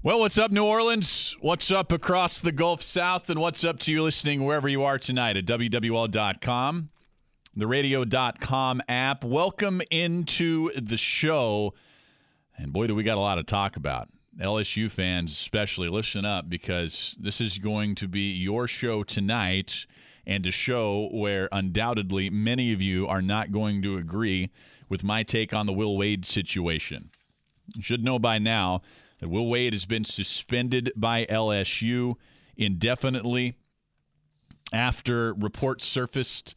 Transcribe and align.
Well, 0.00 0.20
what's 0.20 0.38
up, 0.38 0.52
New 0.52 0.64
Orleans? 0.64 1.34
What's 1.40 1.72
up 1.72 1.90
across 1.90 2.38
the 2.38 2.52
Gulf 2.52 2.82
South? 2.82 3.28
And 3.28 3.40
what's 3.40 3.64
up 3.64 3.80
to 3.80 3.90
you 3.90 4.04
listening 4.04 4.44
wherever 4.44 4.68
you 4.68 4.84
are 4.84 4.96
tonight 4.96 5.36
at 5.36 5.44
WWL.com, 5.44 6.90
the 7.56 7.66
radio.com 7.66 8.82
app? 8.88 9.24
Welcome 9.24 9.82
into 9.90 10.70
the 10.80 10.96
show. 10.96 11.74
And 12.56 12.72
boy, 12.72 12.86
do 12.86 12.94
we 12.94 13.02
got 13.02 13.16
a 13.16 13.20
lot 13.20 13.34
to 13.34 13.42
talk 13.42 13.74
about. 13.74 14.08
LSU 14.40 14.88
fans, 14.88 15.32
especially, 15.32 15.88
listen 15.88 16.24
up 16.24 16.48
because 16.48 17.16
this 17.18 17.40
is 17.40 17.58
going 17.58 17.96
to 17.96 18.06
be 18.06 18.30
your 18.30 18.68
show 18.68 19.02
tonight 19.02 19.84
and 20.24 20.46
a 20.46 20.52
show 20.52 21.08
where 21.10 21.48
undoubtedly 21.50 22.30
many 22.30 22.72
of 22.72 22.80
you 22.80 23.08
are 23.08 23.20
not 23.20 23.50
going 23.50 23.82
to 23.82 23.96
agree 23.96 24.52
with 24.88 25.02
my 25.02 25.24
take 25.24 25.52
on 25.52 25.66
the 25.66 25.72
Will 25.72 25.96
Wade 25.96 26.24
situation. 26.24 27.10
You 27.74 27.82
should 27.82 28.04
know 28.04 28.20
by 28.20 28.38
now 28.38 28.82
Will 29.26 29.48
Wade 29.48 29.72
has 29.72 29.84
been 29.84 30.04
suspended 30.04 30.92
by 30.94 31.26
LSU 31.26 32.14
indefinitely 32.56 33.54
after 34.72 35.34
reports 35.34 35.84
surfaced. 35.84 36.54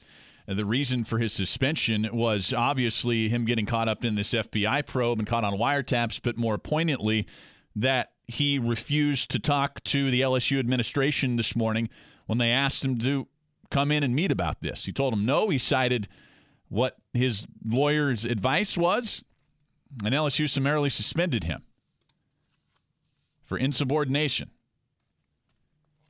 Uh, 0.47 0.53
the 0.53 0.65
reason 0.65 1.03
for 1.03 1.17
his 1.17 1.33
suspension 1.33 2.09
was 2.11 2.53
obviously 2.53 3.29
him 3.29 3.45
getting 3.45 3.65
caught 3.65 3.87
up 3.87 4.05
in 4.05 4.15
this 4.15 4.33
FBI 4.33 4.85
probe 4.85 5.19
and 5.19 5.27
caught 5.27 5.43
on 5.43 5.53
wiretaps, 5.53 6.19
but 6.21 6.37
more 6.37 6.57
poignantly, 6.57 7.25
that 7.75 8.11
he 8.27 8.59
refused 8.59 9.29
to 9.31 9.39
talk 9.39 9.83
to 9.83 10.11
the 10.11 10.21
LSU 10.21 10.59
administration 10.59 11.37
this 11.37 11.55
morning 11.55 11.89
when 12.25 12.37
they 12.37 12.51
asked 12.51 12.83
him 12.83 12.97
to 12.99 13.27
come 13.69 13.91
in 13.91 14.03
and 14.03 14.15
meet 14.15 14.31
about 14.31 14.61
this. 14.61 14.85
He 14.85 14.91
told 14.91 15.13
them 15.13 15.25
no. 15.25 15.49
He 15.49 15.57
cited 15.57 16.07
what 16.69 16.97
his 17.13 17.45
lawyer's 17.65 18.25
advice 18.25 18.77
was, 18.77 19.23
and 20.03 20.13
LSU 20.13 20.49
summarily 20.49 20.89
suspended 20.89 21.45
him 21.45 21.63
for 23.51 23.57
insubordination. 23.57 24.49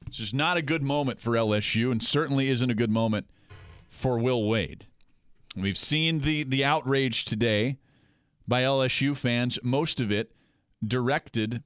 This 0.05 0.19
is 0.19 0.31
not 0.31 0.57
a 0.57 0.61
good 0.61 0.83
moment 0.83 1.19
for 1.19 1.31
LSU, 1.31 1.91
and 1.91 1.99
certainly 1.99 2.51
isn't 2.51 2.69
a 2.69 2.75
good 2.75 2.91
moment 2.91 3.25
for 3.89 4.19
Will 4.19 4.47
Wade. 4.47 4.85
We've 5.55 5.75
seen 5.75 6.19
the 6.19 6.43
the 6.43 6.63
outrage 6.63 7.25
today 7.25 7.79
by 8.47 8.61
LSU 8.61 9.17
fans, 9.17 9.57
most 9.63 9.99
of 9.99 10.11
it 10.11 10.33
directed 10.85 11.63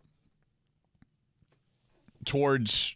towards 2.24 2.96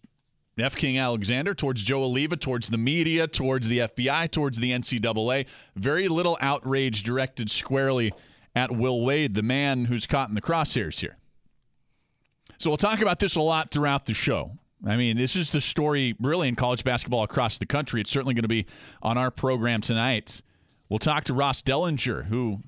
F. 0.58 0.78
King 0.78 0.98
Alexander, 0.98 1.54
towards 1.54 1.84
Joe 1.84 2.10
Alleva, 2.10 2.40
towards 2.40 2.70
the 2.70 2.78
media, 2.78 3.28
towards 3.28 3.68
the 3.68 3.80
FBI, 3.80 4.32
towards 4.32 4.58
the 4.62 4.72
NCAA. 4.72 5.48
Very 5.76 6.08
little 6.08 6.38
outrage 6.40 7.04
directed 7.04 7.52
squarely 7.52 8.14
at 8.56 8.72
Will 8.72 9.02
Wade, 9.04 9.34
the 9.34 9.44
man 9.44 9.84
who's 9.84 10.08
caught 10.08 10.30
in 10.30 10.36
the 10.36 10.42
crosshairs 10.42 11.02
here. 11.02 11.19
So 12.60 12.70
we'll 12.70 12.78
talk 12.78 13.00
about 13.00 13.20
this 13.20 13.38
a 13.38 13.42
lot 13.42 13.72
throughout 13.72 14.06
the 14.06 14.14
show. 14.14 14.52
I 14.86 14.98
mean, 14.98 15.16
this 15.16 15.38
is 15.38 15.52
the 15.52 15.62
story 15.62 16.16
really 16.20 16.50
in 16.50 16.56
college 16.56 16.84
basketball 16.84 17.24
across 17.24 17.58
the 17.58 17.66
country. 17.66 18.02
It's 18.02 18.12
certainly 18.12 18.34
going 18.34 18.44
to 18.44 18.50
be 18.50 18.66
on 19.02 19.18
our 19.18 19.32
program 19.32 19.80
tonight. 19.80 20.42
We'll 20.90 21.00
talk 21.00 21.24
to 21.26 21.34
Ross 21.34 21.62
Dellenger, 21.62 22.26
who 22.26 22.60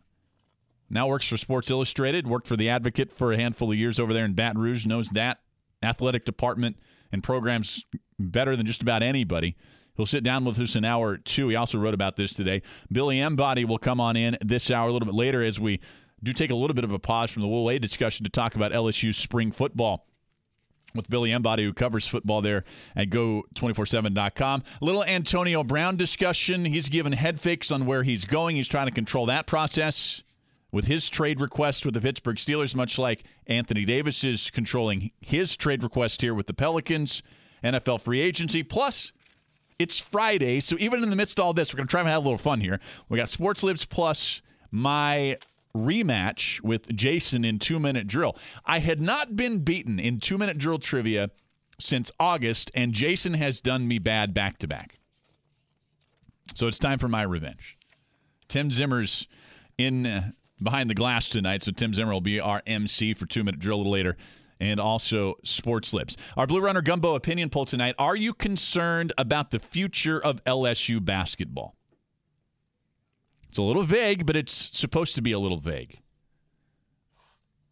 now 0.89 1.07
works 1.07 1.27
for 1.27 1.35
Sports 1.35 1.69
Illustrated, 1.69 2.25
worked 2.25 2.47
for 2.47 2.55
The 2.55 2.69
Advocate 2.69 3.11
for 3.11 3.33
a 3.33 3.37
handful 3.37 3.69
of 3.69 3.77
years 3.77 3.99
over 3.99 4.13
there 4.13 4.23
in 4.23 4.33
Baton 4.33 4.61
Rouge, 4.61 4.85
knows 4.85 5.09
that 5.09 5.39
athletic 5.83 6.23
department 6.23 6.77
and 7.11 7.21
programs 7.21 7.83
better 8.17 8.55
than 8.55 8.65
just 8.65 8.81
about 8.81 9.03
anybody. 9.03 9.57
He'll 9.97 10.05
sit 10.05 10.23
down 10.23 10.45
with 10.45 10.57
us 10.57 10.75
an 10.75 10.85
hour 10.85 11.09
or 11.09 11.17
two. 11.17 11.49
He 11.49 11.55
also 11.57 11.77
wrote 11.77 11.93
about 11.93 12.15
this 12.15 12.33
today. 12.33 12.61
Billy 12.89 13.19
Embody 13.19 13.65
will 13.65 13.77
come 13.77 13.99
on 13.99 14.15
in 14.15 14.37
this 14.39 14.71
hour 14.71 14.87
a 14.87 14.93
little 14.93 15.05
bit 15.05 15.15
later 15.15 15.43
as 15.43 15.59
we 15.59 15.81
do 16.23 16.33
take 16.33 16.51
a 16.51 16.55
little 16.55 16.73
bit 16.73 16.83
of 16.83 16.93
a 16.93 16.99
pause 16.99 17.31
from 17.31 17.41
the 17.41 17.47
Will 17.47 17.63
Wade 17.63 17.81
discussion 17.81 18.23
to 18.23 18.29
talk 18.29 18.55
about 18.55 18.71
LSU 18.71 19.13
spring 19.13 19.51
football 19.51 20.05
with 20.93 21.09
Billy 21.09 21.31
Embody, 21.31 21.63
who 21.63 21.73
covers 21.73 22.07
football 22.07 22.41
there 22.41 22.63
at 22.95 23.09
go247.com. 23.09 24.63
A 24.81 24.85
little 24.85 25.03
Antonio 25.03 25.63
Brown 25.63 25.95
discussion. 25.95 26.65
He's 26.65 26.89
given 26.89 27.13
head 27.13 27.39
fakes 27.39 27.71
on 27.71 27.85
where 27.85 28.03
he's 28.03 28.25
going. 28.25 28.55
He's 28.55 28.67
trying 28.67 28.87
to 28.87 28.93
control 28.93 29.25
that 29.27 29.47
process 29.47 30.23
with 30.71 30.87
his 30.87 31.09
trade 31.09 31.41
request 31.41 31.85
with 31.85 31.93
the 31.93 32.01
Pittsburgh 32.01 32.37
Steelers, 32.37 32.75
much 32.75 32.97
like 32.97 33.23
Anthony 33.47 33.83
Davis 33.83 34.23
is 34.23 34.49
controlling 34.49 35.11
his 35.19 35.55
trade 35.57 35.83
request 35.83 36.21
here 36.21 36.33
with 36.33 36.47
the 36.47 36.53
Pelicans, 36.53 37.21
NFL 37.63 38.01
free 38.01 38.21
agency. 38.21 38.63
Plus, 38.63 39.11
it's 39.77 39.97
Friday, 39.97 40.59
so 40.59 40.77
even 40.79 41.03
in 41.03 41.09
the 41.09 41.15
midst 41.15 41.39
of 41.39 41.45
all 41.45 41.53
this, 41.53 41.73
we're 41.73 41.77
going 41.77 41.87
to 41.87 41.91
try 41.91 42.01
and 42.01 42.09
have 42.09 42.21
a 42.21 42.23
little 42.23 42.37
fun 42.37 42.61
here. 42.61 42.79
We 43.09 43.17
got 43.17 43.29
Sports 43.29 43.63
Libs 43.63 43.83
plus 43.83 44.41
my 44.71 45.37
rematch 45.75 46.61
with 46.61 46.93
Jason 46.95 47.45
in 47.45 47.59
two 47.59 47.79
minute 47.79 48.07
drill. 48.07 48.37
I 48.65 48.79
had 48.79 49.01
not 49.01 49.35
been 49.35 49.59
beaten 49.59 49.99
in 49.99 50.19
two 50.19 50.37
minute 50.37 50.57
drill 50.57 50.79
trivia 50.79 51.29
since 51.79 52.11
August, 52.19 52.71
and 52.73 52.93
Jason 52.93 53.33
has 53.33 53.61
done 53.61 53.87
me 53.87 53.99
bad 53.99 54.33
back 54.33 54.57
to 54.59 54.67
back. 54.67 54.99
So 56.53 56.67
it's 56.67 56.79
time 56.79 56.99
for 56.99 57.07
my 57.07 57.23
revenge. 57.23 57.77
Tim 58.47 58.71
Zimmer's 58.71 59.27
in 59.77 60.05
uh, 60.05 60.31
behind 60.61 60.89
the 60.89 60.95
glass 60.95 61.29
tonight, 61.29 61.63
so 61.63 61.71
Tim 61.71 61.93
Zimmer 61.93 62.11
will 62.11 62.21
be 62.21 62.39
our 62.39 62.61
MC 62.65 63.13
for 63.13 63.25
two 63.25 63.43
minute 63.43 63.59
drill 63.59 63.77
a 63.77 63.79
little 63.79 63.91
later. 63.91 64.17
And 64.59 64.79
also 64.79 65.35
Sports 65.43 65.91
Libs. 65.91 66.15
Our 66.37 66.45
Blue 66.45 66.61
Runner 66.61 66.83
Gumbo 66.83 67.15
opinion 67.15 67.49
poll 67.49 67.65
tonight. 67.65 67.95
Are 67.97 68.15
you 68.15 68.31
concerned 68.31 69.11
about 69.17 69.49
the 69.49 69.57
future 69.57 70.23
of 70.23 70.43
LSU 70.43 71.03
basketball? 71.03 71.75
It's 73.51 73.57
a 73.57 73.63
little 73.63 73.83
vague, 73.83 74.25
but 74.25 74.37
it's 74.37 74.69
supposed 74.71 75.13
to 75.15 75.21
be 75.21 75.33
a 75.33 75.39
little 75.39 75.57
vague. 75.57 75.99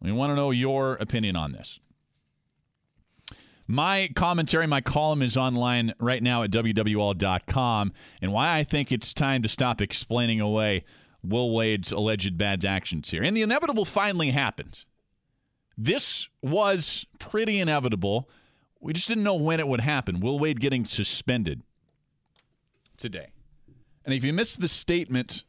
We 0.02 0.12
want 0.12 0.30
to 0.30 0.36
know 0.36 0.50
your 0.50 0.92
opinion 0.96 1.36
on 1.36 1.52
this. 1.52 1.80
My 3.66 4.10
commentary, 4.14 4.66
my 4.66 4.82
column 4.82 5.22
is 5.22 5.38
online 5.38 5.94
right 5.98 6.22
now 6.22 6.42
at 6.42 6.50
WWL.com, 6.50 7.94
and 8.20 8.30
why 8.30 8.58
I 8.58 8.62
think 8.62 8.92
it's 8.92 9.14
time 9.14 9.40
to 9.40 9.48
stop 9.48 9.80
explaining 9.80 10.38
away 10.38 10.84
Will 11.24 11.50
Wade's 11.50 11.92
alleged 11.92 12.36
bad 12.36 12.62
actions 12.62 13.08
here. 13.10 13.22
And 13.22 13.34
the 13.34 13.40
inevitable 13.40 13.86
finally 13.86 14.32
happened. 14.32 14.84
This 15.78 16.28
was 16.42 17.06
pretty 17.18 17.58
inevitable. 17.58 18.28
We 18.80 18.92
just 18.92 19.08
didn't 19.08 19.24
know 19.24 19.34
when 19.34 19.60
it 19.60 19.68
would 19.68 19.80
happen. 19.80 20.20
Will 20.20 20.38
Wade 20.38 20.60
getting 20.60 20.84
suspended 20.84 21.62
today. 22.98 23.28
And 24.04 24.12
if 24.12 24.22
you 24.24 24.34
missed 24.34 24.60
the 24.60 24.68
statement 24.68 25.44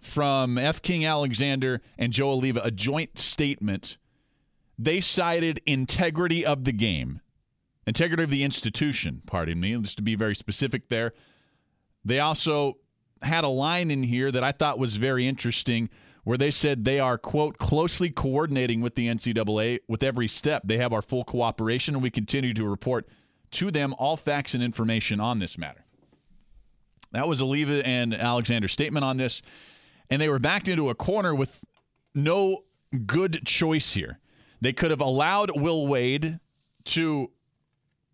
from 0.00 0.58
F. 0.58 0.82
King 0.82 1.04
Alexander 1.04 1.80
and 1.98 2.12
Joe 2.12 2.38
Alleva, 2.38 2.64
a 2.64 2.70
joint 2.70 3.18
statement, 3.18 3.98
they 4.78 5.00
cited 5.00 5.60
integrity 5.66 6.44
of 6.44 6.64
the 6.64 6.72
game, 6.72 7.20
integrity 7.86 8.22
of 8.22 8.30
the 8.30 8.44
institution, 8.44 9.22
pardon 9.26 9.60
me, 9.60 9.76
just 9.78 9.96
to 9.96 10.02
be 10.02 10.14
very 10.14 10.34
specific 10.34 10.88
there. 10.88 11.12
They 12.04 12.20
also 12.20 12.78
had 13.22 13.44
a 13.44 13.48
line 13.48 13.90
in 13.90 14.02
here 14.02 14.30
that 14.30 14.44
I 14.44 14.52
thought 14.52 14.78
was 14.78 14.96
very 14.96 15.26
interesting 15.26 15.88
where 16.24 16.36
they 16.36 16.50
said 16.50 16.84
they 16.84 16.98
are, 16.98 17.16
quote, 17.16 17.56
closely 17.56 18.10
coordinating 18.10 18.80
with 18.80 18.96
the 18.96 19.06
NCAA 19.06 19.78
with 19.86 20.02
every 20.02 20.26
step. 20.26 20.62
They 20.64 20.78
have 20.78 20.92
our 20.92 21.02
full 21.02 21.24
cooperation, 21.24 21.94
and 21.94 22.02
we 22.02 22.10
continue 22.10 22.52
to 22.54 22.68
report 22.68 23.08
to 23.52 23.70
them 23.70 23.94
all 23.96 24.16
facts 24.16 24.52
and 24.52 24.62
information 24.62 25.20
on 25.20 25.38
this 25.38 25.56
matter. 25.56 25.84
That 27.12 27.28
was 27.28 27.40
Alleva 27.40 27.80
and 27.84 28.12
Alexander's 28.12 28.72
statement 28.72 29.04
on 29.04 29.16
this. 29.16 29.40
And 30.10 30.20
they 30.22 30.28
were 30.28 30.38
backed 30.38 30.68
into 30.68 30.90
a 30.90 30.94
corner 30.94 31.34
with 31.34 31.64
no 32.14 32.64
good 33.06 33.44
choice 33.44 33.94
here. 33.94 34.18
They 34.60 34.72
could 34.72 34.90
have 34.90 35.00
allowed 35.00 35.60
Will 35.60 35.86
Wade 35.86 36.40
to 36.86 37.30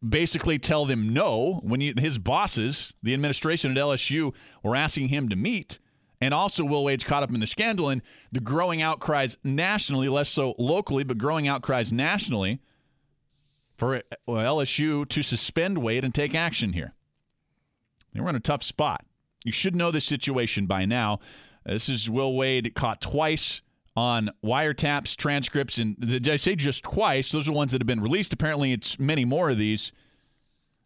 basically 0.06 0.59
tell 0.59 0.87
them 0.87 1.12
no 1.12 1.61
when 1.62 1.81
you, 1.81 1.94
his 1.97 2.19
bosses, 2.19 2.94
the 3.03 3.15
administration 3.15 3.71
at 3.71 3.77
LSU, 3.77 4.35
were 4.62 4.75
asking 4.75 5.09
him 5.09 5.29
to 5.29 5.37
meet. 5.37 5.79
And 6.21 6.33
also, 6.33 6.65
Will 6.65 6.85
Wade's 6.85 7.05
caught 7.05 7.23
up 7.23 7.33
in 7.33 7.41
the 7.41 7.47
scandal 7.47 7.89
and 7.89 8.00
the 8.31 8.41
growing 8.41 8.81
outcries 8.81 9.39
nationally, 9.44 10.09
less 10.09 10.29
so 10.29 10.55
locally, 10.59 11.05
but 11.05 11.19
growing 11.19 11.49
outcries 11.49 11.93
nationally 11.93 12.61
for 13.77 14.03
LSU 14.29 15.09
to 15.09 15.23
suspend 15.23 15.79
Wade 15.79 16.05
and 16.05 16.15
take 16.15 16.35
action 16.35 16.73
here. 16.73 16.94
They 18.15 18.21
were 18.21 18.31
in 18.31 18.37
a 18.37 18.41
tough 18.41 18.62
spot. 18.62 19.05
You 19.44 19.50
should 19.50 19.75
know 19.75 19.91
this 19.91 20.05
situation 20.05 20.67
by 20.67 20.85
now. 20.85 21.19
This 21.64 21.88
is 21.88 22.11
Will 22.11 22.35
Wade 22.35 22.75
caught 22.75 23.00
twice 23.00 23.62
on 23.94 24.31
wiretaps, 24.44 25.17
transcripts, 25.17 25.79
and 25.79 25.99
did 26.00 26.29
I 26.29 26.37
say 26.37 26.56
just 26.56 26.82
twice? 26.82 27.31
Those 27.31 27.49
are 27.49 27.53
ones 27.53 27.73
that 27.73 27.81
have 27.81 27.87
been 27.87 28.00
released. 28.00 28.32
Apparently, 28.32 28.73
it's 28.73 28.99
many 28.99 29.25
more 29.25 29.50
of 29.50 29.59
these. 29.59 29.93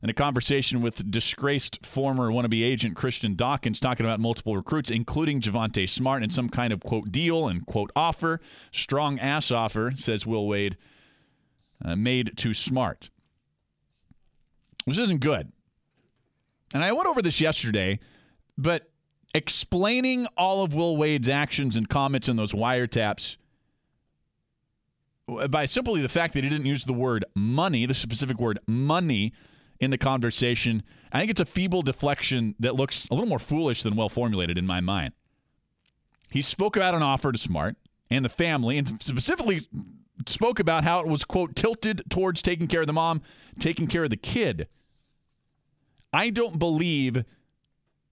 In 0.03 0.11
a 0.11 0.15
conversation 0.15 0.83
with 0.83 1.11
disgraced 1.11 1.85
former 1.85 2.29
wannabe 2.29 2.63
agent 2.63 2.95
Christian 2.97 3.35
Dawkins, 3.35 3.81
talking 3.81 4.05
about 4.05 4.21
multiple 4.21 4.55
recruits, 4.55 4.91
including 4.91 5.41
Javonte 5.41 5.89
Smart, 5.89 6.23
and 6.23 6.31
some 6.31 6.51
kind 6.51 6.73
of 6.73 6.81
quote 6.81 7.11
deal 7.11 7.49
and 7.49 7.65
quote 7.65 7.91
offer, 7.97 8.41
strong 8.71 9.19
ass 9.19 9.51
offer, 9.51 9.93
says 9.97 10.27
Will 10.27 10.47
Wade, 10.47 10.77
uh, 11.83 11.97
made 11.97 12.37
to 12.37 12.53
Smart. 12.53 13.11
This 14.87 14.99
isn't 14.99 15.21
good. 15.21 15.51
And 16.75 16.85
I 16.85 16.93
went 16.93 17.09
over 17.09 17.23
this 17.23 17.41
yesterday, 17.41 17.99
but 18.59 18.91
explaining 19.37 20.27
all 20.37 20.65
of 20.65 20.75
Will 20.75 20.97
Wade's 20.97 21.29
actions 21.29 21.77
and 21.77 21.89
comments 21.89 22.29
in 22.29 22.37
those 22.37 22.53
wiretaps 22.53 23.37
by 25.49 25.67
simply 25.67 26.01
the 26.01 26.09
fact 26.09 26.35
that 26.35 26.45
he 26.45 26.51
didn't 26.51 26.67
use 26.67 26.85
the 26.85 26.93
word 26.93 27.25
money, 27.35 27.85
the 27.85 27.95
specific 27.95 28.41
word 28.41 28.59
money, 28.67 29.33
in 29.79 29.91
the 29.91 29.99
conversation. 29.99 30.83
I 31.13 31.19
think 31.19 31.31
it's 31.31 31.41
a 31.41 31.45
feeble 31.45 31.83
deflection 31.83 32.55
that 32.59 32.77
looks 32.77 33.07
a 33.11 33.15
little 33.15 33.29
more 33.29 33.39
foolish 33.39 33.83
than 33.83 33.95
well 33.95 34.09
formulated 34.09 34.57
in 34.57 34.67
my 34.67 34.81
mind. 34.81 35.13
He 36.31 36.41
spoke 36.41 36.77
about 36.77 36.95
an 36.95 37.03
offer 37.03 37.31
to 37.31 37.39
Smart 37.39 37.77
and 38.09 38.25
the 38.25 38.31
family, 38.31 38.79
and 38.79 39.03
specifically 39.03 39.69
spoke 40.27 40.59
about 40.59 40.85
how 40.85 41.01
it 41.01 41.09
was, 41.09 41.25
quote, 41.25 41.57
tilted 41.57 42.03
towards 42.09 42.41
taking 42.41 42.69
care 42.69 42.81
of 42.81 42.87
the 42.87 42.93
mom, 42.93 43.21
taking 43.59 43.87
care 43.87 44.05
of 44.05 44.11
the 44.11 44.17
kid. 44.17 44.69
I 46.13 46.31
don't 46.31 46.59
believe, 46.59 47.25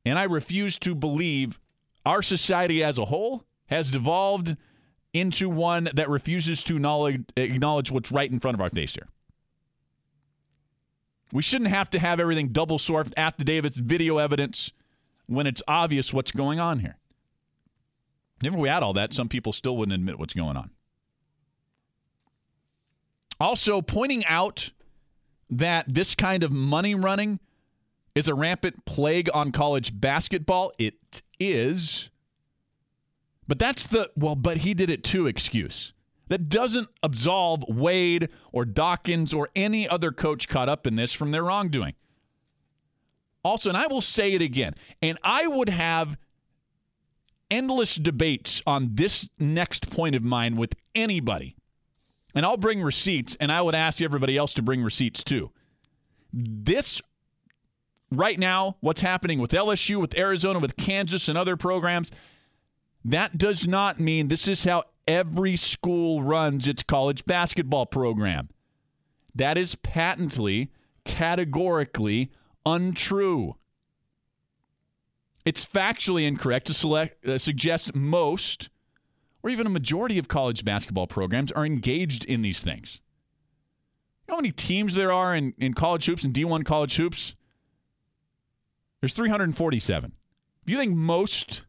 and 0.05 0.19
I 0.19 0.25
refuse 0.25 0.79
to 0.81 0.95
believe, 0.95 1.59
our 2.05 2.23
society 2.23 2.83
as 2.83 2.99
a 2.99 3.07
whole 3.07 3.45
has 3.67 3.91
devolved 3.91 4.57
into 5.13 5.49
one 5.49 5.89
that 5.95 6.09
refuses 6.09 6.63
to 6.65 6.77
acknowledge 7.37 7.91
what's 7.91 8.13
right 8.13 8.31
in 8.31 8.41
front 8.41 8.55
of 8.55 8.61
our 8.61 8.69
face 8.69 8.95
here. 8.95 9.09
We 11.33 11.43
shouldn't 11.43 11.71
have 11.71 11.91
to 11.91 11.99
have 11.99 12.21
everything 12.21 12.49
double 12.49 12.79
sourced 12.79 13.13
affidavits, 13.17 13.79
video 13.79 14.19
evidence 14.19 14.71
when 15.27 15.47
it's 15.47 15.63
obvious 15.67 16.13
what's 16.13 16.31
going 16.31 16.61
on 16.61 16.81
here. 16.81 16.97
Even 18.43 18.59
If 18.59 18.63
we 18.63 18.69
had 18.69 18.83
all 18.83 18.93
that, 18.93 19.15
some 19.15 19.29
people 19.29 19.53
still 19.53 19.77
wouldn't 19.77 19.95
admit 19.95 20.19
what's 20.19 20.35
going 20.35 20.57
on. 20.57 20.71
Also, 23.41 23.81
pointing 23.81 24.25
out 24.27 24.71
that 25.51 25.87
this 25.89 26.15
kind 26.15 26.43
of 26.43 26.53
money 26.53 26.95
running 26.95 27.41
is 28.15 28.29
a 28.29 28.35
rampant 28.35 28.85
plague 28.85 29.29
on 29.35 29.53
college 29.53 29.99
basketball. 30.01 30.73
It 30.79 31.23
is. 31.41 32.11
But 33.47 33.59
that's 33.59 33.87
the, 33.87 34.11
well, 34.17 34.37
but 34.37 34.59
he 34.59 34.75
did 34.75 34.91
it 34.91 35.05
too 35.05 35.27
excuse. 35.27 35.93
That 36.29 36.49
doesn't 36.49 36.89
absolve 37.03 37.65
Wade 37.69 38.29
or 38.51 38.65
Dawkins 38.65 39.35
or 39.35 39.51
any 39.55 39.89
other 39.89 40.11
coach 40.11 40.49
caught 40.49 40.69
up 40.69 40.87
in 40.87 40.97
this 40.97 41.13
from 41.13 41.33
their 41.33 41.45
wrongdoing. 41.45 41.95
Also, 43.45 43.69
and 43.69 43.77
I 43.77 43.87
will 43.89 44.01
say 44.01 44.33
it 44.33 44.41
again, 44.41 44.75
and 45.03 45.19
I 45.23 45.47
would 45.47 45.69
have 45.69 46.17
endless 47.51 47.97
debates 47.97 48.63
on 48.67 48.95
this 48.95 49.29
next 49.39 49.91
point 49.91 50.17
of 50.17 50.23
mine 50.23 50.57
with 50.57 50.75
anybody. 50.95 51.57
And 52.35 52.47
I'll 52.47 52.57
bring 52.57 52.83
receipts, 52.83 53.37
and 53.39 53.53
I 53.53 53.61
would 53.61 53.75
ask 53.75 54.01
everybody 54.01 54.39
else 54.39 54.55
to 54.55 54.63
bring 54.63 54.83
receipts 54.83 55.23
too. 55.23 55.51
This 56.33 57.03
right 58.11 58.39
now, 58.39 58.77
what's 58.81 59.01
happening 59.01 59.39
with 59.39 59.51
LSU, 59.51 60.01
with 60.01 60.17
Arizona, 60.17 60.59
with 60.59 60.77
Kansas, 60.77 61.29
and 61.29 61.37
other 61.37 61.57
programs, 61.57 62.11
that 63.05 63.37
does 63.37 63.67
not 63.67 64.01
mean 64.01 64.29
this 64.29 64.49
is 64.49 64.65
how 64.65 64.85
every 65.07 65.57
school 65.57 66.23
runs 66.23 66.67
its 66.67 66.83
college 66.83 67.25
basketball 67.25 67.87
program. 67.87 68.49
That 69.35 69.59
is 69.59 69.75
patently, 69.75 70.71
categorically 71.05 72.31
untrue. 72.65 73.57
It's 75.45 75.67
factually 75.67 76.27
incorrect 76.27 76.67
to 76.69 76.75
select, 76.75 77.27
uh, 77.27 77.39
suggest 77.39 77.95
most 77.95 78.71
or 79.45 79.51
even 79.51 79.67
a 79.67 79.71
majority 79.71 80.17
of 80.19 80.27
college 80.27 80.65
basketball 80.65 81.07
programs 81.07 81.53
are 81.53 81.67
engaged 81.67 82.25
in 82.25 82.41
these 82.41 82.63
things. 82.63 83.01
You 84.27 84.33
know 84.33 84.37
how 84.37 84.41
many 84.41 84.53
teams 84.53 84.95
there 84.95 85.13
are 85.13 85.37
in, 85.37 85.53
in 85.59 85.75
college 85.75 86.07
hoops 86.07 86.25
and 86.25 86.33
D1 86.35 86.65
college 86.65 86.97
hoops? 86.97 87.35
There's 89.05 89.13
347. 89.13 90.13
Do 90.65 90.73
you 90.73 90.79
think 90.79 90.97
most 90.97 91.67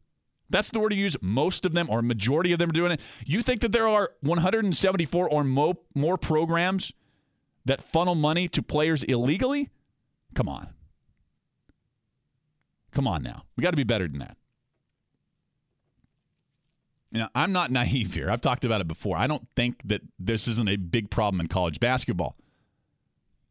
that's 0.50 0.70
the 0.70 0.80
word 0.80 0.92
to 0.92 0.96
use. 0.96 1.18
Most 1.20 1.66
of 1.66 1.74
them, 1.74 1.90
or 1.90 2.02
majority 2.02 2.54
of 2.54 2.60
them, 2.60 2.70
are 2.70 2.72
doing 2.72 2.94
it. 2.94 3.02
You 3.26 3.42
think 3.42 3.60
that 3.60 3.74
there 3.74 3.90
are 3.90 4.12
174 4.22 5.30
or 5.30 5.44
mo- 5.44 5.82
more 5.94 6.18
programs 6.18 6.94
that 7.66 7.84
funnel 7.92 8.16
money 8.16 8.48
to 8.48 8.64
players 8.64 9.04
illegally? 9.04 9.70
Come 10.34 10.48
on. 10.48 10.70
Come 12.94 13.06
on 13.06 13.22
now. 13.22 13.44
We 13.58 13.64
got 13.64 13.72
to 13.72 13.76
be 13.76 13.84
better 13.84 14.08
than 14.08 14.20
that. 14.20 14.38
You 17.12 17.20
know, 17.20 17.28
I'm 17.36 17.52
not 17.52 17.70
naive 17.82 18.14
here. 18.14 18.32
I've 18.32 18.40
talked 18.40 18.64
about 18.64 18.80
it 18.80 18.88
before. 18.88 19.18
I 19.18 19.28
don't 19.28 19.46
think 19.58 19.82
that 19.84 20.04
this 20.18 20.48
isn't 20.48 20.70
a 20.70 20.78
big 20.78 21.10
problem 21.10 21.42
in 21.42 21.50
college 21.50 21.82
basketball. 21.82 22.38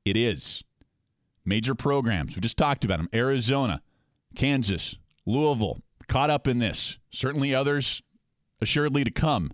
It 0.06 0.16
is. 0.16 0.64
Major 1.44 1.74
programs. 1.74 2.34
We 2.34 2.40
just 2.40 2.56
talked 2.56 2.84
about 2.84 2.98
them 2.98 3.08
Arizona, 3.12 3.82
Kansas, 4.34 4.96
Louisville, 5.26 5.80
caught 6.08 6.30
up 6.30 6.48
in 6.48 6.58
this. 6.58 6.98
Certainly 7.10 7.54
others 7.54 8.02
assuredly 8.60 9.04
to 9.04 9.10
come. 9.10 9.52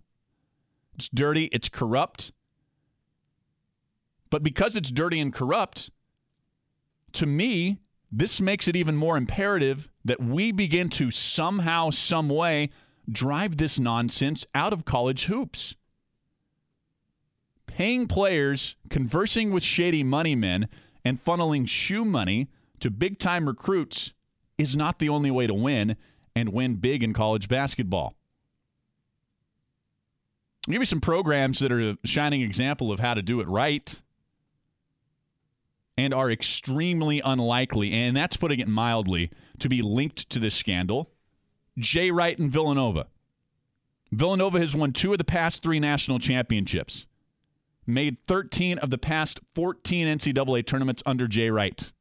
It's 0.95 1.09
dirty, 1.09 1.45
it's 1.47 1.69
corrupt. 1.69 2.33
But 4.31 4.43
because 4.43 4.77
it's 4.77 4.91
dirty 4.91 5.19
and 5.19 5.33
corrupt, 5.33 5.91
to 7.15 7.27
me, 7.27 7.79
this 8.13 8.41
makes 8.41 8.69
it 8.69 8.77
even 8.77 8.97
more 8.97 9.17
imperative 9.17 9.89
that 10.05 10.23
we 10.23 10.53
begin 10.53 10.89
to 10.91 11.11
somehow, 11.11 11.91
some 11.91 12.29
way, 12.29 12.71
drive 13.11 13.57
this 13.57 13.79
nonsense 13.79 14.47
out 14.55 14.73
of 14.73 14.85
college 14.85 15.25
hoops. 15.25 15.75
Paying 17.67 18.07
players, 18.07 18.77
conversing 18.89 19.53
with 19.53 19.63
shady 19.63 20.03
money 20.03 20.35
men, 20.35 20.69
and 21.05 21.25
funneling 21.25 21.69
shoe 21.69 22.05
money 22.05 22.49
to 22.81 22.91
big 22.91 23.19
time 23.19 23.47
recruits 23.47 24.13
is 24.59 24.77
not 24.77 24.99
the 24.99 25.09
only 25.09 25.31
way 25.31 25.47
to 25.47 25.55
win 25.55 25.97
and 26.35 26.53
win 26.53 26.77
big 26.77 27.03
in 27.03 27.13
college 27.13 27.49
basketball. 27.49 28.15
I'll 30.69 30.73
give 30.73 30.83
you 30.83 30.87
some 30.87 31.01
programs 31.01 31.59
that 31.61 31.73
are 31.73 31.91
a 31.91 31.97
shining 32.05 32.43
example 32.43 32.93
of 32.93 33.01
how 33.01 33.15
to 33.15 33.23
do 33.23 33.41
it 33.41 33.49
right 33.49 34.01
and 35.97 36.15
are 36.15 36.31
extremely 36.31 37.21
unlikely, 37.21 37.93
and 37.93 38.17
that's 38.17 38.37
putting 38.37 38.61
it 38.61 38.69
mildly, 38.69 39.31
to 39.59 39.69
be 39.69 39.83
linked 39.83 40.31
to 40.31 40.39
this 40.39 40.55
scandal. 40.55 41.11
Jay 41.79 42.11
Wright 42.11 42.39
and 42.39 42.51
Villanova. 42.51 43.07
Villanova 44.13 44.59
has 44.59 44.75
won 44.75 44.93
two 44.93 45.13
of 45.13 45.19
the 45.19 45.25
past 45.25 45.63
three 45.63 45.79
national 45.79 46.19
championships, 46.19 47.07
made 47.87 48.19
13 48.27 48.79
of 48.79 48.91
the 48.91 48.99
past 48.99 49.41
14 49.55 50.07
NCAA 50.07 50.67
tournaments 50.67 51.03
under 51.07 51.27
Jay 51.27 51.51
Wright. 51.51 51.93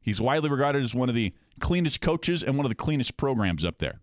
He's 0.00 0.20
widely 0.20 0.50
regarded 0.50 0.82
as 0.82 0.94
one 0.94 1.08
of 1.08 1.14
the 1.14 1.32
cleanest 1.60 2.00
coaches 2.00 2.42
and 2.42 2.56
one 2.56 2.64
of 2.64 2.70
the 2.70 2.76
cleanest 2.76 3.16
programs 3.16 3.64
up 3.64 3.78
there. 3.78 4.00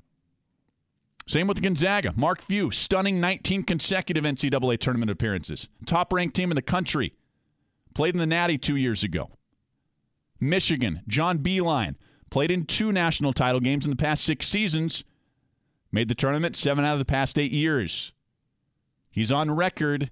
Same 1.28 1.48
with 1.48 1.62
Gonzaga. 1.62 2.14
Mark 2.16 2.42
Few, 2.42 2.72
stunning 2.72 3.20
19 3.20 3.64
consecutive 3.64 4.24
NCAA 4.24 4.80
tournament 4.80 5.12
appearances. 5.12 5.68
Top 5.86 6.14
ranked 6.14 6.36
team 6.36 6.52
in 6.52 6.56
the 6.56 6.62
country. 6.62 7.14
Played 7.94 8.16
in 8.16 8.20
the 8.20 8.26
Natty 8.26 8.58
two 8.58 8.78
years 8.78 9.04
ago. 9.04 9.32
Michigan, 10.40 11.02
John 11.08 11.40
Beilein, 11.40 11.96
played 12.30 12.52
in 12.52 12.66
two 12.66 12.92
national 12.92 13.34
title 13.34 13.60
games 13.60 13.86
in 13.86 13.90
the 13.90 13.98
past 13.98 14.24
six 14.24 14.48
seasons. 14.48 15.04
Made 15.92 16.08
the 16.08 16.16
tournament 16.16 16.56
seven 16.56 16.86
out 16.86 16.94
of 16.94 17.00
the 17.00 17.06
past 17.06 17.38
eight 17.38 17.52
years. 17.52 18.14
He's 19.10 19.32
on 19.32 19.52
record 19.52 20.12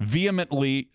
vehemently 0.00 0.90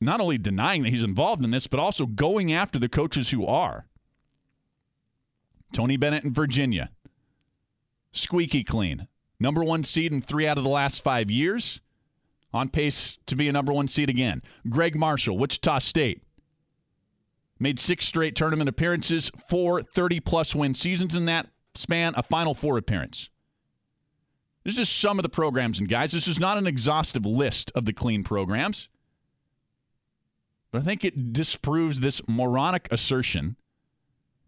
not 0.00 0.20
only 0.20 0.38
denying 0.38 0.82
that 0.82 0.90
he's 0.90 1.02
involved 1.02 1.42
in 1.44 1.50
this, 1.50 1.66
but 1.66 1.80
also 1.80 2.06
going 2.06 2.52
after 2.52 2.78
the 2.78 2.88
coaches 2.88 3.30
who 3.30 3.46
are. 3.46 3.86
Tony 5.72 5.96
Bennett 5.96 6.24
in 6.24 6.32
Virginia. 6.32 6.90
Squeaky 8.12 8.62
clean. 8.62 9.08
Number 9.40 9.64
one 9.64 9.82
seed 9.82 10.12
in 10.12 10.20
three 10.20 10.46
out 10.46 10.58
of 10.58 10.64
the 10.64 10.70
last 10.70 11.02
five 11.02 11.30
years. 11.30 11.80
on 12.52 12.68
pace 12.68 13.18
to 13.26 13.34
be 13.34 13.48
a 13.48 13.52
number 13.52 13.72
one 13.72 13.88
seed 13.88 14.08
again. 14.08 14.40
Gregg 14.68 14.96
Marshall, 14.96 15.36
Wichita 15.36 15.80
State, 15.80 16.22
made 17.58 17.80
six 17.80 18.06
straight 18.06 18.36
tournament 18.36 18.68
appearances, 18.68 19.30
four 19.48 19.82
30 19.82 20.20
plus 20.20 20.54
win 20.54 20.72
seasons 20.72 21.16
in 21.16 21.24
that 21.24 21.48
span, 21.74 22.14
a 22.16 22.22
Final 22.22 22.54
Four 22.54 22.78
appearance. 22.78 23.28
This 24.64 24.74
is 24.74 24.88
just 24.88 24.98
some 25.00 25.18
of 25.18 25.22
the 25.22 25.28
programs, 25.28 25.78
and 25.78 25.88
guys, 25.88 26.12
this 26.12 26.26
is 26.26 26.40
not 26.40 26.56
an 26.56 26.66
exhaustive 26.66 27.26
list 27.26 27.70
of 27.74 27.84
the 27.84 27.92
clean 27.92 28.24
programs. 28.24 28.88
But 30.72 30.82
I 30.82 30.84
think 30.84 31.04
it 31.04 31.32
disproves 31.32 32.00
this 32.00 32.20
moronic 32.26 32.88
assertion. 32.90 33.56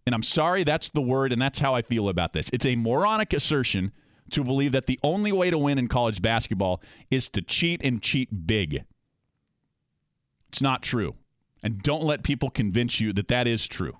And 0.06 0.14
I'm 0.14 0.22
sorry, 0.22 0.64
that's 0.64 0.88
the 0.88 1.02
word, 1.02 1.32
and 1.32 1.40
that's 1.40 1.58
how 1.58 1.74
I 1.74 1.82
feel 1.82 2.08
about 2.08 2.32
this. 2.32 2.48
It's 2.52 2.64
a 2.64 2.76
moronic 2.76 3.32
assertion 3.32 3.92
to 4.30 4.42
believe 4.42 4.72
that 4.72 4.86
the 4.86 4.98
only 5.02 5.32
way 5.32 5.50
to 5.50 5.58
win 5.58 5.78
in 5.78 5.86
college 5.86 6.22
basketball 6.22 6.80
is 7.10 7.28
to 7.28 7.42
cheat 7.42 7.80
and 7.84 8.02
cheat 8.02 8.46
big. 8.46 8.84
It's 10.48 10.62
not 10.62 10.82
true. 10.82 11.14
And 11.62 11.82
don't 11.82 12.04
let 12.04 12.22
people 12.22 12.50
convince 12.50 13.00
you 13.00 13.12
that 13.12 13.28
that 13.28 13.46
is 13.46 13.66
true. 13.66 13.98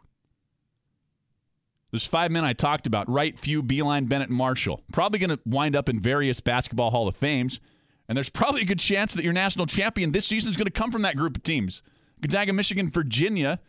Those 1.93 2.05
five 2.05 2.31
men 2.31 2.45
I 2.45 2.53
talked 2.53 2.87
about, 2.87 3.09
Wright, 3.09 3.39
Few, 3.39 3.63
Beilein, 3.63 4.09
Bennett, 4.09 4.29
and 4.29 4.37
Marshall, 4.37 4.83
probably 4.93 5.19
going 5.19 5.31
to 5.31 5.39
wind 5.47 5.77
up 5.77 5.89
in 5.89 6.01
various 6.01 6.41
basketball 6.41 6.91
Hall 6.91 7.07
of 7.07 7.17
Fames. 7.17 7.61
And 8.09 8.17
there's 8.17 8.29
probably 8.29 8.63
a 8.63 8.67
good 8.67 8.79
chance 8.79 9.15
that 9.15 9.25
your 9.25 9.33
national 9.33 9.67
champion 9.67 10.13
this 10.13 10.27
season 10.27 10.51
is 10.51 10.57
going 10.57 10.67
to 10.67 10.73
come 10.73 10.91
from 10.91 11.03
that 11.03 11.17
group 11.17 11.37
of 11.37 11.43
teams. 11.43 11.83
Gonzaga, 12.21 12.53
Michigan, 12.53 12.91
Virginia. 12.91 13.61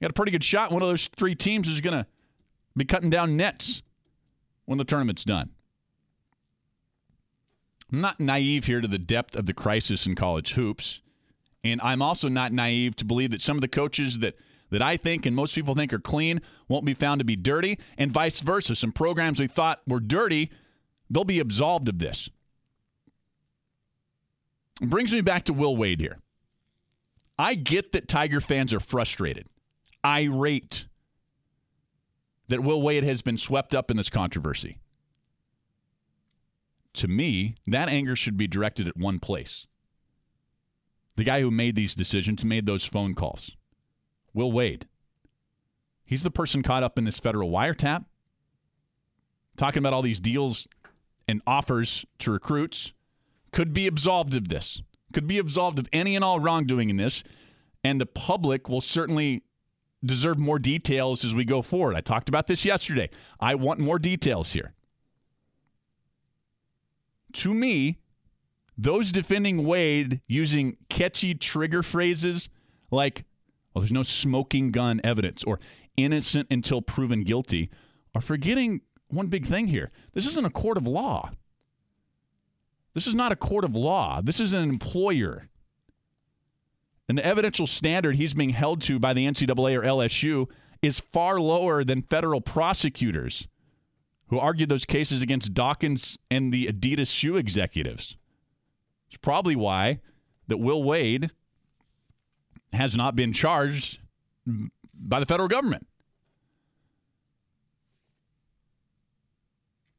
got 0.00 0.10
a 0.10 0.14
pretty 0.14 0.32
good 0.32 0.44
shot. 0.44 0.72
One 0.72 0.82
of 0.82 0.88
those 0.88 1.08
three 1.16 1.34
teams 1.34 1.68
is 1.68 1.80
going 1.80 1.96
to 1.96 2.06
be 2.76 2.84
cutting 2.84 3.10
down 3.10 3.36
nets 3.36 3.82
when 4.64 4.78
the 4.78 4.84
tournament's 4.84 5.24
done. 5.24 5.50
I'm 7.92 8.00
not 8.00 8.18
naive 8.20 8.64
here 8.64 8.80
to 8.80 8.88
the 8.88 8.98
depth 8.98 9.36
of 9.36 9.46
the 9.46 9.54
crisis 9.54 10.06
in 10.06 10.14
college 10.16 10.54
hoops. 10.54 11.00
And 11.62 11.80
I'm 11.82 12.02
also 12.02 12.28
not 12.28 12.52
naive 12.52 12.96
to 12.96 13.04
believe 13.04 13.30
that 13.30 13.40
some 13.40 13.56
of 13.56 13.60
the 13.60 13.68
coaches 13.68 14.20
that 14.20 14.34
that 14.70 14.82
I 14.82 14.96
think 14.96 15.26
and 15.26 15.36
most 15.36 15.54
people 15.54 15.74
think 15.74 15.92
are 15.92 15.98
clean 15.98 16.40
won't 16.68 16.84
be 16.84 16.94
found 16.94 17.20
to 17.20 17.24
be 17.24 17.36
dirty, 17.36 17.78
and 17.96 18.12
vice 18.12 18.40
versa. 18.40 18.74
Some 18.74 18.92
programs 18.92 19.40
we 19.40 19.46
thought 19.46 19.80
were 19.86 20.00
dirty, 20.00 20.50
they'll 21.08 21.24
be 21.24 21.40
absolved 21.40 21.88
of 21.88 21.98
this. 21.98 22.28
It 24.80 24.90
brings 24.90 25.12
me 25.12 25.20
back 25.20 25.44
to 25.44 25.52
Will 25.52 25.76
Wade 25.76 26.00
here. 26.00 26.18
I 27.38 27.54
get 27.54 27.92
that 27.92 28.08
Tiger 28.08 28.40
fans 28.40 28.72
are 28.72 28.80
frustrated, 28.80 29.46
irate 30.04 30.86
that 32.48 32.62
Will 32.62 32.80
Wade 32.80 33.04
has 33.04 33.22
been 33.22 33.36
swept 33.36 33.74
up 33.74 33.90
in 33.90 33.96
this 33.96 34.10
controversy. 34.10 34.78
To 36.94 37.08
me, 37.08 37.56
that 37.66 37.88
anger 37.88 38.16
should 38.16 38.36
be 38.36 38.46
directed 38.46 38.88
at 38.88 38.96
one 38.96 39.18
place. 39.18 39.66
The 41.16 41.24
guy 41.24 41.40
who 41.40 41.50
made 41.50 41.74
these 41.74 41.94
decisions, 41.94 42.44
made 42.44 42.66
those 42.66 42.84
phone 42.84 43.14
calls. 43.14 43.52
Will 44.36 44.52
Wade. 44.52 44.86
He's 46.04 46.22
the 46.22 46.30
person 46.30 46.62
caught 46.62 46.84
up 46.84 46.98
in 46.98 47.04
this 47.04 47.18
federal 47.18 47.50
wiretap, 47.50 48.04
talking 49.56 49.78
about 49.78 49.94
all 49.94 50.02
these 50.02 50.20
deals 50.20 50.68
and 51.26 51.40
offers 51.46 52.04
to 52.20 52.30
recruits, 52.30 52.92
could 53.50 53.72
be 53.72 53.86
absolved 53.86 54.34
of 54.36 54.48
this, 54.48 54.82
could 55.12 55.26
be 55.26 55.38
absolved 55.38 55.78
of 55.78 55.88
any 55.92 56.14
and 56.14 56.22
all 56.22 56.38
wrongdoing 56.38 56.90
in 56.90 56.98
this. 56.98 57.24
And 57.82 58.00
the 58.00 58.06
public 58.06 58.68
will 58.68 58.80
certainly 58.80 59.42
deserve 60.04 60.38
more 60.38 60.58
details 60.58 61.24
as 61.24 61.34
we 61.34 61.44
go 61.44 61.62
forward. 61.62 61.96
I 61.96 62.00
talked 62.00 62.28
about 62.28 62.46
this 62.46 62.64
yesterday. 62.64 63.08
I 63.40 63.54
want 63.54 63.80
more 63.80 63.98
details 63.98 64.52
here. 64.52 64.74
To 67.32 67.54
me, 67.54 67.98
those 68.76 69.12
defending 69.12 69.64
Wade 69.64 70.20
using 70.26 70.76
catchy 70.88 71.34
trigger 71.34 71.82
phrases 71.82 72.48
like 72.90 73.24
well, 73.76 73.82
there's 73.82 73.92
no 73.92 74.02
smoking 74.02 74.70
gun 74.70 75.02
evidence 75.04 75.44
or 75.44 75.60
innocent 75.98 76.48
until 76.50 76.80
proven 76.80 77.24
guilty 77.24 77.68
are 78.14 78.22
forgetting 78.22 78.80
one 79.08 79.26
big 79.26 79.44
thing 79.44 79.66
here. 79.66 79.90
This 80.14 80.24
isn't 80.24 80.46
a 80.46 80.50
court 80.50 80.78
of 80.78 80.86
law. 80.86 81.32
This 82.94 83.06
is 83.06 83.14
not 83.14 83.32
a 83.32 83.36
court 83.36 83.64
of 83.64 83.76
law. 83.76 84.22
This 84.22 84.40
is 84.40 84.54
an 84.54 84.66
employer. 84.66 85.50
And 87.06 87.18
the 87.18 87.26
evidential 87.26 87.66
standard 87.66 88.16
he's 88.16 88.32
being 88.32 88.50
held 88.54 88.80
to 88.80 88.98
by 88.98 89.12
the 89.12 89.26
NCAA 89.26 89.76
or 89.76 89.82
LSU 89.82 90.50
is 90.80 91.00
far 91.12 91.38
lower 91.38 91.84
than 91.84 92.00
federal 92.00 92.40
prosecutors 92.40 93.46
who 94.28 94.38
argued 94.38 94.70
those 94.70 94.86
cases 94.86 95.20
against 95.20 95.52
Dawkins 95.52 96.16
and 96.30 96.50
the 96.50 96.66
Adidas 96.66 97.12
shoe 97.12 97.36
executives. 97.36 98.16
It's 99.08 99.18
probably 99.18 99.54
why 99.54 100.00
that 100.48 100.56
Will 100.56 100.82
Wade 100.82 101.30
has 102.76 102.96
not 102.96 103.16
been 103.16 103.32
charged 103.32 103.98
by 104.94 105.20
the 105.20 105.26
federal 105.26 105.48
government. 105.48 105.86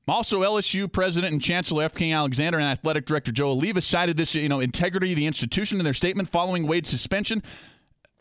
Also, 0.07 0.41
LSU 0.41 0.89
president 0.89 1.33
and 1.33 1.41
chancellor 1.41 1.83
F. 1.83 1.93
King 1.93 2.13
Alexander 2.13 2.57
and 2.57 2.67
athletic 2.67 3.05
director 3.05 3.31
Joe 3.31 3.53
Alleva 3.53 3.83
cited 3.83 4.15
this, 4.15 4.35
you 4.35 4.47
know, 4.47 4.61
integrity 4.61 5.11
of 5.11 5.17
the 5.17 5.25
institution 5.25 5.79
in 5.79 5.83
their 5.83 5.93
statement 5.93 6.29
following 6.29 6.65
Wade's 6.65 6.89
suspension. 6.89 7.43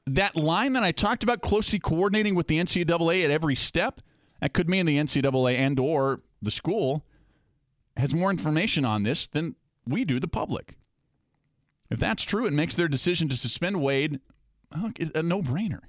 That 0.04 0.34
line 0.34 0.72
that 0.72 0.82
I 0.82 0.90
talked 0.90 1.22
about, 1.22 1.42
closely 1.42 1.78
coordinating 1.78 2.34
with 2.34 2.48
the 2.48 2.58
NCAA 2.58 3.24
at 3.24 3.30
every 3.30 3.54
step, 3.54 4.00
that 4.40 4.52
could 4.52 4.68
mean 4.68 4.84
the 4.86 4.98
NCAA 4.98 5.56
and 5.56 5.78
or 5.78 6.22
the 6.42 6.50
school 6.50 7.04
has 7.96 8.12
more 8.12 8.30
information 8.30 8.84
on 8.84 9.04
this 9.04 9.28
than 9.28 9.54
we 9.86 10.04
do, 10.04 10.18
the 10.18 10.28
public. 10.28 10.76
If 11.88 12.00
that's 12.00 12.24
true, 12.24 12.46
it 12.46 12.52
makes 12.52 12.74
their 12.74 12.88
decision 12.88 13.28
to 13.28 13.36
suspend 13.36 13.80
Wade 13.80 14.20
is 14.98 15.12
a 15.14 15.22
no 15.22 15.42
brainer. 15.42 15.80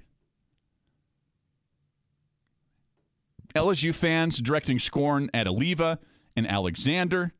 LSU 3.54 3.94
fans 3.94 4.38
directing 4.38 4.78
scorn 4.78 5.30
at 5.32 5.46
Alleva 5.46 5.98
and 6.36 6.46
Alexander. 6.46 7.32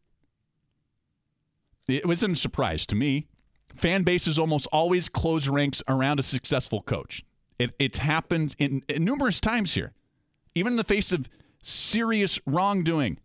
It 1.87 2.07
wasn't 2.07 2.35
a 2.35 2.37
surprise 2.37 2.87
to 2.87 2.95
me. 2.95 3.29
Fan 3.75 4.03
bases 4.03 4.39
almost 4.39 4.67
always 4.73 5.09
close 5.09 5.49
ranks 5.49 5.83
around 5.89 6.19
a 6.19 6.23
successful 6.23 6.83
coach. 6.83 7.25
It, 7.59 7.73
it's 7.79 7.99
happened 7.99 8.55
in, 8.59 8.83
in 8.89 9.05
numerous 9.05 9.41
times 9.41 9.75
here, 9.75 9.93
even 10.55 10.75
in 10.75 10.77
the 10.77 10.85
face 10.85 11.13
of 11.13 11.29
serious 11.63 12.41
wrongdoing. 12.47 13.19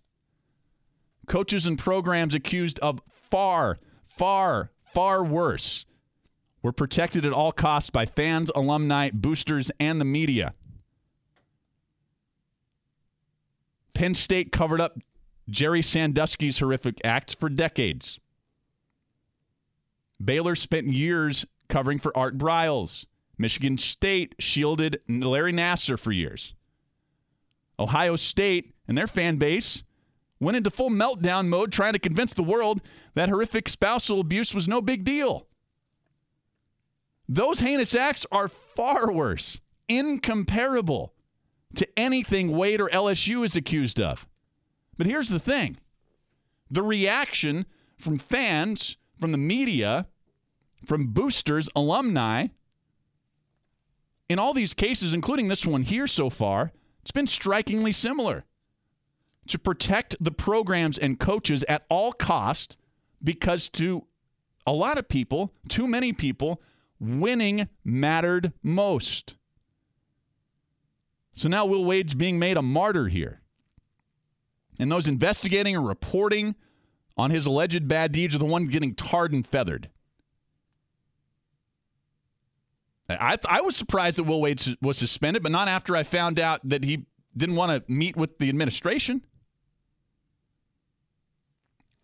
Coaches 1.28 1.66
and 1.66 1.80
programs 1.80 2.34
accused 2.34 2.80
of 2.80 3.02
far, 3.30 3.80
far, 4.06 4.72
far 4.94 5.24
worse 5.24 5.86
were 6.64 6.72
protected 6.72 7.26
at 7.26 7.34
all 7.34 7.52
costs 7.52 7.90
by 7.90 8.06
fans, 8.06 8.50
alumni, 8.56 9.12
boosters, 9.14 9.70
and 9.80 10.02
the 10.02 10.06
media. 10.06 10.54
Penn 13.94 14.16
State 14.16 14.52
covered 14.52 14.82
up 14.82 14.98
Jerry 15.50 15.84
Sandusky's 15.84 16.60
horrific 16.60 17.00
acts 17.04 17.34
for 17.34 17.50
decades. 17.50 18.20
Baylor 20.24 20.56
spent 20.56 20.88
years 20.88 21.46
covering 21.68 22.00
for 22.00 22.16
Art 22.18 22.38
Briles. 22.38 23.06
Michigan 23.38 23.78
State 23.78 24.36
shielded 24.40 25.02
Larry 25.08 25.52
Nassar 25.52 26.00
for 26.00 26.12
years. 26.12 26.56
Ohio 27.78 28.16
State 28.16 28.74
and 28.88 28.98
their 28.98 29.08
fan 29.08 29.36
base 29.36 29.84
went 30.40 30.56
into 30.56 30.70
full 30.70 30.90
meltdown 30.90 31.48
mode 31.48 31.72
trying 31.72 31.94
to 31.94 32.00
convince 32.00 32.34
the 32.34 32.44
world 32.44 32.82
that 33.16 33.30
horrific 33.30 33.68
spousal 33.68 34.22
abuse 34.22 34.54
was 34.54 34.68
no 34.68 34.82
big 34.82 35.04
deal. 35.04 35.48
Those 37.28 37.60
heinous 37.60 37.96
acts 37.96 38.26
are 38.32 38.48
far 38.48 39.12
worse, 39.12 39.62
incomparable 39.88 41.14
to 41.76 41.88
anything 41.98 42.52
Wade 42.56 42.82
or 42.82 42.90
LSU 42.90 43.44
is 43.46 43.56
accused 43.56 44.00
of. 44.00 44.28
But 44.98 45.08
here's 45.08 45.30
the 45.30 45.40
thing 45.40 45.78
the 46.70 46.84
reaction 46.84 47.66
from 47.98 48.18
fans, 48.18 48.98
from 49.20 49.32
the 49.32 49.38
media, 49.38 50.08
from 50.86 51.08
boosters, 51.08 51.70
alumni, 51.76 52.48
in 54.30 54.40
all 54.40 54.54
these 54.54 54.74
cases, 54.74 55.14
including 55.14 55.48
this 55.48 55.66
one 55.66 55.84
here 55.84 56.08
so 56.08 56.30
far, 56.30 56.72
it's 57.02 57.12
been 57.12 57.28
strikingly 57.28 57.92
similar. 57.92 58.46
To 59.48 59.60
protect 59.60 60.16
the 60.22 60.32
programs 60.32 60.98
and 60.98 61.20
coaches 61.20 61.66
at 61.68 61.86
all 61.90 62.14
cost, 62.14 62.78
because 63.22 63.68
to 63.70 64.06
a 64.66 64.72
lot 64.72 64.98
of 64.98 65.10
people, 65.10 65.54
too 65.68 65.86
many 65.86 66.14
people, 66.14 66.62
winning 67.04 67.68
mattered 67.84 68.54
most. 68.64 69.36
So 71.36 71.50
now 71.50 71.66
Will 71.66 71.84
Wade's 71.84 72.14
being 72.14 72.40
made 72.40 72.58
a 72.58 72.62
martyr 72.62 73.08
here. 73.08 73.42
And 74.80 74.92
those 74.92 75.08
investigating 75.08 75.76
or 75.76 75.82
reporting 75.82 76.56
on 77.18 77.32
his 77.32 77.46
alleged 77.46 77.88
bad 77.88 78.12
deeds 78.12 78.34
are 78.34 78.40
the 78.40 78.46
ones 78.46 78.70
getting 78.70 78.96
tarred 78.96 79.34
and 79.34 79.46
feathered. 79.46 79.90
I, 83.10 83.38
I 83.48 83.62
was 83.62 83.76
surprised 83.76 84.18
that 84.18 84.24
Will 84.24 84.42
Wade 84.42 84.62
was 84.82 84.98
suspended, 84.98 85.44
but 85.44 85.52
not 85.52 85.68
after 85.68 85.96
I 85.96 86.04
found 86.04 86.40
out 86.40 86.62
that 86.64 86.84
he 86.84 87.06
didn't 87.36 87.56
want 87.56 87.72
to 87.72 87.92
meet 87.92 88.16
with 88.16 88.40
the 88.40 88.50
administration. 88.50 89.26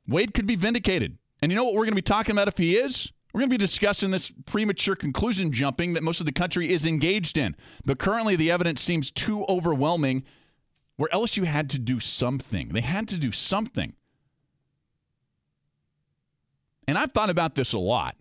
Wade 0.08 0.34
could 0.34 0.48
be 0.48 0.56
vindicated 0.56 1.18
And 1.42 1.52
you 1.52 1.56
know 1.56 1.64
what 1.64 1.74
we're 1.74 1.86
going 1.86 1.92
to 1.92 1.96
be 1.96 2.02
talking 2.02 2.34
about 2.34 2.48
if 2.48 2.58
he 2.58 2.76
is? 2.76 3.12
We're 3.34 3.42
going 3.42 3.50
to 3.50 3.54
be 3.54 3.58
discussing 3.58 4.12
this 4.12 4.32
premature 4.46 4.96
conclusion 4.96 5.52
jumping 5.52 5.94
that 5.94 6.04
most 6.04 6.20
of 6.20 6.26
the 6.26 6.32
country 6.32 6.72
is 6.72 6.86
engaged 6.86 7.38
in. 7.38 7.56
But 7.86 8.00
currently, 8.00 8.36
the 8.36 8.50
evidence 8.50 8.82
seems 8.82 9.12
too 9.12 9.46
overwhelming 9.48 10.24
where 10.96 11.10
LSU 11.10 11.46
had 11.46 11.70
to 11.72 11.80
do 11.80 12.00
something. 12.00 12.70
They 12.70 12.82
had 12.82 13.08
to 13.10 13.18
do 13.18 13.32
something. 13.32 13.94
And 16.88 16.98
I've 16.98 17.12
thought 17.12 17.30
about 17.30 17.54
this 17.54 17.72
a 17.72 17.80
lot 17.80 18.16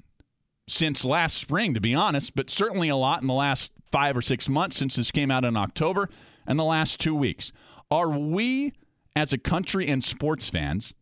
since 0.69 1.05
last 1.05 1.38
spring, 1.38 1.73
to 1.73 1.81
be 1.81 1.95
honest, 1.95 2.35
but 2.35 2.50
certainly 2.50 2.91
a 2.91 2.97
lot 2.97 3.23
in 3.23 3.27
the 3.27 3.35
last 3.35 3.73
five 3.91 4.15
or 4.15 4.21
six 4.21 4.47
months 4.47 4.77
since 4.77 4.97
this 4.97 5.11
came 5.11 5.31
out 5.31 5.45
in 5.45 5.57
October 5.57 6.11
and 6.47 6.59
the 6.59 6.65
last 6.65 7.00
two 7.00 7.15
weeks. 7.15 7.50
Are 7.91 8.11
we, 8.11 8.75
as 9.17 9.33
a 9.33 9.38
country 9.38 9.88
and 9.88 10.05
sports 10.05 10.50
fans, 10.50 10.93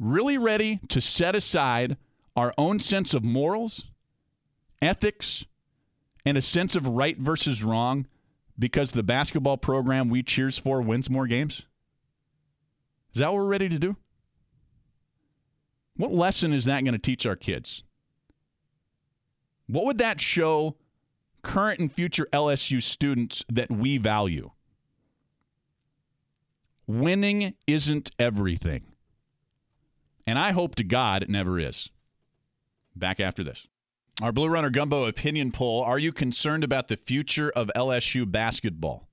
really 0.00 0.38
ready 0.38 0.80
to 0.88 1.02
set 1.02 1.36
aside 1.36 1.98
our 2.36 2.52
own 2.56 2.78
sense 2.78 3.14
of 3.14 3.22
morals, 3.22 3.86
ethics, 4.80 5.44
and 6.24 6.38
a 6.38 6.42
sense 6.42 6.76
of 6.76 6.86
right 6.86 7.18
versus 7.18 7.62
wrong 7.62 8.06
because 8.58 8.92
the 8.92 9.02
basketball 9.02 9.56
program 9.56 10.08
we 10.08 10.22
cheers 10.22 10.58
for 10.58 10.80
wins 10.80 11.10
more 11.10 11.26
games? 11.26 11.62
Is 13.14 13.20
that 13.20 13.32
what 13.32 13.42
we're 13.42 13.46
ready 13.46 13.68
to 13.68 13.78
do? 13.78 13.96
What 15.96 16.12
lesson 16.12 16.52
is 16.52 16.64
that 16.64 16.82
going 16.84 16.94
to 16.94 16.98
teach 16.98 17.26
our 17.26 17.36
kids? 17.36 17.82
What 19.66 19.84
would 19.84 19.98
that 19.98 20.20
show 20.20 20.76
current 21.42 21.80
and 21.80 21.92
future 21.92 22.26
LSU 22.32 22.82
students 22.82 23.44
that 23.48 23.70
we 23.70 23.98
value? 23.98 24.50
Winning 26.86 27.54
isn't 27.66 28.10
everything. 28.18 28.84
And 30.26 30.38
I 30.38 30.52
hope 30.52 30.74
to 30.76 30.84
God 30.84 31.22
it 31.22 31.28
never 31.28 31.58
is. 31.58 31.90
Back 32.94 33.20
after 33.20 33.42
this. 33.42 33.66
Our 34.20 34.32
Blue 34.32 34.48
Runner 34.48 34.70
Gumbo 34.70 35.06
opinion 35.06 35.52
poll 35.52 35.82
Are 35.82 35.98
you 35.98 36.12
concerned 36.12 36.64
about 36.64 36.88
the 36.88 36.96
future 36.96 37.50
of 37.50 37.70
LSU 37.74 38.30
basketball? 38.30 39.08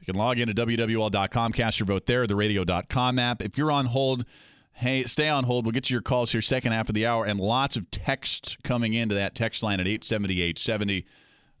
You 0.00 0.06
can 0.06 0.14
log 0.14 0.38
in 0.38 0.48
into 0.48 0.66
WWL.com, 0.66 1.52
cast 1.52 1.78
your 1.78 1.86
vote 1.86 2.06
there, 2.06 2.26
the 2.26 2.36
radio.com 2.36 3.18
app. 3.18 3.42
If 3.42 3.58
you're 3.58 3.70
on 3.70 3.86
hold, 3.86 4.24
hey, 4.72 5.04
stay 5.04 5.28
on 5.28 5.44
hold. 5.44 5.66
We'll 5.66 5.72
get 5.72 5.84
to 5.84 5.94
your 5.94 6.02
calls 6.02 6.32
here 6.32 6.40
second 6.40 6.72
half 6.72 6.88
of 6.88 6.94
the 6.94 7.04
hour 7.04 7.26
and 7.26 7.38
lots 7.38 7.76
of 7.76 7.90
texts 7.90 8.56
coming 8.64 8.94
into 8.94 9.14
that 9.14 9.34
text 9.34 9.62
line 9.62 9.80
at 9.80 9.86
870 9.86 10.40
870. 10.40 11.04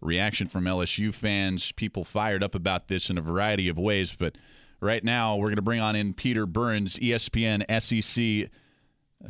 Reaction 0.00 0.46
from 0.46 0.64
LSU 0.64 1.12
fans, 1.12 1.72
people 1.72 2.04
fired 2.04 2.42
up 2.42 2.54
about 2.54 2.86
this 2.86 3.10
in 3.10 3.18
a 3.18 3.20
variety 3.20 3.68
of 3.68 3.76
ways. 3.76 4.14
But 4.16 4.36
right 4.80 5.02
now, 5.02 5.36
we're 5.36 5.46
going 5.46 5.56
to 5.56 5.62
bring 5.62 5.80
on 5.80 5.96
in 5.96 6.14
Peter 6.14 6.46
Burns, 6.46 6.98
ESPN 7.00 7.64
SEC 7.82 8.50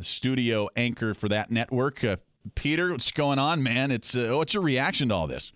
studio 0.01 0.69
anchor 0.75 1.13
for 1.13 1.27
that 1.29 1.51
network. 1.51 2.03
Uh, 2.03 2.17
Peter, 2.55 2.91
what's 2.91 3.11
going 3.11 3.39
on, 3.39 3.61
man? 3.61 3.91
It's 3.91 4.15
uh, 4.15 4.29
what's 4.35 4.53
your 4.53 4.63
reaction 4.63 5.09
to 5.09 5.15
all 5.15 5.27
this? 5.27 5.51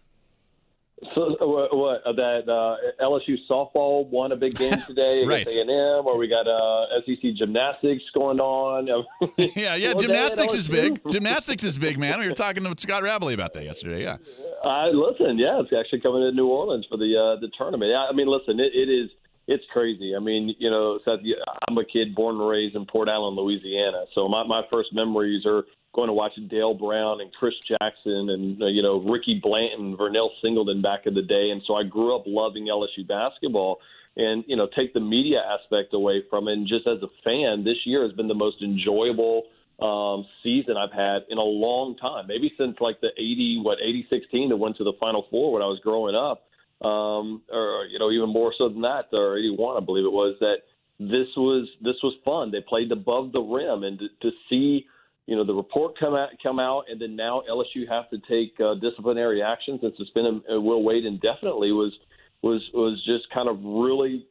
So 1.15 1.35
what, 1.39 1.75
what 1.75 2.01
uh, 2.05 2.13
that 2.13 2.47
uh, 2.47 3.03
LSU 3.03 3.35
softball 3.49 4.07
won 4.07 4.31
a 4.31 4.35
big 4.35 4.55
game 4.55 4.81
today 4.87 5.23
right. 5.25 5.41
against 5.41 5.57
A 5.57 5.61
and 5.61 5.69
M, 5.69 6.07
or 6.07 6.17
we 6.17 6.27
got 6.27 6.47
uh, 6.47 6.85
SEC 7.05 7.33
gymnastics 7.35 8.03
going 8.13 8.39
on. 8.39 8.87
yeah, 9.37 9.75
yeah, 9.75 9.93
gymnastics 9.93 10.53
is 10.53 10.67
big. 10.67 11.01
Gymnastics 11.11 11.63
is 11.63 11.77
big, 11.77 11.99
man. 11.99 12.19
We 12.19 12.27
were 12.27 12.33
talking 12.33 12.63
to 12.63 12.73
Scott 12.77 13.03
Rabalais 13.03 13.33
about 13.33 13.53
that 13.53 13.65
yesterday. 13.65 14.03
Yeah. 14.03 14.17
I 14.63 14.87
listen. 14.87 15.37
Yeah, 15.37 15.59
it's 15.59 15.73
actually 15.77 16.01
coming 16.01 16.21
to 16.21 16.31
New 16.31 16.47
Orleans 16.47 16.85
for 16.89 16.97
the 16.97 17.17
uh, 17.17 17.39
the 17.39 17.49
tournament. 17.57 17.91
Yeah, 17.91 18.05
I 18.09 18.13
mean, 18.13 18.27
listen, 18.27 18.59
it, 18.59 18.71
it 18.73 18.89
is 18.89 19.09
it's 19.47 19.63
crazy. 19.71 20.13
I 20.15 20.19
mean, 20.19 20.55
you 20.57 20.69
know, 20.69 20.99
Seth, 21.03 21.19
I'm 21.67 21.77
a 21.77 21.85
kid 21.85 22.15
born 22.15 22.39
and 22.39 22.47
raised 22.47 22.75
in 22.75 22.85
Port 22.85 23.09
Allen, 23.09 23.35
Louisiana. 23.35 24.05
So 24.15 24.27
my, 24.27 24.43
my 24.45 24.61
first 24.71 24.93
memories 24.93 25.45
are 25.45 25.63
going 25.93 26.07
to 26.07 26.13
watch 26.13 26.31
Dale 26.49 26.73
Brown 26.73 27.21
and 27.21 27.31
Chris 27.33 27.53
Jackson 27.67 28.29
and, 28.29 28.61
uh, 28.61 28.67
you 28.67 28.81
know, 28.81 29.01
Ricky 29.01 29.39
Blanton, 29.43 29.97
Vernel 29.97 30.31
Singleton 30.41 30.81
back 30.81 31.05
in 31.05 31.13
the 31.13 31.21
day. 31.21 31.49
And 31.51 31.61
so 31.67 31.75
I 31.75 31.83
grew 31.83 32.15
up 32.15 32.23
loving 32.25 32.65
LSU 32.65 33.07
basketball. 33.07 33.79
And, 34.15 34.43
you 34.47 34.55
know, 34.55 34.67
take 34.75 34.93
the 34.93 34.99
media 34.99 35.39
aspect 35.41 35.93
away 35.93 36.21
from 36.29 36.47
it. 36.47 36.53
And 36.53 36.67
just 36.67 36.87
as 36.87 37.01
a 37.01 37.09
fan, 37.23 37.63
this 37.63 37.77
year 37.83 38.03
has 38.03 38.11
been 38.11 38.27
the 38.27 38.35
most 38.35 38.61
enjoyable 38.61 39.43
um, 39.81 40.27
season 40.43 40.77
I've 40.77 40.93
had 40.93 41.23
in 41.29 41.39
a 41.39 41.43
long 41.43 41.97
time. 41.97 42.27
Maybe 42.27 42.53
since 42.55 42.77
like 42.79 43.01
the 43.01 43.09
80, 43.17 43.61
what, 43.63 43.79
80 43.81 44.07
16 44.11 44.49
that 44.49 44.57
went 44.57 44.77
to 44.77 44.83
the 44.83 44.93
Final 44.99 45.25
Four 45.31 45.53
when 45.53 45.63
I 45.63 45.65
was 45.65 45.79
growing 45.83 46.15
up 46.15 46.43
um, 46.83 47.41
or 47.51 47.85
you 47.91 47.99
know 47.99 48.11
even 48.11 48.29
more 48.29 48.53
so 48.57 48.69
than 48.69 48.81
that, 48.81 49.05
or 49.13 49.37
81, 49.37 49.81
I 49.81 49.85
believe 49.85 50.05
it 50.05 50.11
was 50.11 50.35
that 50.39 50.57
this 50.99 51.27
was 51.37 51.67
this 51.81 51.95
was 52.03 52.13
fun. 52.23 52.51
They 52.51 52.61
played 52.61 52.91
above 52.91 53.31
the 53.31 53.41
rim, 53.41 53.83
and 53.83 53.99
to, 53.99 54.07
to 54.21 54.35
see 54.49 54.85
you 55.25 55.35
know 55.35 55.45
the 55.45 55.53
report 55.53 55.97
come 55.99 56.13
out 56.13 56.29
come 56.41 56.59
out, 56.59 56.85
and 56.89 57.01
then 57.01 57.15
now 57.15 57.43
LSU 57.49 57.87
have 57.89 58.09
to 58.09 58.17
take 58.29 58.59
uh, 58.59 58.75
disciplinary 58.75 59.41
actions 59.41 59.79
and 59.83 59.93
suspend 59.97 60.27
uh, 60.27 60.59
Will 60.59 60.83
Wade 60.83 61.05
indefinitely 61.05 61.71
was 61.71 61.93
was 62.41 62.61
was 62.73 63.01
just 63.05 63.29
kind 63.33 63.49
of 63.49 63.57
really 63.63 64.25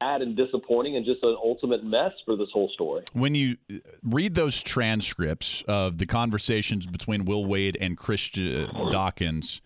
sad 0.00 0.22
and 0.22 0.36
disappointing 0.36 0.96
and 0.96 1.04
just 1.04 1.22
an 1.24 1.36
ultimate 1.42 1.84
mess 1.84 2.12
for 2.24 2.36
this 2.36 2.48
whole 2.52 2.70
story. 2.74 3.02
When 3.12 3.34
you 3.34 3.56
read 4.04 4.36
those 4.36 4.62
transcripts 4.62 5.62
of 5.66 5.98
the 5.98 6.06
conversations 6.06 6.86
between 6.86 7.24
Will 7.24 7.44
Wade 7.44 7.76
and 7.80 7.96
Christian 7.96 8.70
Dawkins 8.90 9.60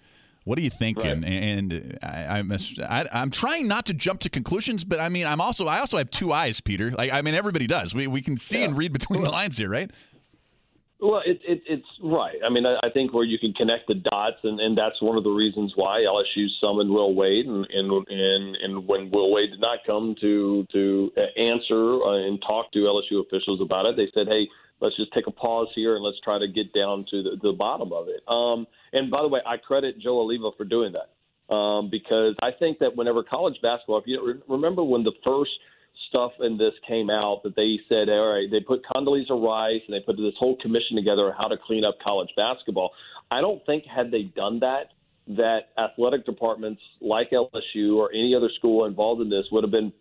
what 0.45 0.59
are 0.59 0.63
you 0.63 0.71
thinking? 0.71 1.23
Right. 1.23 1.31
And 1.31 1.99
I, 2.03 2.39
I'm 2.39 2.53
I, 2.53 3.09
I'm 3.13 3.31
trying 3.31 3.67
not 3.67 3.87
to 3.87 3.95
jump 3.95 4.21
to 4.21 4.31
conclusions, 4.31 4.85
but 4.85 5.01
I 5.01 5.09
mean 5.09 5.27
I'm 5.27 5.41
also 5.41 5.67
I 5.67 5.81
also 5.81 5.99
have 5.99 6.11
two 6.11 6.33
eyes, 6.33 6.61
Peter. 6.61 6.91
Like 6.91 7.13
I 7.13 7.23
mean 7.23 7.35
everybody 7.35 7.67
does. 7.67 7.95
We 7.95 8.07
we 8.07 8.23
can 8.23 8.37
see 8.37 8.59
yeah. 8.59 8.67
and 8.67 8.77
read 8.77 8.93
between 8.93 9.23
the 9.23 9.31
lines 9.31 9.59
here, 9.59 9.69
right? 9.69 9.91
Well, 11.01 11.21
it, 11.27 11.41
it, 11.47 11.61
it's 11.67 11.87
right. 12.03 12.37
I 12.47 12.49
mean, 12.49 12.65
I, 12.65 12.79
I 12.83 12.89
think 12.89 13.13
where 13.13 13.25
you 13.25 13.39
can 13.39 13.53
connect 13.53 13.89
the 13.89 13.95
dots, 13.95 14.39
and, 14.43 14.59
and 14.59 14.79
that's 14.79 15.03
one 15.03 15.19
of 15.19 15.25
the 15.25 15.31
reasons 15.31 15.73
why 15.77 16.01
LSU 16.01 16.47
summoned 16.63 16.89
Will 16.89 17.15
Wade, 17.15 17.45
and 17.45 17.67
and 17.71 18.07
and, 18.09 18.57
and 18.57 18.87
when 18.87 19.11
Will 19.11 19.31
Wade 19.31 19.51
did 19.51 19.61
not 19.61 19.81
come 19.85 20.15
to 20.23 20.67
to 20.73 21.13
answer 21.37 22.03
uh, 22.03 22.27
and 22.27 22.41
talk 22.41 22.73
to 22.73 22.79
LSU 22.79 23.21
officials 23.27 23.61
about 23.61 23.85
it, 23.85 23.97
they 23.97 24.09
said, 24.15 24.29
"Hey, 24.29 24.49
let's 24.85 24.97
just 24.97 25.13
take 25.15 25.27
a 25.27 25.31
pause 25.31 25.69
here 25.75 25.97
and 25.97 26.05
let's 26.05 26.21
try 26.23 26.39
to 26.39 26.47
get 26.47 26.73
down 26.75 27.07
to 27.11 27.23
the, 27.23 27.31
the 27.43 27.53
bottom 27.53 27.91
of 27.93 28.09
it. 28.09 28.23
Um, 28.29 28.67
and 28.93 29.11
by 29.11 29.23
the 29.23 29.29
way, 29.29 29.41
I 29.47 29.57
credit 29.57 29.99
Joe 29.99 30.17
Alleva 30.17 30.55
for 30.57 30.65
doing 30.65 30.93
that 30.93 31.55
um, 31.55 31.89
because 31.91 32.35
I 32.43 32.51
think 32.59 32.79
that 32.81 32.95
whenever 32.95 33.23
college 33.23 33.57
basketball, 33.63 33.99
if 33.99 34.05
you 34.07 34.43
remember 34.47 34.85
when 34.85 35.03
the 35.03 35.13
first 35.25 35.51
stuff 36.11 36.33
in 36.41 36.59
this 36.59 36.75
came 36.87 37.09
out 37.09 37.41
that 37.45 37.57
they 37.57 37.79
said, 37.89 38.11
all 38.11 38.35
right, 38.35 38.49
they 38.51 38.61
put 38.61 38.83
Condoleezza 38.85 39.31
Rice 39.31 39.81
and 39.89 39.95
they 39.95 40.05
put 40.05 40.17
this 40.17 40.35
whole 40.39 40.57
commission 40.61 40.97
together 40.97 41.23
on 41.23 41.35
how 41.37 41.49
to 41.49 41.57
clean 41.67 41.85
up 41.85 41.97
college 42.05 42.31
basketball. 42.37 42.91
I 43.31 43.41
don't 43.41 43.65
think 43.65 43.85
had 43.85 44.11
they 44.11 44.25
done 44.25 44.61
that, 44.61 44.93
that 45.29 45.71
athletic 45.79 46.27
departments 46.27 46.83
like 47.01 47.31
LSU 47.31 47.97
or 47.97 48.11
any 48.13 48.35
other 48.37 48.51
school 48.59 48.85
involved 48.85 49.23
in 49.23 49.31
this 49.31 49.47
would 49.51 49.65
have 49.65 49.71
been 49.71 49.93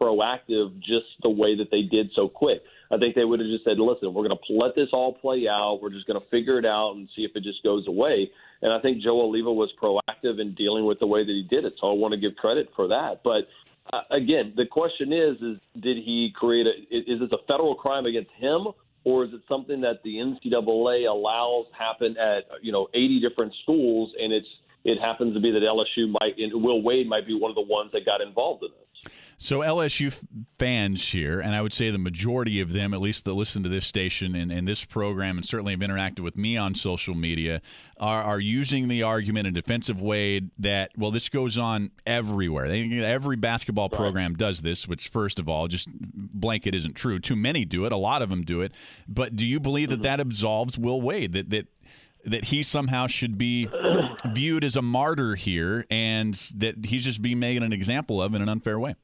proactive 0.00 0.78
just 0.78 1.06
the 1.22 1.28
way 1.28 1.56
that 1.58 1.70
they 1.70 1.82
did 1.82 2.10
so 2.14 2.28
quick. 2.28 2.62
I 2.92 2.98
think 2.98 3.14
they 3.14 3.24
would 3.24 3.38
have 3.38 3.48
just 3.48 3.64
said, 3.64 3.78
listen, 3.78 4.12
we're 4.12 4.26
going 4.26 4.36
to 4.36 4.52
let 4.54 4.74
this 4.74 4.88
all 4.92 5.12
play 5.12 5.46
out. 5.48 5.78
We're 5.80 5.90
just 5.90 6.06
going 6.06 6.20
to 6.20 6.26
figure 6.28 6.58
it 6.58 6.66
out 6.66 6.94
and 6.96 7.08
see 7.14 7.22
if 7.22 7.30
it 7.36 7.44
just 7.44 7.62
goes 7.62 7.86
away. 7.86 8.30
And 8.62 8.72
I 8.72 8.80
think 8.80 9.02
Joe 9.02 9.16
Alleva 9.16 9.54
was 9.54 9.70
proactive 9.80 10.40
in 10.40 10.54
dealing 10.54 10.84
with 10.84 10.98
the 10.98 11.06
way 11.06 11.24
that 11.24 11.30
he 11.30 11.46
did 11.48 11.64
it. 11.64 11.74
So 11.80 11.88
I 11.88 11.94
want 11.94 12.12
to 12.12 12.20
give 12.20 12.36
credit 12.36 12.68
for 12.74 12.88
that. 12.88 13.20
But 13.22 13.46
uh, 13.92 14.02
again, 14.10 14.54
the 14.56 14.66
question 14.66 15.12
is, 15.12 15.36
is 15.40 15.58
did 15.80 15.98
he 15.98 16.32
create 16.34 16.66
a, 16.66 16.94
is 16.94 17.20
this 17.20 17.30
a 17.32 17.44
federal 17.46 17.76
crime 17.76 18.06
against 18.06 18.30
him 18.32 18.66
or 19.04 19.24
is 19.24 19.32
it 19.32 19.40
something 19.48 19.80
that 19.80 20.02
the 20.02 20.16
NCAA 20.16 21.08
allows 21.08 21.66
happen 21.78 22.16
at, 22.18 22.44
you 22.60 22.72
know, 22.72 22.88
80 22.92 23.20
different 23.20 23.52
schools 23.62 24.12
and 24.20 24.32
it's, 24.32 24.48
it 24.84 24.98
happens 25.00 25.34
to 25.34 25.40
be 25.40 25.50
that 25.52 25.60
LSU 25.60 26.10
might, 26.20 26.38
and 26.38 26.62
Will 26.62 26.82
Wade 26.82 27.08
might 27.08 27.26
be 27.26 27.38
one 27.38 27.50
of 27.50 27.54
the 27.54 27.62
ones 27.62 27.90
that 27.92 28.04
got 28.04 28.20
involved 28.20 28.64
in 28.64 28.70
this. 28.70 28.89
So 29.42 29.60
LSU 29.60 30.12
fans 30.58 31.12
here, 31.12 31.40
and 31.40 31.54
I 31.54 31.62
would 31.62 31.72
say 31.72 31.90
the 31.90 31.96
majority 31.96 32.60
of 32.60 32.74
them, 32.74 32.92
at 32.92 33.00
least 33.00 33.24
that 33.24 33.32
listen 33.32 33.62
to 33.62 33.70
this 33.70 33.86
station 33.86 34.34
and, 34.34 34.52
and 34.52 34.68
this 34.68 34.84
program, 34.84 35.38
and 35.38 35.46
certainly 35.46 35.72
have 35.72 35.80
interacted 35.80 36.20
with 36.20 36.36
me 36.36 36.58
on 36.58 36.74
social 36.74 37.14
media, 37.14 37.62
are, 37.98 38.22
are 38.22 38.38
using 38.38 38.88
the 38.88 39.02
argument 39.02 39.46
in 39.46 39.56
a 39.56 39.60
defensive 39.60 39.98
way 39.98 40.42
that 40.58 40.90
well, 40.94 41.10
this 41.10 41.30
goes 41.30 41.56
on 41.56 41.90
everywhere. 42.06 42.68
They, 42.68 43.02
every 43.02 43.36
basketball 43.36 43.88
program 43.88 44.34
does 44.34 44.60
this. 44.60 44.86
Which, 44.86 45.08
first 45.08 45.40
of 45.40 45.48
all, 45.48 45.68
just 45.68 45.88
blanket 45.90 46.74
isn't 46.74 46.94
true. 46.94 47.18
Too 47.18 47.36
many 47.36 47.64
do 47.64 47.86
it. 47.86 47.92
A 47.92 47.96
lot 47.96 48.20
of 48.20 48.28
them 48.28 48.42
do 48.42 48.60
it. 48.60 48.72
But 49.08 49.36
do 49.36 49.46
you 49.46 49.58
believe 49.58 49.88
mm-hmm. 49.88 50.02
that 50.02 50.18
that 50.18 50.20
absolves 50.20 50.76
Will 50.76 51.00
Wade? 51.00 51.32
That 51.32 51.48
that 51.48 51.66
that 52.24 52.44
he 52.44 52.62
somehow 52.62 53.06
should 53.06 53.38
be 53.38 53.68
viewed 54.26 54.64
as 54.64 54.76
a 54.76 54.82
martyr 54.82 55.34
here, 55.34 55.84
and 55.90 56.34
that 56.56 56.86
he's 56.86 57.04
just 57.04 57.22
being 57.22 57.38
made 57.38 57.62
an 57.62 57.72
example 57.72 58.20
of 58.22 58.34
in 58.34 58.42
an 58.42 58.48
unfair 58.48 58.78
way. 58.78 58.94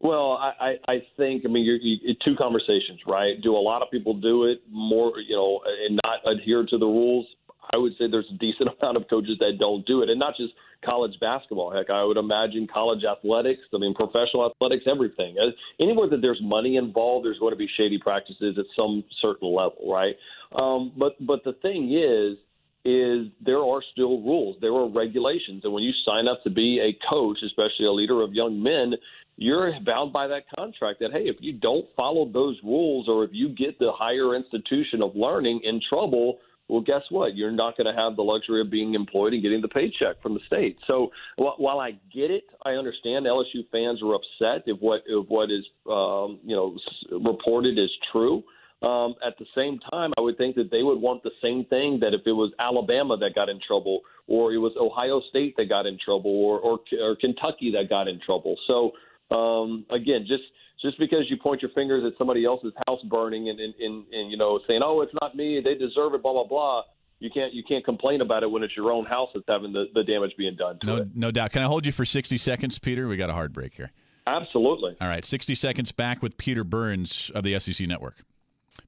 Well, 0.00 0.38
I, 0.40 0.76
I 0.88 1.02
think 1.18 1.42
I 1.44 1.48
mean 1.48 1.64
you're, 1.64 1.76
you, 1.76 2.14
two 2.24 2.34
conversations, 2.36 3.00
right? 3.06 3.34
Do 3.42 3.54
a 3.54 3.60
lot 3.60 3.82
of 3.82 3.90
people 3.90 4.14
do 4.14 4.44
it 4.44 4.62
more, 4.70 5.12
you 5.20 5.36
know, 5.36 5.60
and 5.86 6.00
not 6.04 6.20
adhere 6.26 6.64
to 6.64 6.78
the 6.78 6.86
rules? 6.86 7.26
I 7.72 7.76
would 7.76 7.92
say 7.98 8.06
there's 8.10 8.30
a 8.32 8.38
decent 8.38 8.70
amount 8.80 8.96
of 8.96 9.04
coaches 9.10 9.36
that 9.40 9.56
don't 9.58 9.86
do 9.86 10.02
it, 10.02 10.08
and 10.08 10.18
not 10.18 10.36
just 10.36 10.54
college 10.84 11.12
basketball. 11.20 11.70
Heck, 11.70 11.90
I 11.90 12.02
would 12.02 12.16
imagine 12.16 12.66
college 12.72 13.04
athletics. 13.04 13.60
I 13.74 13.78
mean, 13.78 13.94
professional 13.94 14.50
athletics, 14.50 14.84
everything. 14.90 15.36
Uh, 15.38 15.50
anywhere 15.78 16.08
that 16.08 16.22
there's 16.22 16.40
money 16.42 16.76
involved, 16.76 17.26
there's 17.26 17.38
going 17.38 17.52
to 17.52 17.58
be 17.58 17.68
shady 17.76 17.98
practices 17.98 18.56
at 18.58 18.64
some 18.74 19.04
certain 19.20 19.48
level, 19.48 19.84
right? 19.86 20.16
Um, 20.52 20.92
but 20.96 21.14
but 21.24 21.44
the 21.44 21.54
thing 21.62 21.92
is 21.92 22.38
is 22.84 23.30
there 23.44 23.58
are 23.58 23.82
still 23.92 24.22
rules, 24.22 24.56
there 24.60 24.72
are 24.72 24.88
regulations, 24.88 25.62
and 25.64 25.72
when 25.72 25.82
you 25.82 25.92
sign 26.04 26.26
up 26.26 26.42
to 26.44 26.50
be 26.50 26.80
a 26.80 26.96
coach, 27.10 27.38
especially 27.44 27.86
a 27.86 27.92
leader 27.92 28.22
of 28.22 28.32
young 28.32 28.62
men, 28.62 28.94
you're 29.36 29.72
bound 29.84 30.12
by 30.12 30.26
that 30.26 30.44
contract. 30.56 31.00
That 31.00 31.12
hey, 31.12 31.24
if 31.24 31.36
you 31.40 31.52
don't 31.52 31.86
follow 31.96 32.30
those 32.30 32.58
rules, 32.64 33.06
or 33.08 33.24
if 33.24 33.30
you 33.32 33.50
get 33.50 33.78
the 33.78 33.92
higher 33.94 34.34
institution 34.34 35.02
of 35.02 35.14
learning 35.14 35.60
in 35.62 35.80
trouble, 35.88 36.38
well, 36.70 36.80
guess 36.80 37.02
what? 37.10 37.36
You're 37.36 37.50
not 37.50 37.76
going 37.76 37.92
to 37.92 38.00
have 38.00 38.16
the 38.16 38.22
luxury 38.22 38.60
of 38.60 38.70
being 38.70 38.94
employed 38.94 39.32
and 39.32 39.42
getting 39.42 39.60
the 39.60 39.68
paycheck 39.68 40.22
from 40.22 40.34
the 40.34 40.40
state. 40.46 40.78
So 40.86 41.10
while 41.36 41.80
I 41.80 41.92
get 42.14 42.30
it, 42.30 42.44
I 42.64 42.70
understand 42.72 43.26
LSU 43.26 43.68
fans 43.72 44.00
are 44.02 44.14
upset 44.14 44.64
if 44.66 44.78
what 44.80 45.02
if 45.06 45.28
what 45.28 45.50
is 45.50 45.64
um, 45.90 46.38
you 46.44 46.54
know 46.54 46.76
reported 47.10 47.78
is 47.78 47.90
true. 48.12 48.44
Um, 48.82 49.14
at 49.26 49.36
the 49.38 49.44
same 49.54 49.78
time, 49.90 50.12
I 50.16 50.22
would 50.22 50.38
think 50.38 50.56
that 50.56 50.70
they 50.70 50.82
would 50.82 50.98
want 50.98 51.22
the 51.22 51.32
same 51.42 51.66
thing 51.66 51.98
that 52.00 52.14
if 52.14 52.22
it 52.24 52.32
was 52.32 52.50
Alabama 52.58 53.18
that 53.18 53.34
got 53.34 53.50
in 53.50 53.60
trouble, 53.66 54.00
or 54.26 54.54
it 54.54 54.58
was 54.58 54.72
Ohio 54.80 55.20
State 55.28 55.54
that 55.58 55.68
got 55.68 55.84
in 55.84 55.98
trouble, 56.02 56.30
or 56.30 56.58
or, 56.60 56.78
or 56.98 57.16
Kentucky 57.16 57.72
that 57.72 57.90
got 57.90 58.08
in 58.08 58.18
trouble. 58.24 58.56
So 58.66 58.92
um, 59.34 59.84
again, 59.90 60.24
just 60.26 60.44
just 60.80 60.98
because 60.98 61.26
you 61.28 61.36
point 61.36 61.62
your 61.62 61.70
fingers 61.72 62.04
at 62.06 62.16
somebody 62.16 62.46
else's 62.46 62.72
house 62.86 63.00
burning 63.10 63.50
and, 63.50 63.60
and, 63.60 63.74
and, 63.78 64.04
and 64.12 64.30
you 64.30 64.36
know 64.36 64.60
saying, 64.66 64.80
"Oh, 64.82 65.02
it's 65.02 65.12
not 65.20 65.36
me, 65.36 65.60
they 65.62 65.74
deserve 65.74 66.14
it," 66.14 66.22
blah 66.22 66.32
blah 66.32 66.46
blah. 66.46 66.82
You 67.18 67.28
can't 67.32 67.52
you 67.52 67.62
can't 67.68 67.84
complain 67.84 68.22
about 68.22 68.42
it 68.42 68.50
when 68.50 68.62
it's 68.62 68.76
your 68.76 68.90
own 68.90 69.04
house 69.04 69.28
that's 69.34 69.44
having 69.46 69.72
the, 69.72 69.86
the 69.94 70.04
damage 70.04 70.32
being 70.38 70.56
done 70.56 70.78
to 70.80 70.86
no, 70.86 70.96
it. 70.96 71.08
No 71.14 71.30
doubt. 71.30 71.52
Can 71.52 71.62
I 71.62 71.66
hold 71.66 71.84
you 71.84 71.92
for 71.92 72.04
sixty 72.04 72.38
seconds, 72.38 72.78
Peter? 72.78 73.08
We 73.08 73.16
got 73.16 73.30
a 73.30 73.34
hard 73.34 73.52
break 73.52 73.74
here. 73.74 73.92
Absolutely. 74.26 74.96
All 75.00 75.08
right, 75.08 75.24
sixty 75.24 75.54
seconds 75.54 75.92
back 75.92 76.22
with 76.22 76.38
Peter 76.38 76.64
Burns 76.64 77.30
of 77.34 77.44
the 77.44 77.58
SEC 77.58 77.86
Network. 77.86 78.24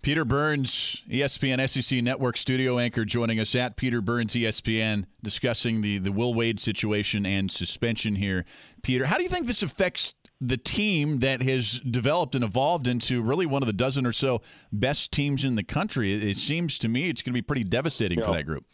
Peter 0.03 0.25
Burns, 0.25 1.05
ESPN 1.09 1.69
SEC 1.69 2.03
Network 2.03 2.37
studio 2.37 2.77
anchor, 2.81 3.05
joining 3.05 3.39
us 3.39 3.55
at 3.55 3.77
Peter 3.77 4.01
Burns 4.01 4.35
ESPN, 4.35 5.05
discussing 5.23 5.81
the, 5.81 5.99
the 5.99 6.11
Will 6.11 6.35
Wade 6.35 6.59
situation 6.59 7.25
and 7.25 7.49
suspension 7.49 8.17
here. 8.17 8.45
Peter, 8.83 9.07
how 9.07 9.17
do 9.17 9.23
you 9.23 9.29
think 9.29 9.47
this 9.47 9.63
affects 9.63 10.17
the 10.41 10.57
team 10.57 11.21
that 11.21 11.41
has 11.43 11.79
developed 11.79 12.35
and 12.35 12.43
evolved 12.43 12.89
into 12.89 13.23
really 13.23 13.47
one 13.47 13.63
of 13.63 13.69
the 13.69 13.73
dozen 13.73 14.05
or 14.05 14.11
so 14.11 14.43
best 14.73 15.13
teams 15.13 15.45
in 15.45 15.55
the 15.55 15.63
country? 15.63 16.31
It, 16.31 16.37
seems 16.37 16.81
to 16.81 16.89
me 16.89 17.09
it's 17.09 17.23
going 17.23 17.31
to 17.33 17.39
be 17.39 17.43
pretty 17.43 17.65
devastating 17.65 18.19
yeah. 18.19 18.27
for 18.27 18.33
that 18.33 18.43
group. 18.43 18.67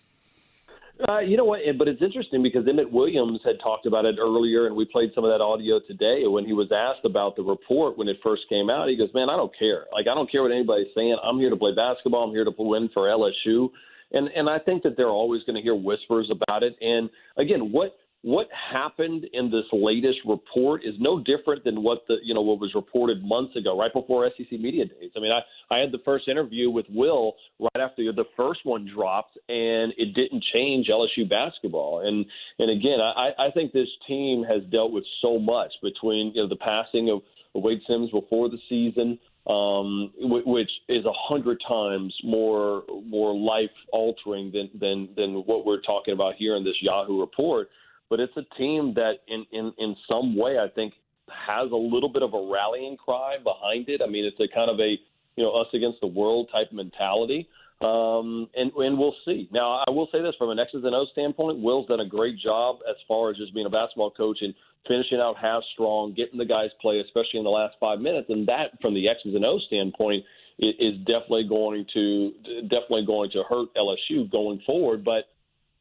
Uh, 1.07 1.21
you 1.21 1.37
know 1.37 1.45
what? 1.45 1.61
But 1.79 1.87
it's 1.87 2.03
interesting 2.03 2.43
because 2.43 2.65
Emmitt 2.65 2.91
Williams 2.91 3.41
had 3.45 3.57
talked 3.63 3.87
about 3.87 4.05
it 4.05 4.17
earlier, 4.19 4.67
and 4.67 4.75
we 4.75 4.85
played 4.85 5.11
some 5.15 5.25
of 5.25 5.31
that 5.31 5.41
audio 5.41 5.79
today. 5.87 6.27
When 6.27 6.45
he 6.45 6.53
was 6.53 6.73
asked 6.75 7.05
about 7.05 7.37
the 7.37 7.43
report 7.43 7.97
when 7.97 8.09
it 8.09 8.17
first 8.23 8.43
came 8.49 8.69
out, 8.69 8.89
he 8.89 8.97
goes, 8.97 9.15
"Man, 9.15 9.31
I 9.31 9.37
don't 9.37 9.57
care. 9.57 9.87
Like, 9.93 10.09
I 10.09 10.15
don't 10.15 10.31
care 10.31 10.43
what 10.43 10.51
anybody's 10.51 10.93
saying. 10.97 11.17
I'm 11.23 11.39
here 11.39 11.51
to 11.51 11.57
play 11.57 11.73
basketball. 11.75 12.25
I'm 12.25 12.35
here 12.35 12.45
to 12.45 12.55
win 12.59 12.89
for 12.93 13.07
LSU." 13.07 13.71
And 14.11 14.29
and 14.35 14.51
I 14.51 14.59
think 14.59 14.83
that 14.83 14.97
they're 14.97 15.11
always 15.11 15.43
going 15.45 15.55
to 15.57 15.63
hear 15.63 15.77
whispers 15.77 16.31
about 16.33 16.65
it. 16.65 16.75
And 16.81 17.11
again, 17.37 17.71
what 17.71 17.97
what 18.23 18.49
happened 18.73 19.27
in 19.33 19.51
this 19.51 19.65
latest 19.73 20.19
report 20.27 20.85
is 20.85 20.95
no 20.99 21.23
different 21.23 21.63
than 21.63 21.83
what 21.83 22.03
the 22.09 22.17
you 22.25 22.35
know 22.35 22.43
what 22.43 22.59
was 22.59 22.75
reported 22.75 23.25
months 23.25 23.55
ago, 23.55 23.79
right 23.79 23.93
before 23.93 24.29
SEC 24.37 24.59
media 24.59 24.87
days. 24.87 25.11
I 25.17 25.21
mean, 25.21 25.31
I 25.31 25.41
I 25.75 25.79
had 25.79 25.93
the 25.93 26.01
first 26.05 26.27
interview 26.27 26.69
with 26.69 26.87
Will 26.89 27.35
right 27.61 27.81
after 27.81 28.13
the 28.13 28.25
first 28.37 28.61
one 28.65 28.91
dropped, 28.93 29.39
and 29.49 29.93
it 29.97 30.15
didn't 30.15 30.43
change 30.53 30.89
LSU 30.89 31.29
basketball. 31.29 32.07
And 32.07 32.27
and 32.59 32.71
again, 32.71 32.99
I 33.01 33.31
I 33.39 33.51
think 33.53 33.73
this 33.73 33.89
team 34.09 34.45
has 34.45 34.63
dealt 34.73 34.91
with 34.91 35.05
so 35.23 35.39
much 35.39 35.73
between 35.81 36.33
you 36.35 36.43
know 36.43 36.49
the 36.49 36.57
passing 36.57 37.11
of 37.11 37.23
Wayde 37.55 37.81
Sims 37.87 38.11
before 38.11 38.49
the 38.49 38.59
season, 38.69 39.17
um, 39.47 40.13
which 40.19 40.71
is 40.89 41.05
a 41.05 41.13
hundred 41.15 41.63
times 41.69 42.13
more 42.25 42.83
more 43.07 43.33
life 43.33 43.71
altering 43.93 44.51
than 44.51 44.71
than 44.81 45.09
than 45.17 45.35
what 45.47 45.65
we're 45.65 45.83
talking 45.83 46.15
about 46.15 46.35
here 46.35 46.57
in 46.57 46.65
this 46.65 46.77
Yahoo 46.83 47.21
report 47.21 47.69
but 48.11 48.21
it's 48.21 48.37
a 48.37 48.45
team 48.57 48.95
that 48.95 49.15
in, 49.29 49.45
in, 49.53 49.73
in 49.79 49.97
some 50.09 50.37
way 50.37 50.59
I 50.59 50.69
think 50.75 50.95
has 51.29 51.71
a 51.71 51.77
little 51.77 52.09
bit 52.09 52.23
of 52.23 52.35
a 52.35 52.51
rallying 52.51 52.97
cry 52.97 53.37
behind 53.43 53.89
it. 53.89 54.01
I 54.03 54.09
mean, 54.09 54.25
it's 54.25 54.41
a 54.41 54.53
kind 54.55 54.71
of 54.71 54.81
a 54.81 54.97
you 55.37 55.45
know 55.45 55.53
us 55.53 55.69
against 55.73 56.01
the 56.01 56.07
world 56.07 56.49
type 56.53 56.73
mentality. 56.73 57.49
Um, 57.81 58.51
and, 58.57 58.73
and 58.75 58.99
we'll 58.99 59.15
see. 59.25 59.49
Now, 59.53 59.85
I 59.87 59.91
will 59.91 60.09
say 60.11 60.21
this 60.21 60.35
from 60.37 60.51
an 60.51 60.59
X's 60.59 60.83
and 60.83 60.95
O's 60.97 61.09
standpoint, 61.13 61.63
Will's 61.63 61.87
done 61.87 62.01
a 62.01 62.09
great 62.09 62.37
job 62.37 62.79
as 62.91 62.97
far 63.07 63.31
as 63.31 63.37
just 63.37 63.55
being 63.55 63.67
a 63.67 63.71
basketball 63.71 64.11
coach 64.11 64.39
and 64.41 64.53
finishing 64.89 65.19
out 65.19 65.37
half 65.41 65.63
strong, 65.75 66.13
getting 66.13 66.39
the 66.39 66.45
guys 66.45 66.71
play, 66.83 66.99
especially 66.99 67.39
in 67.39 67.45
the 67.45 67.51
last 67.51 67.77
five 67.79 68.01
minutes. 68.01 68.31
And 68.31 68.49
that, 68.49 68.81
from 68.83 68.95
the 68.95 69.09
X's 69.09 69.33
and 69.35 69.45
O's 69.45 69.63
standpoint, 69.69 70.25
is 70.59 70.99
definitely 71.07 71.47
going 71.49 71.87
to 71.95 72.33
definitely 72.63 73.07
going 73.07 73.31
to 73.31 73.45
hurt 73.49 73.69
LSU 73.77 74.29
going 74.31 74.61
forward. 74.67 75.05
But 75.05 75.31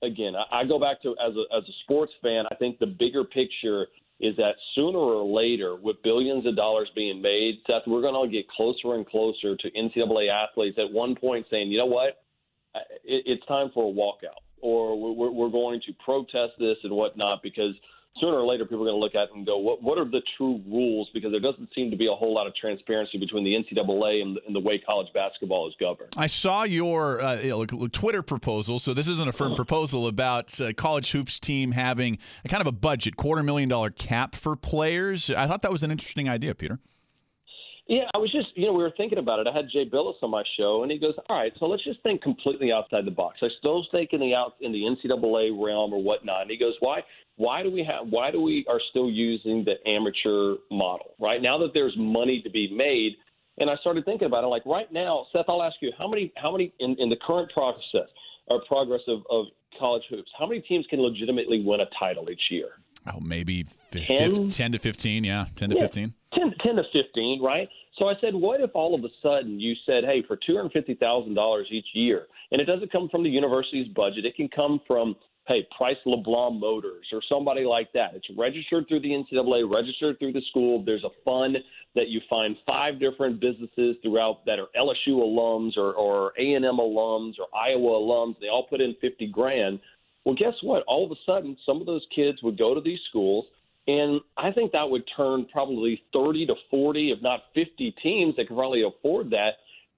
again, 0.02 0.34
I, 0.36 0.62
I 0.62 0.66
go 0.66 0.80
back 0.80 1.02
to 1.04 1.12
as 1.26 1.34
a 1.36 1.56
as 1.56 1.64
a 1.64 1.74
sports 1.84 2.14
fan, 2.22 2.46
I 2.52 2.56
think 2.56 2.80
the 2.80 2.88
bigger 2.88 3.24
picture 3.24 3.88
is 4.20 4.36
that 4.38 4.54
sooner 4.74 4.98
or 4.98 5.26
later, 5.26 5.76
with 5.76 6.02
billions 6.04 6.46
of 6.48 6.56
dollars 6.56 6.90
being 6.96 7.22
made, 7.22 7.60
Seth, 7.68 7.84
we're 7.86 8.02
going 8.02 8.30
to 8.30 8.36
get 8.36 8.50
closer 8.50 8.96
and 8.96 9.06
closer 9.06 9.56
to 9.56 9.72
NCAA 9.72 10.32
athletes 10.32 10.80
at 10.80 10.92
one 10.92 11.16
point 11.16 11.46
saying, 11.52 11.70
you 11.70 11.78
know 11.78 11.86
what, 11.86 12.24
it, 13.04 13.24
it's 13.28 13.46
time 13.46 13.70
for 13.76 13.92
a 13.92 13.94
walkout, 13.94 14.42
or 14.60 15.14
we're, 15.16 15.30
we're 15.30 15.50
going 15.50 15.80
to 15.86 15.94
protest 16.04 16.54
this 16.58 16.78
and 16.84 16.94
whatnot 16.94 17.44
because– 17.44 17.74
sooner 18.20 18.38
or 18.38 18.46
later 18.46 18.66
people 18.66 18.82
are 18.84 18.92
going 18.92 18.96
to 18.96 19.04
look 19.04 19.16
at 19.16 19.30
it 19.30 19.36
and 19.36 19.46
go, 19.46 19.58
what 19.58 19.82
what 19.82 19.98
are 19.98 20.06
the 20.06 20.22
true 20.38 20.62
rules? 20.68 21.10
Because 21.14 21.32
there 21.32 21.40
doesn't 21.40 21.70
seem 21.74 21.92
to 21.92 21.98
be 21.98 22.08
a 22.08 22.16
whole 22.16 22.34
lot 22.34 22.48
of 22.48 22.56
transparency 22.56 23.18
between 23.18 23.44
the 23.44 23.54
NCAA 23.54 24.22
and 24.22 24.36
the, 24.36 24.42
and 24.46 24.56
the 24.56 24.60
way 24.60 24.78
college 24.80 25.08
basketball 25.14 25.68
is 25.68 25.74
governed. 25.80 26.14
I 26.18 26.28
saw 26.28 26.64
your 26.64 27.22
uh, 27.22 27.66
Twitter 27.92 28.22
proposal, 28.22 28.80
so 28.80 28.94
this 28.94 29.08
isn't 29.08 29.28
a 29.28 29.34
firm 29.34 29.56
proposal 29.56 30.08
about 30.08 30.60
uh, 30.60 30.74
college 30.74 31.12
hoops 31.12 31.40
team 31.40 31.72
having 31.72 32.18
a 32.46 32.48
kind 32.48 32.62
of 32.62 32.68
a 32.68 32.72
budget, 32.72 33.18
quarter 33.18 33.44
million 33.44 33.70
dollar 33.70 33.90
cap 33.90 34.36
for 34.36 34.56
players. 34.56 35.30
I 35.30 35.48
thought 35.48 35.62
that 35.62 35.72
was 35.72 35.84
an 35.84 35.92
interesting 35.92 36.30
idea, 36.30 36.56
Peter. 36.56 36.80
Yeah, 37.88 38.04
I 38.14 38.18
was 38.18 38.30
just, 38.34 38.50
you 38.56 38.66
know, 38.66 38.74
we 38.74 38.84
were 38.84 38.94
thinking 38.98 39.18
about 39.18 39.40
it. 39.40 39.48
I 39.48 39.56
had 39.56 39.70
Jay 39.72 39.86
Bilas 39.90 40.16
on 40.22 40.30
my 40.30 40.44
show, 40.58 40.84
and 40.84 40.92
he 40.92 41.00
goes, 41.00 41.14
"All 41.30 41.38
right, 41.38 41.54
so 41.58 41.68
let's 41.68 41.84
just 41.86 42.02
think 42.04 42.22
completely 42.22 42.70
outside 42.72 43.06
the 43.06 43.12
box. 43.12 43.40
I 43.42 43.48
still 43.60 43.86
think 43.92 44.12
in 44.12 44.20
the 44.20 44.36
out 44.36 44.56
in 44.60 44.74
the 44.74 44.84
NCAA 44.84 45.52
realm 45.52 45.94
or 45.94 46.04
whatnot." 46.04 46.42
And 46.42 46.52
he 46.52 46.58
goes, 46.58 46.76
"Why? 46.82 47.02
Why 47.38 47.64
do 47.64 47.72
we 47.72 47.84
have? 47.84 48.08
Why 48.10 48.32
do 48.32 48.42
we 48.42 48.66
are 48.70 48.82
still 48.90 49.10
using 49.10 49.64
the 49.64 49.76
amateur 49.90 50.56
model 50.70 51.14
right 51.20 51.42
now 51.42 51.58
that 51.60 51.72
there's 51.74 51.96
money 51.98 52.42
to 52.44 52.50
be 52.50 52.72
made?" 52.76 53.14
And 53.60 53.70
I 53.70 53.76
started 53.78 54.06
thinking 54.06 54.28
about 54.28 54.44
it. 54.44 54.48
Like 54.48 54.66
right 54.66 54.92
now, 54.92 55.26
Seth, 55.32 55.46
I'll 55.48 55.64
ask 55.64 55.76
you, 55.82 55.92
how 55.98 56.08
many, 56.08 56.32
how 56.38 56.52
many 56.52 56.74
in, 56.80 56.96
in 57.00 57.10
the 57.10 57.16
current 57.26 57.52
process 57.52 58.08
or 58.48 58.62
progress 58.68 59.02
of, 59.08 59.22
of 59.32 59.46
college 59.80 60.04
hoops, 60.10 60.30
how 60.38 60.46
many 60.46 60.62
teams 60.62 60.86
can 60.90 61.00
legitimately 61.02 61.64
win 61.66 61.82
a 61.82 61.86
title 62.00 62.30
each 62.30 62.42
year? 62.50 62.70
Oh, 63.08 63.20
maybe 63.20 63.66
10, 63.92 64.50
10 64.50 64.72
to 64.74 64.80
15. 64.80 65.24
Yeah, 65.24 65.46
10 65.56 65.70
to 65.70 65.76
yeah, 65.76 65.82
15. 65.82 66.14
10, 66.34 66.54
10 66.62 66.76
to 66.76 66.84
15, 66.92 67.42
right? 67.42 67.70
So 67.98 68.08
I 68.08 68.14
said, 68.22 68.36
what 68.36 68.62
if 68.62 68.72
all 68.74 68.94
of 68.94 69.04
a 69.04 69.10
sudden 69.22 69.60
you 69.60 69.74
said, 69.86 70.04
hey, 70.04 70.24
for 70.28 70.38
$250,000 70.38 71.64
each 71.72 71.86
year, 71.94 72.28
and 72.52 72.62
it 72.62 72.66
doesn't 72.66 72.92
come 72.92 73.10
from 73.10 73.24
the 73.24 73.30
university's 73.30 73.88
budget, 73.90 74.26
it 74.26 74.36
can 74.36 74.50
come 74.50 74.82
from, 74.86 75.16
hey, 75.48 75.68
Price 75.78 75.98
LeBlanc 76.06 76.60
Motors 76.60 77.06
or 77.14 77.22
somebody 77.30 77.64
like 77.64 77.92
that. 77.94 78.14
It's 78.14 78.28
registered 78.38 78.88
through 78.88 79.00
the 79.00 79.10
NCAA, 79.10 79.72
registered 79.72 80.20
through 80.20 80.34
the 80.34 80.42
school. 80.50 80.84
There's 80.84 81.06
a 81.06 81.10
fund 81.24 81.58
that 81.96 82.10
you 82.10 82.20
find 82.30 82.56
five 82.66 83.00
different 83.00 83.40
businesses 83.40 83.96
throughout 84.02 84.46
that 84.46 84.60
are 84.60 84.68
LSU 84.78 85.16
alums 85.16 85.78
or, 85.78 85.94
or 85.94 86.34
A&M 86.38 86.64
alums 86.64 87.34
or 87.40 87.48
Iowa 87.58 87.92
alums. 88.00 88.36
They 88.42 88.50
all 88.50 88.68
put 88.70 88.82
in 88.82 88.96
50 89.00 89.28
grand. 89.28 89.80
Well, 90.26 90.36
guess 90.36 90.54
what? 90.62 90.84
All 90.88 91.06
of 91.06 91.12
a 91.12 91.16
sudden, 91.26 91.56
some 91.66 91.80
of 91.80 91.86
those 91.86 92.06
kids 92.14 92.44
would 92.44 92.58
go 92.58 92.76
to 92.76 92.82
these 92.82 93.00
schools, 93.10 93.46
and 93.88 94.20
I 94.36 94.52
think 94.52 94.74
that 94.74 94.90
would 94.90 95.04
turn 95.16 95.48
probably 95.52 96.02
30 96.12 96.48
to 96.48 96.56
40, 96.70 97.12
if 97.12 97.22
not 97.22 97.44
50 97.56 97.96
teams 98.04 98.36
that 98.36 98.50
could 98.50 98.58
probably 98.58 98.84
afford 98.84 99.30
that. 99.30 99.52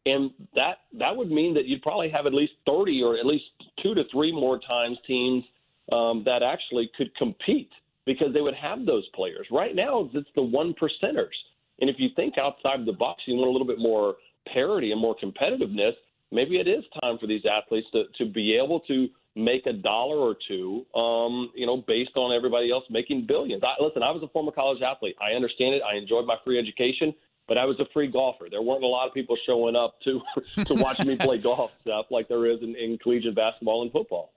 And 0.10 0.32
that 0.56 0.78
that 0.98 1.16
would 1.16 1.32
mean 1.32 1.54
that 1.56 1.66
you'd 1.66 1.82
probably 1.82 2.10
have 2.10 2.26
at 2.26 2.34
least 2.34 2.54
30 2.66 3.02
or 3.04 3.18
at 3.18 3.26
least 3.26 3.46
two 3.84 3.94
to 3.96 4.04
three 4.12 4.32
more 4.32 4.60
times 4.60 4.98
teams 5.06 5.44
um, 5.92 6.24
that 6.26 6.44
actually 6.44 6.90
could 6.98 7.14
compete 7.16 7.70
because 8.06 8.34
they 8.34 8.42
would 8.42 8.56
have 8.56 8.86
those 8.86 9.08
players. 9.14 9.48
Right 9.52 9.76
now, 9.76 10.10
it's 10.14 10.30
the 10.36 10.42
one 10.42 10.74
percenters. 10.74 11.36
And 11.82 11.90
if 11.90 11.98
you 12.00 12.10
think 12.16 12.38
outside 12.38 12.86
the 12.86 12.94
box, 12.94 13.24
you 13.26 13.36
want 13.36 13.50
a 13.50 13.52
little 13.52 13.68
bit 13.68 13.80
more 13.80 14.16
parity 14.52 14.92
and 14.92 15.00
more 15.00 15.16
competitiveness. 15.16 15.94
Maybe 16.32 16.58
it 16.58 16.68
is 16.68 16.84
time 17.02 17.18
for 17.20 17.28
these 17.28 17.44
athletes 17.46 17.88
to, 17.94 18.04
to 18.18 18.32
be 18.32 18.56
able 18.56 18.80
to 18.82 19.08
make 19.36 19.66
a 19.66 19.74
dollar 19.74 20.18
or 20.18 20.36
two, 20.48 20.86
um, 20.96 21.52
you 21.56 21.66
know, 21.66 21.78
based 21.88 22.16
on 22.16 22.36
everybody 22.36 22.72
else 22.72 22.84
making 22.90 23.26
billions. 23.28 23.64
I, 23.64 23.82
listen, 23.82 24.04
I 24.04 24.12
was 24.12 24.22
a 24.24 24.28
former 24.30 24.52
college 24.52 24.82
athlete. 24.82 25.16
I 25.22 25.36
understand 25.36 25.76
it. 25.76 25.82
I 25.82 25.96
enjoyed 25.98 26.26
my 26.26 26.36
free 26.44 26.60
education. 26.60 27.14
But 27.50 27.58
I 27.58 27.66
was 27.66 27.78
a 27.80 27.86
free 27.92 28.08
golfer. 28.08 28.46
There 28.50 28.62
weren't 28.62 28.84
a 28.84 28.88
lot 28.88 29.08
of 29.08 29.14
people 29.14 29.36
showing 29.46 29.76
up 29.76 30.00
to 30.04 30.22
to 30.66 30.76
watch 30.76 31.00
me 31.00 31.18
play 31.18 31.40
golf 31.40 31.72
stuff 31.82 32.06
like 32.12 32.30
there 32.30 32.46
is 32.46 32.62
in, 32.62 32.76
in 32.76 32.98
collegiate 33.00 33.36
basketball 33.36 33.82
and 33.82 33.92
football. 33.92 34.32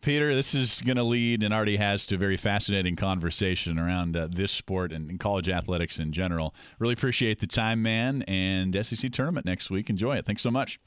Peter, 0.00 0.34
this 0.34 0.54
is 0.54 0.80
going 0.80 0.96
to 0.96 1.02
lead 1.02 1.42
and 1.42 1.52
already 1.52 1.76
has 1.76 2.06
to 2.06 2.14
a 2.14 2.18
very 2.18 2.36
fascinating 2.36 2.94
conversation 2.94 3.78
around 3.80 4.16
uh, 4.16 4.28
this 4.30 4.52
sport 4.52 4.92
and, 4.92 5.10
and, 5.10 5.18
college 5.18 5.48
athletics 5.48 5.98
in 5.98 6.12
general. 6.12 6.54
Really 6.78 6.92
appreciate 6.92 7.40
the 7.40 7.48
time, 7.48 7.82
man, 7.82 8.22
and 8.22 8.72
SEC 8.86 9.10
tournament 9.10 9.44
next 9.44 9.70
week. 9.70 9.90
Enjoy 9.90 10.14
it. 10.14 10.24
Thanks 10.24 10.40
so 10.40 10.52
much. 10.52 10.78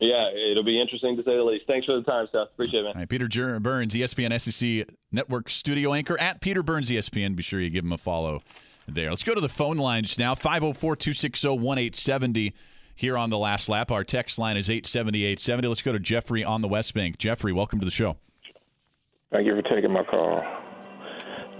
Yeah, 0.00 0.28
it'll 0.50 0.64
be 0.64 0.80
interesting 0.80 1.16
to 1.16 1.22
say 1.22 1.36
the 1.36 1.42
least. 1.42 1.66
Thanks 1.68 1.86
for 1.86 1.96
the 1.96 2.02
time, 2.02 2.26
Seth. 2.32 2.48
Appreciate 2.54 2.80
it, 2.80 2.82
man. 2.82 2.92
All 2.94 3.00
right, 3.00 3.08
Peter 3.08 3.28
Burns, 3.60 3.94
ESPN 3.94 4.40
SEC 4.40 4.88
Network 5.12 5.50
studio 5.50 5.92
anchor 5.92 6.18
at 6.20 6.40
Peter 6.40 6.64
Burns 6.64 6.90
ESPN. 6.90 7.36
Be 7.36 7.44
sure 7.44 7.60
you 7.60 7.70
give 7.70 7.84
him 7.84 7.92
a 7.92 7.98
follow 7.98 8.42
there. 8.94 9.10
Let's 9.10 9.24
go 9.24 9.34
to 9.34 9.40
the 9.40 9.48
phone 9.48 9.76
lines 9.76 10.18
now 10.18 10.34
504 10.34 10.96
260 10.96 11.48
1870 11.48 12.54
here 12.94 13.16
on 13.16 13.30
the 13.30 13.38
last 13.38 13.68
lap. 13.68 13.90
Our 13.90 14.04
text 14.04 14.38
line 14.38 14.56
is 14.56 14.68
870 14.68 15.24
870. 15.24 15.68
Let's 15.68 15.82
go 15.82 15.92
to 15.92 16.00
Jeffrey 16.00 16.44
on 16.44 16.62
the 16.62 16.68
West 16.68 16.94
Bank. 16.94 17.18
Jeffrey, 17.18 17.52
welcome 17.52 17.78
to 17.80 17.84
the 17.84 17.90
show. 17.90 18.16
Thank 19.30 19.46
you 19.46 19.54
for 19.54 19.62
taking 19.62 19.92
my 19.92 20.04
call. 20.04 20.42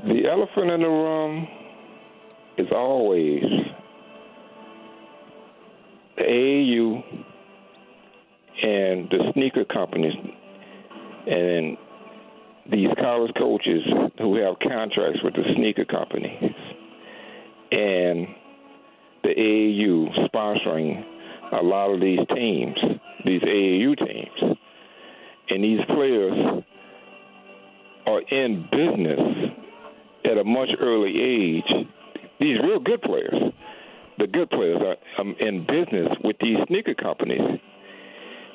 The 0.07 0.29
elephant 0.29 0.71
in 0.71 0.81
the 0.81 0.89
room 0.89 1.47
is 2.57 2.67
always 2.73 3.43
the 6.17 6.23
AAU 6.23 7.03
and 8.63 9.09
the 9.11 9.33
sneaker 9.35 9.65
companies 9.65 10.15
and 11.27 11.77
these 12.71 12.89
college 13.01 13.33
coaches 13.39 13.83
who 14.19 14.37
have 14.37 14.55
contracts 14.61 15.21
with 15.23 15.35
the 15.35 15.45
sneaker 15.57 15.85
companies 15.85 16.53
and 17.71 18.27
the 19.23 19.31
AAU 19.31 20.29
sponsoring 20.29 21.05
a 21.53 21.63
lot 21.63 21.91
of 21.91 22.01
these 22.01 22.21
teams, 22.35 22.77
these 23.25 23.43
AAU 23.43 23.97
teams. 23.99 24.57
And 25.51 25.65
these 25.65 25.81
players 25.87 26.63
are 28.07 28.21
in 28.21 28.69
business 28.71 29.21
at 30.25 30.39
a 30.39 30.45
much 30.45 30.69
early 30.81 31.15
age. 31.21 31.87
These 32.41 32.59
real 32.63 32.81
good 32.81 33.03
players, 33.03 33.35
the 34.19 34.27
good 34.27 34.51
players, 34.51 34.79
are 34.83 35.21
um, 35.21 35.35
in 35.41 35.67
business 35.67 36.09
with 36.23 36.37
these 36.41 36.59
sneaker 36.69 36.95
companies. 36.95 37.61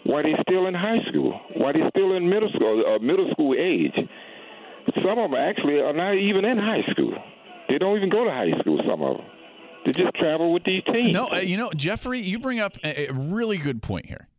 Why 0.05 0.21
they 0.21 0.33
still 0.47 0.67
in 0.67 0.73
high 0.73 0.99
school? 1.09 1.39
Why 1.55 1.71
they 1.71 1.79
still 1.89 2.15
in 2.15 2.29
middle 2.29 2.49
school 2.55 2.83
uh, 2.85 2.99
middle 2.99 3.29
school 3.31 3.55
age? 3.57 3.95
Some 5.01 5.17
of 5.17 5.31
them 5.31 5.39
actually 5.39 5.79
are 5.79 5.93
not 5.93 6.15
even 6.15 6.45
in 6.45 6.57
high 6.57 6.83
school. 6.91 7.13
They 7.69 7.77
don't 7.77 7.97
even 7.97 8.09
go 8.09 8.23
to 8.23 8.31
high 8.31 8.51
school. 8.59 8.79
Some 8.87 9.01
of 9.01 9.17
them. 9.17 9.25
They 9.85 9.91
just 9.91 10.15
travel 10.15 10.53
with 10.53 10.63
these 10.63 10.83
teams. 10.85 11.11
No, 11.11 11.27
uh, 11.27 11.39
you 11.39 11.57
know, 11.57 11.69
Jeffrey, 11.75 12.21
you 12.21 12.39
bring 12.39 12.59
up 12.59 12.77
a, 12.83 13.09
a 13.09 13.13
really 13.13 13.57
good 13.57 13.81
point 13.81 14.05
here. 14.05 14.29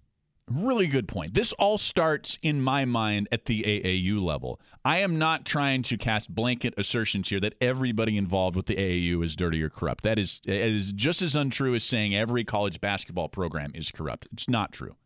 Really 0.50 0.86
good 0.86 1.08
point. 1.08 1.32
This 1.32 1.52
all 1.54 1.78
starts 1.78 2.38
in 2.42 2.60
my 2.60 2.84
mind 2.84 3.28
at 3.32 3.46
the 3.46 3.62
AAU 3.62 4.22
level. 4.22 4.60
I 4.84 4.98
am 4.98 5.18
not 5.18 5.46
trying 5.46 5.82
to 5.84 5.96
cast 5.96 6.34
blanket 6.34 6.74
assertions 6.76 7.30
here 7.30 7.40
that 7.40 7.54
everybody 7.62 8.18
involved 8.18 8.54
with 8.54 8.66
the 8.66 8.76
AAU 8.76 9.24
is 9.24 9.36
dirty 9.36 9.62
or 9.62 9.70
corrupt. 9.70 10.04
That 10.04 10.18
is 10.18 10.42
is 10.44 10.92
just 10.92 11.22
as 11.22 11.34
untrue 11.34 11.74
as 11.74 11.82
saying 11.82 12.14
every 12.14 12.44
college 12.44 12.78
basketball 12.80 13.30
program 13.30 13.72
is 13.74 13.90
corrupt. 13.90 14.28
It's 14.32 14.48
not 14.48 14.72
true. 14.72 14.96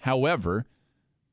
However, 0.00 0.66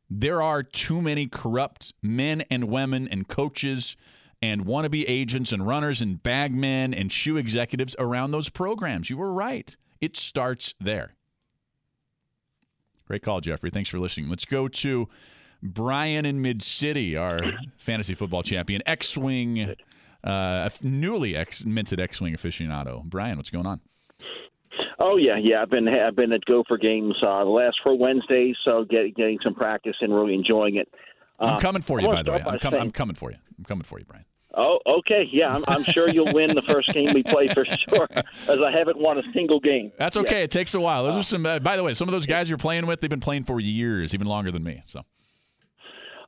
there 0.09 0.41
are 0.41 0.63
too 0.63 1.01
many 1.01 1.27
corrupt 1.27 1.93
men 2.01 2.43
and 2.49 2.69
women 2.69 3.09
and 3.09 3.27
coaches 3.27 3.97
and 4.43 4.65
wannabe 4.65 5.05
agents 5.07 5.53
and 5.53 5.65
runners 5.65 6.01
and 6.01 6.21
bagmen 6.21 6.93
and 6.93 7.13
shoe 7.13 7.37
executives 7.37 7.95
around 7.97 8.31
those 8.31 8.49
programs. 8.49 9.09
You 9.09 9.15
were 9.15 9.31
right. 9.31 9.73
It 10.01 10.17
starts 10.17 10.75
there. 10.81 11.13
Great 13.07 13.23
call, 13.23 13.39
Jeffrey. 13.39 13.69
Thanks 13.69 13.89
for 13.89 13.99
listening. 13.99 14.27
Let's 14.27 14.43
go 14.43 14.67
to 14.67 15.07
Brian 15.61 16.25
in 16.25 16.41
Mid 16.41 16.61
City, 16.61 17.15
our 17.15 17.39
fantasy 17.77 18.15
football 18.15 18.43
champion, 18.43 18.81
X 18.85 19.15
Wing, 19.15 19.75
uh, 20.25 20.69
newly 20.81 21.37
ex- 21.37 21.63
minted 21.63 22.01
X 22.01 22.19
Wing 22.19 22.33
aficionado. 22.33 23.01
Brian, 23.05 23.37
what's 23.37 23.49
going 23.49 23.65
on? 23.65 23.79
Oh 24.99 25.15
yeah, 25.15 25.37
yeah. 25.41 25.61
I've 25.61 25.69
been 25.69 25.87
I've 25.87 26.17
been 26.17 26.33
at 26.33 26.43
Gopher 26.43 26.77
games 26.77 27.15
uh, 27.25 27.45
the 27.45 27.49
last 27.49 27.77
four 27.81 27.97
Wednesdays, 27.97 28.57
so 28.65 28.83
get, 28.83 29.15
getting 29.15 29.39
some 29.41 29.55
practice 29.55 29.95
and 30.01 30.13
really 30.13 30.33
enjoying 30.33 30.75
it. 30.75 30.89
Uh, 31.39 31.45
I'm 31.45 31.61
coming 31.61 31.81
for 31.81 32.01
you, 32.01 32.07
by 32.07 32.23
the 32.23 32.31
way. 32.33 32.43
I'm, 32.45 32.59
com- 32.59 32.73
I'm 32.73 32.91
coming 32.91 33.15
for 33.15 33.31
you. 33.31 33.37
I'm 33.57 33.63
coming 33.63 33.83
for 33.83 33.99
you, 33.99 34.05
Brian. 34.05 34.25
Oh, 34.55 34.79
okay. 34.85 35.27
Yeah, 35.31 35.49
I'm, 35.49 35.63
I'm 35.67 35.83
sure 35.83 36.09
you'll 36.09 36.31
win 36.31 36.53
the 36.53 36.61
first 36.61 36.93
game 36.93 37.11
we 37.13 37.23
play 37.23 37.47
for 37.47 37.65
sure, 37.65 38.07
as 38.47 38.61
I 38.61 38.71
haven't 38.71 38.99
won 38.99 39.17
a 39.17 39.23
single 39.33 39.59
game. 39.59 39.91
That's 39.97 40.15
okay. 40.17 40.39
Yet. 40.39 40.43
It 40.43 40.51
takes 40.51 40.75
a 40.75 40.79
while. 40.79 41.03
Those 41.03 41.17
are 41.17 41.23
some. 41.23 41.45
Uh, 41.45 41.59
by 41.59 41.75
the 41.75 41.83
way, 41.83 41.93
some 41.93 42.07
of 42.07 42.11
those 42.11 42.27
guys 42.27 42.49
you're 42.49 42.57
playing 42.57 42.85
with, 42.85 43.01
they've 43.01 43.09
been 43.09 43.19
playing 43.19 43.45
for 43.45 43.59
years, 43.59 44.13
even 44.13 44.27
longer 44.27 44.51
than 44.51 44.63
me. 44.63 44.83
So. 44.85 45.03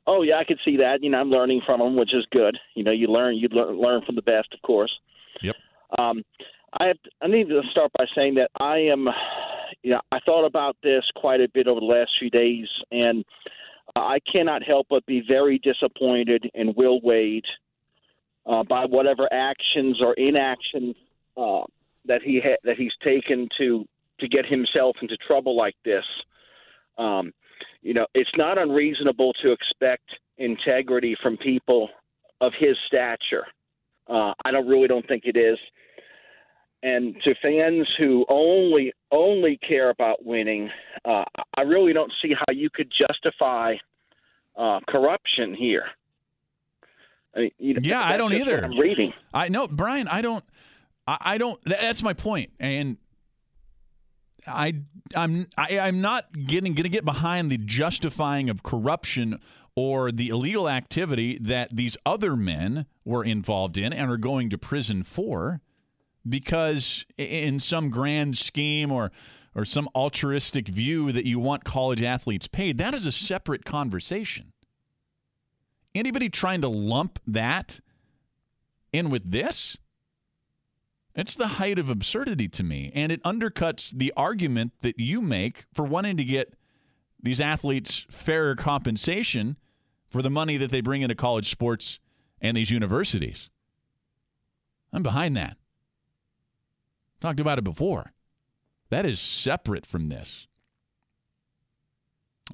Oh 0.08 0.22
yeah, 0.22 0.36
I 0.36 0.44
could 0.44 0.58
see 0.64 0.76
that. 0.78 1.02
You 1.02 1.10
know, 1.10 1.18
I'm 1.18 1.30
learning 1.30 1.62
from 1.66 1.80
them, 1.80 1.96
which 1.96 2.14
is 2.14 2.26
good. 2.32 2.56
You 2.74 2.84
know, 2.84 2.92
you 2.92 3.08
learn 3.08 3.36
you 3.36 3.48
learn 3.48 4.02
from 4.04 4.16
the 4.16 4.22
best, 4.22 4.48
of 4.52 4.62
course. 4.62 4.92
Yep. 5.42 5.54
Um, 5.98 6.22
I 6.78 6.86
have, 6.86 6.96
I 7.22 7.28
need 7.28 7.48
to 7.48 7.62
start 7.70 7.90
by 7.96 8.04
saying 8.14 8.34
that 8.34 8.50
I 8.60 8.78
am, 8.78 9.08
you 9.82 9.92
know, 9.92 10.00
I 10.12 10.18
thought 10.26 10.44
about 10.44 10.76
this 10.82 11.04
quite 11.16 11.40
a 11.40 11.48
bit 11.52 11.68
over 11.68 11.80
the 11.80 11.86
last 11.86 12.10
few 12.18 12.30
days, 12.30 12.66
and 12.90 13.24
I 13.94 14.18
cannot 14.30 14.62
help 14.62 14.88
but 14.90 15.06
be 15.06 15.22
very 15.26 15.58
disappointed 15.58 16.50
in 16.54 16.74
Will 16.76 17.00
Wade 17.00 17.44
uh, 18.46 18.62
by 18.64 18.84
whatever 18.84 19.28
actions 19.32 20.00
or 20.00 20.14
inactions 20.14 20.94
uh, 21.36 21.62
that 22.06 22.22
he 22.22 22.40
ha- 22.42 22.60
that 22.64 22.76
he's 22.76 22.92
taken 23.04 23.48
to 23.58 23.84
to 24.20 24.28
get 24.28 24.46
himself 24.46 24.96
into 25.02 25.16
trouble 25.26 25.56
like 25.56 25.76
this. 25.84 26.04
Um, 26.98 27.32
you 27.82 27.94
know, 27.94 28.06
it's 28.14 28.30
not 28.36 28.58
unreasonable 28.58 29.32
to 29.42 29.52
expect 29.52 30.04
integrity 30.38 31.16
from 31.22 31.36
people 31.36 31.88
of 32.40 32.52
his 32.58 32.76
stature. 32.86 33.46
Uh, 34.08 34.32
I 34.44 34.50
don't 34.50 34.68
really 34.68 34.88
don't 34.88 35.06
think 35.06 35.24
it 35.26 35.36
is. 35.36 35.58
And 36.82 37.16
to 37.24 37.34
fans 37.42 37.88
who 37.98 38.24
only 38.28 38.92
only 39.10 39.58
care 39.66 39.90
about 39.90 40.24
winning, 40.24 40.70
uh, 41.04 41.24
I 41.56 41.62
really 41.62 41.92
don't 41.92 42.12
see 42.22 42.32
how 42.32 42.52
you 42.52 42.68
could 42.72 42.92
justify 42.96 43.74
uh, 44.56 44.80
corruption 44.88 45.54
here. 45.54 45.84
I 47.36 47.40
mean, 47.40 47.50
you 47.58 47.74
know, 47.74 47.80
yeah, 47.82 48.02
I 48.02 48.16
don't 48.16 48.32
either. 48.32 48.64
I'm 48.64 48.78
reading. 48.78 49.12
I 49.34 49.48
know, 49.48 49.68
Brian. 49.68 50.08
I 50.08 50.22
don't. 50.22 50.44
I, 51.06 51.18
I 51.20 51.38
don't. 51.38 51.60
That's 51.64 52.02
my 52.02 52.14
point. 52.14 52.50
and 52.58 52.96
I 54.46 54.74
I'm 55.14 55.46
I, 55.56 55.78
I'm 55.78 56.00
not 56.00 56.32
getting 56.32 56.74
going 56.74 56.84
to 56.84 56.88
get 56.88 57.04
behind 57.04 57.50
the 57.50 57.58
justifying 57.58 58.48
of 58.48 58.62
corruption 58.62 59.40
or 59.74 60.10
the 60.10 60.28
illegal 60.28 60.68
activity 60.68 61.38
that 61.40 61.74
these 61.74 61.96
other 62.06 62.36
men 62.36 62.86
were 63.04 63.24
involved 63.24 63.76
in 63.76 63.92
and 63.92 64.10
are 64.10 64.16
going 64.16 64.48
to 64.50 64.58
prison 64.58 65.02
for 65.02 65.60
because 66.28 67.04
in 67.18 67.60
some 67.60 67.90
grand 67.90 68.36
scheme 68.38 68.90
or 68.90 69.12
or 69.54 69.64
some 69.64 69.88
altruistic 69.94 70.68
view 70.68 71.12
that 71.12 71.26
you 71.26 71.38
want 71.38 71.64
college 71.64 72.02
athletes 72.02 72.46
paid 72.48 72.78
that 72.78 72.94
is 72.94 73.06
a 73.06 73.12
separate 73.12 73.64
conversation 73.64 74.52
Anybody 75.98 76.28
trying 76.28 76.60
to 76.60 76.68
lump 76.68 77.18
that 77.26 77.80
in 78.92 79.10
with 79.10 79.30
this? 79.30 79.76
It's 81.14 81.34
the 81.34 81.48
height 81.48 81.78
of 81.78 81.88
absurdity 81.88 82.48
to 82.48 82.62
me, 82.62 82.92
and 82.94 83.10
it 83.10 83.22
undercuts 83.22 83.90
the 83.90 84.12
argument 84.16 84.72
that 84.82 85.00
you 85.00 85.22
make 85.22 85.64
for 85.72 85.84
wanting 85.84 86.18
to 86.18 86.24
get 86.24 86.54
these 87.22 87.40
athletes 87.40 88.06
fairer 88.10 88.54
compensation 88.54 89.56
for 90.08 90.20
the 90.20 90.30
money 90.30 90.58
that 90.58 90.70
they 90.70 90.82
bring 90.82 91.00
into 91.00 91.14
college 91.14 91.50
sports 91.50 91.98
and 92.40 92.56
these 92.56 92.70
universities. 92.70 93.48
I'm 94.92 95.02
behind 95.02 95.36
that. 95.36 95.56
Talked 97.20 97.40
about 97.40 97.58
it 97.58 97.64
before. 97.64 98.12
That 98.90 99.06
is 99.06 99.18
separate 99.18 99.86
from 99.86 100.10
this. 100.10 100.46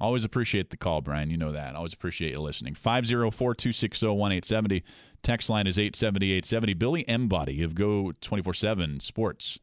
Always 0.01 0.23
appreciate 0.23 0.71
the 0.71 0.77
call, 0.77 1.01
Brian. 1.01 1.29
You 1.29 1.37
know 1.37 1.51
that. 1.51 1.75
Always 1.75 1.93
appreciate 1.93 2.31
you 2.31 2.39
listening. 2.39 2.73
504 2.73 3.55
260 3.55 4.07
1870. 4.07 4.83
Text 5.21 5.49
line 5.49 5.67
is 5.67 5.77
870 5.77 6.25
870. 6.31 6.73
Billy 6.73 7.05
Embody 7.07 7.61
of 7.61 7.75
Go 7.75 8.11
24 8.19 8.53
7 8.53 8.99
Sports 8.99 9.59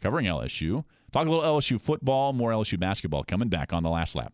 covering 0.00 0.26
LSU. 0.26 0.84
Talk 1.12 1.26
a 1.26 1.30
little 1.30 1.44
LSU 1.44 1.80
football, 1.80 2.32
more 2.32 2.50
LSU 2.50 2.78
basketball 2.78 3.24
coming 3.24 3.48
back 3.48 3.72
on 3.72 3.82
the 3.82 3.90
last 3.90 4.16
lap. 4.16 4.32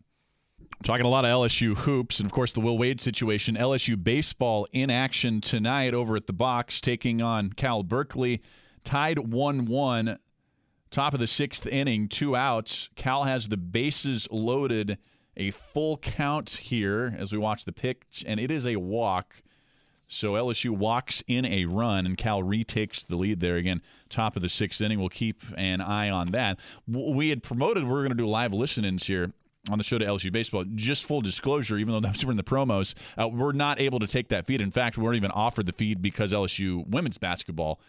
Talking 0.83 1.05
a 1.05 1.09
lot 1.09 1.25
of 1.25 1.29
LSU 1.29 1.77
hoops 1.77 2.19
and, 2.19 2.25
of 2.25 2.31
course, 2.31 2.53
the 2.53 2.59
Will 2.59 2.77
Wade 2.77 2.99
situation. 2.99 3.55
LSU 3.55 4.01
baseball 4.01 4.65
in 4.71 4.89
action 4.89 5.41
tonight 5.41 5.93
over 5.93 6.15
at 6.15 6.25
the 6.25 6.33
box, 6.33 6.81
taking 6.81 7.21
on 7.21 7.51
Cal 7.51 7.83
Berkeley. 7.83 8.41
Tied 8.83 9.19
1 9.19 9.65
1. 9.65 10.17
Top 10.89 11.13
of 11.13 11.19
the 11.19 11.27
sixth 11.27 11.67
inning, 11.67 12.07
two 12.07 12.35
outs. 12.35 12.89
Cal 12.95 13.25
has 13.25 13.49
the 13.49 13.57
bases 13.57 14.27
loaded 14.31 14.97
a 15.37 15.51
full 15.51 15.97
count 15.97 16.49
here 16.49 17.15
as 17.17 17.31
we 17.31 17.37
watch 17.37 17.65
the 17.65 17.71
pitch, 17.71 18.23
and 18.27 18.39
it 18.39 18.51
is 18.51 18.65
a 18.65 18.75
walk. 18.77 19.41
So 20.07 20.33
LSU 20.33 20.71
walks 20.71 21.23
in 21.27 21.45
a 21.45 21.65
run, 21.65 22.05
and 22.05 22.17
Cal 22.17 22.43
retakes 22.43 23.05
the 23.05 23.15
lead 23.15 23.39
there 23.39 23.55
again. 23.55 23.81
Top 24.09 24.35
of 24.35 24.41
the 24.41 24.49
sixth 24.49 24.81
inning. 24.81 24.99
We'll 24.99 25.09
keep 25.09 25.41
an 25.55 25.79
eye 25.79 26.09
on 26.09 26.31
that. 26.31 26.59
We 26.85 27.29
had 27.29 27.43
promoted 27.43 27.85
we 27.85 27.91
are 27.91 28.01
going 28.01 28.09
to 28.09 28.15
do 28.15 28.27
live 28.27 28.53
listen-ins 28.53 29.07
here 29.07 29.31
on 29.69 29.77
the 29.77 29.83
show 29.83 29.97
to 29.97 30.05
LSU 30.05 30.31
baseball. 30.31 30.65
Just 30.75 31.05
full 31.05 31.21
disclosure, 31.21 31.77
even 31.77 31.93
though 31.93 31.99
that's 32.07 32.23
in 32.23 32.35
the 32.35 32.43
promos, 32.43 32.93
uh, 33.17 33.29
we're 33.29 33.53
not 33.53 33.79
able 33.79 33.99
to 33.99 34.07
take 34.07 34.29
that 34.29 34.45
feed. 34.45 34.59
In 34.59 34.71
fact, 34.71 34.97
we 34.97 35.03
weren't 35.03 35.15
even 35.15 35.31
offered 35.31 35.65
the 35.65 35.73
feed 35.73 36.01
because 36.01 36.33
LSU 36.33 36.87
women's 36.87 37.17
basketball 37.17 37.79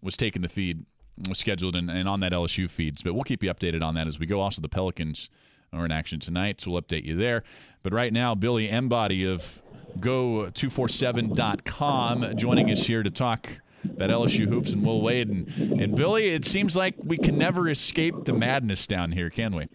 was 0.00 0.16
taking 0.16 0.42
the 0.42 0.48
feed, 0.48 0.84
was 1.28 1.38
scheduled 1.38 1.74
and, 1.74 1.90
and 1.90 2.08
on 2.08 2.20
that 2.20 2.32
LSU 2.32 2.70
feeds. 2.70 3.02
But 3.02 3.14
we'll 3.14 3.24
keep 3.24 3.42
you 3.42 3.52
updated 3.52 3.82
on 3.82 3.94
that 3.94 4.06
as 4.06 4.18
we 4.18 4.26
go. 4.26 4.40
Also, 4.40 4.60
the 4.60 4.68
Pelicans 4.68 5.30
are 5.72 5.86
in 5.86 5.92
action 5.92 6.20
tonight, 6.20 6.60
so 6.60 6.70
we'll 6.70 6.82
update 6.82 7.04
you 7.04 7.16
there. 7.16 7.42
But 7.82 7.92
right 7.92 8.12
now, 8.12 8.34
Billy 8.34 8.68
Embody 8.68 9.24
of 9.24 9.62
go247.com 9.98 12.36
joining 12.36 12.70
us 12.70 12.86
here 12.86 13.02
to 13.02 13.10
talk 13.10 13.48
about 13.84 14.10
LSU 14.10 14.48
hoops 14.48 14.72
and 14.72 14.84
Will 14.84 15.00
Wade. 15.00 15.28
And, 15.28 15.48
and 15.80 15.96
Billy, 15.96 16.28
it 16.28 16.44
seems 16.44 16.76
like 16.76 16.94
we 17.02 17.16
can 17.16 17.36
never 17.38 17.68
escape 17.68 18.24
the 18.24 18.32
madness 18.32 18.86
down 18.86 19.10
here, 19.12 19.30
can 19.30 19.56
we? 19.56 19.68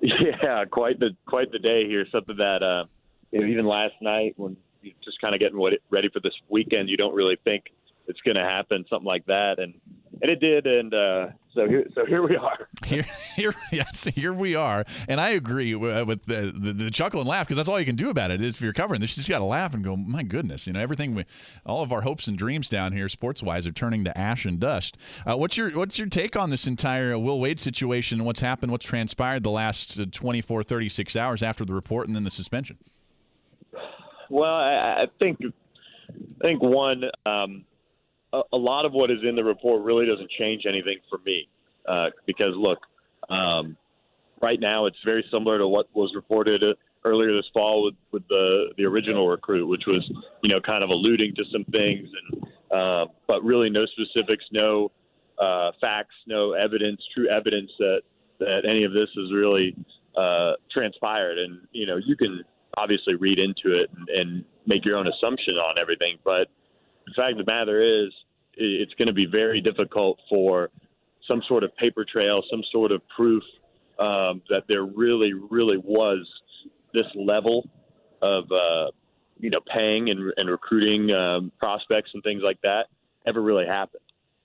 Yeah, 0.00 0.64
quite 0.64 0.98
the 0.98 1.10
quite 1.26 1.52
the 1.52 1.60
day 1.60 1.86
here. 1.86 2.04
Something 2.10 2.38
that 2.38 2.60
uh, 2.60 2.86
you 3.30 3.40
know, 3.40 3.46
even 3.46 3.64
last 3.64 3.94
night 4.00 4.34
when 4.36 4.56
you're 4.82 4.94
just 5.04 5.20
kind 5.20 5.32
of 5.32 5.40
getting 5.40 5.56
ready 5.90 6.08
for 6.12 6.18
this 6.18 6.34
weekend, 6.48 6.88
you 6.88 6.96
don't 6.96 7.14
really 7.14 7.36
think 7.44 7.66
it's 8.08 8.20
going 8.22 8.34
to 8.34 8.42
happen, 8.42 8.84
something 8.90 9.06
like 9.06 9.24
that, 9.26 9.60
and 9.60 9.74
and 10.20 10.28
it 10.28 10.40
did, 10.40 10.66
and 10.66 10.92
uh, 10.92 11.28
so 11.54 11.68
here, 11.68 11.86
so 11.94 12.06
here 12.06 12.26
we 12.26 12.36
are. 12.36 12.68
here, 12.86 13.06
here, 13.36 13.54
yes, 13.70 14.04
here 14.04 14.32
we 14.32 14.54
are, 14.54 14.84
and 15.08 15.20
I 15.20 15.30
agree 15.30 15.74
with, 15.74 16.06
with 16.06 16.24
the, 16.24 16.52
the, 16.54 16.72
the 16.72 16.90
chuckle 16.90 17.20
and 17.20 17.28
laugh 17.28 17.46
because 17.46 17.56
that's 17.56 17.68
all 17.68 17.78
you 17.78 17.86
can 17.86 17.96
do 17.96 18.10
about 18.10 18.30
it 18.30 18.40
is 18.40 18.56
if 18.56 18.62
you're 18.62 18.72
covering 18.72 19.00
this, 19.00 19.16
you 19.16 19.20
just 19.20 19.28
got 19.28 19.38
to 19.38 19.44
laugh 19.44 19.74
and 19.74 19.84
go, 19.84 19.96
my 19.96 20.22
goodness, 20.22 20.66
you 20.66 20.72
know, 20.72 20.80
everything, 20.80 21.14
we, 21.14 21.24
all 21.66 21.82
of 21.82 21.92
our 21.92 22.02
hopes 22.02 22.26
and 22.26 22.38
dreams 22.38 22.68
down 22.68 22.92
here, 22.92 23.08
sports 23.08 23.42
wise, 23.42 23.66
are 23.66 23.72
turning 23.72 24.04
to 24.04 24.16
ash 24.18 24.44
and 24.44 24.58
dust. 24.60 24.96
Uh, 25.26 25.36
what's 25.36 25.56
your 25.56 25.70
what's 25.70 25.98
your 25.98 26.08
take 26.08 26.36
on 26.36 26.50
this 26.50 26.66
entire 26.66 27.18
Will 27.18 27.40
Wade 27.40 27.60
situation 27.60 28.20
and 28.20 28.26
what's 28.26 28.40
happened, 28.40 28.72
what's 28.72 28.86
transpired 28.86 29.42
the 29.42 29.50
last 29.50 29.98
uh, 29.98 30.06
24, 30.10 30.62
36 30.62 31.16
hours 31.16 31.42
after 31.42 31.64
the 31.64 31.74
report 31.74 32.06
and 32.06 32.16
then 32.16 32.24
the 32.24 32.30
suspension? 32.30 32.78
Well, 34.30 34.54
I, 34.54 35.02
I 35.02 35.06
think 35.18 35.38
I 35.42 36.42
think 36.42 36.62
one. 36.62 37.04
Um, 37.26 37.64
a, 38.32 38.56
lot 38.56 38.84
of 38.84 38.92
what 38.92 39.10
is 39.10 39.18
in 39.28 39.36
the 39.36 39.44
report 39.44 39.82
really 39.82 40.06
doesn't 40.06 40.30
change 40.30 40.64
anything 40.66 40.98
for 41.08 41.18
me 41.24 41.48
uh, 41.86 42.06
because 42.26 42.54
look, 42.56 42.78
um, 43.30 43.76
right 44.40 44.60
now 44.60 44.86
it's 44.86 44.96
very 45.04 45.24
similar 45.30 45.58
to 45.58 45.68
what 45.68 45.86
was 45.94 46.12
reported 46.14 46.62
uh, 46.62 46.74
earlier 47.04 47.34
this 47.34 47.48
fall 47.52 47.84
with, 47.84 47.94
with 48.12 48.26
the 48.28 48.72
the 48.76 48.84
original 48.84 49.28
recruit, 49.28 49.66
which 49.66 49.84
was 49.86 50.08
you 50.42 50.48
know 50.48 50.60
kind 50.60 50.82
of 50.82 50.90
alluding 50.90 51.34
to 51.36 51.44
some 51.52 51.64
things 51.64 52.08
and 52.30 52.44
uh, 52.70 53.06
but 53.26 53.42
really 53.44 53.68
no 53.68 53.84
specifics, 53.86 54.44
no 54.52 54.90
uh, 55.38 55.72
facts, 55.80 56.14
no 56.26 56.52
evidence, 56.52 57.00
true 57.14 57.28
evidence 57.28 57.70
that 57.78 58.00
that 58.40 58.62
any 58.68 58.84
of 58.84 58.92
this 58.92 59.08
has 59.16 59.32
really 59.32 59.76
uh, 60.16 60.52
transpired. 60.70 61.38
And 61.38 61.60
you 61.72 61.86
know 61.86 61.96
you 61.96 62.16
can 62.16 62.42
obviously 62.78 63.14
read 63.14 63.38
into 63.38 63.78
it 63.78 63.90
and, 63.94 64.08
and 64.08 64.44
make 64.66 64.84
your 64.84 64.96
own 64.96 65.06
assumption 65.06 65.54
on 65.54 65.76
everything, 65.78 66.16
but 66.24 66.48
the 67.06 67.12
fact 67.14 67.32
of 67.38 67.44
the 67.44 67.50
matter 67.50 67.82
is, 67.82 68.12
it's 68.56 68.94
going 68.94 69.08
to 69.08 69.14
be 69.14 69.26
very 69.26 69.60
difficult 69.60 70.18
for 70.28 70.70
some 71.28 71.42
sort 71.46 71.64
of 71.64 71.74
paper 71.76 72.04
trail, 72.04 72.42
some 72.50 72.62
sort 72.70 72.92
of 72.92 73.00
proof 73.14 73.42
um, 73.98 74.42
that 74.48 74.62
there 74.68 74.84
really, 74.84 75.32
really 75.32 75.78
was 75.78 76.26
this 76.92 77.06
level 77.14 77.68
of, 78.20 78.44
uh, 78.50 78.90
you 79.38 79.50
know, 79.50 79.60
paying 79.72 80.10
and, 80.10 80.32
and 80.36 80.50
recruiting 80.50 81.10
um, 81.12 81.52
prospects 81.58 82.10
and 82.14 82.22
things 82.22 82.42
like 82.44 82.60
that 82.62 82.86
ever 83.26 83.40
really 83.40 83.66
happened. 83.66 84.02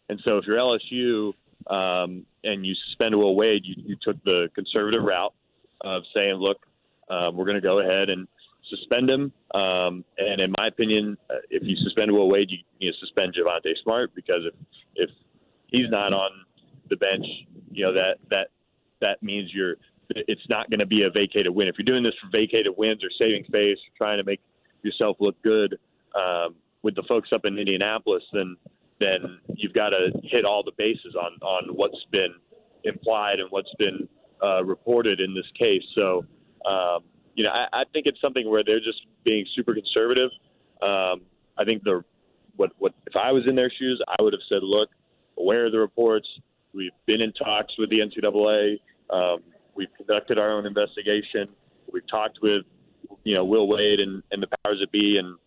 And 0.10 0.20
so 0.24 0.38
if 0.38 0.46
you're 0.46 0.58
LSU 0.58 1.34
um, 1.70 2.26
and 2.43 2.65
you 2.65 2.74
suspend 2.88 3.15
Will 3.15 3.36
Wade, 3.36 3.63
you, 3.65 3.76
you 3.86 3.98
took 4.02 4.22
the 4.24 4.50
conservative 4.56 5.04
route 5.04 5.34
of 5.82 6.04
saying, 6.13 6.36
look, 6.36 6.58
um, 7.10 7.36
we're 7.36 7.46
going 7.46 7.56
to 7.56 7.62
go 7.62 7.80
ahead 7.80 8.10
and 8.10 8.28
suspend 8.69 9.10
him. 9.10 9.32
Um, 9.53 10.03
and 10.17 10.41
in 10.41 10.53
my 10.58 10.67
opinion, 10.67 11.17
uh, 11.30 11.36
if 11.49 11.63
you 11.63 11.75
suspend 11.84 12.12
Will 12.12 12.30
Wade, 12.30 12.49
you, 12.80 12.93
suspend 12.99 13.36
Javonte 13.36 13.73
Smart 13.84 14.13
because 14.15 14.41
if 14.45 14.53
if 14.95 15.10
he's 15.67 15.89
not 15.89 16.13
on 16.13 16.32
the 16.89 16.95
bench, 16.95 17.25
you 17.71 17.86
know 17.86 17.93
that 17.93 18.17
that 18.30 18.47
that 19.01 19.21
means 19.21 19.51
you're 19.53 19.75
it's 20.10 20.47
not 20.49 20.69
going 20.69 20.80
to 20.80 20.86
be 20.86 21.03
a 21.03 21.10
vacated 21.10 21.53
win. 21.53 21.67
If 21.67 21.75
you're 21.77 21.86
doing 21.86 22.03
this 22.03 22.13
for 22.21 22.30
vacated 22.32 22.73
wins 22.77 23.03
or 23.03 23.10
saving 23.17 23.43
face, 23.51 23.77
trying 23.97 24.17
to 24.17 24.23
make 24.23 24.39
yourself 24.82 25.17
look 25.19 25.41
good 25.43 25.77
um, 26.15 26.56
with 26.82 26.95
the 26.95 27.03
folks 27.08 27.30
up 27.34 27.45
in 27.45 27.58
Indianapolis, 27.58 28.23
then 28.34 28.56
then 28.99 29.39
you've 29.56 29.73
got 29.73 29.89
to 29.89 30.10
hit 30.23 30.45
all 30.45 30.63
the 30.63 30.71
bases 30.77 31.15
on 31.15 31.34
on 31.41 31.75
what's 31.75 32.03
been 32.12 32.34
implied 32.84 33.39
and 33.39 33.49
what's 33.51 33.73
been 33.77 34.08
uh, 34.43 34.63
reported 34.63 35.19
in 35.19 35.34
this 35.34 35.45
case. 35.58 35.84
So 35.95 36.25
um, 36.65 37.03
you 37.38 37.43
know, 37.43 37.52
I, 37.52 37.82
I 37.82 37.84
think 37.93 38.08
it's 38.08 38.19
something 38.19 38.50
where 38.50 38.63
they're 38.63 38.80
just 38.80 39.06
being 39.23 39.45
super 39.56 39.73
conservative. 39.73 40.32
Um, 40.82 41.21
I 41.58 41.63
think 41.63 41.84
the 41.84 42.04
what 42.58 42.71
what 42.80 42.93
if 43.06 43.15
I 43.15 43.32
was 43.32 43.43
in 43.47 43.56
their 43.56 43.71
shoes, 43.80 44.02
I 44.08 44.21
would 44.21 44.34
have 44.34 44.41
said, 44.52 44.63
look, 44.63 44.89
aware 45.38 45.67
of 45.67 45.71
the 45.71 45.80
reports. 45.80 46.28
We've 46.73 46.91
been 47.06 47.21
in 47.21 47.32
talks 47.34 47.73
with 47.78 47.89
the 47.91 48.00
NCAA. 48.00 48.80
Um, 49.10 49.43
we've 49.76 49.93
conducted 49.95 50.38
our 50.39 50.52
own 50.52 50.65
investigation. 50.65 51.47
We've 51.91 52.08
talked 52.10 52.39
with, 52.41 52.63
you 53.23 53.36
know, 53.36 53.45
Will 53.45 53.67
Wade 53.67 54.00
and, 54.00 54.21
and 54.32 54.43
the 54.43 54.47
powers 54.63 54.80
that 54.82 54.91
be, 54.91 55.17
and 55.17 55.38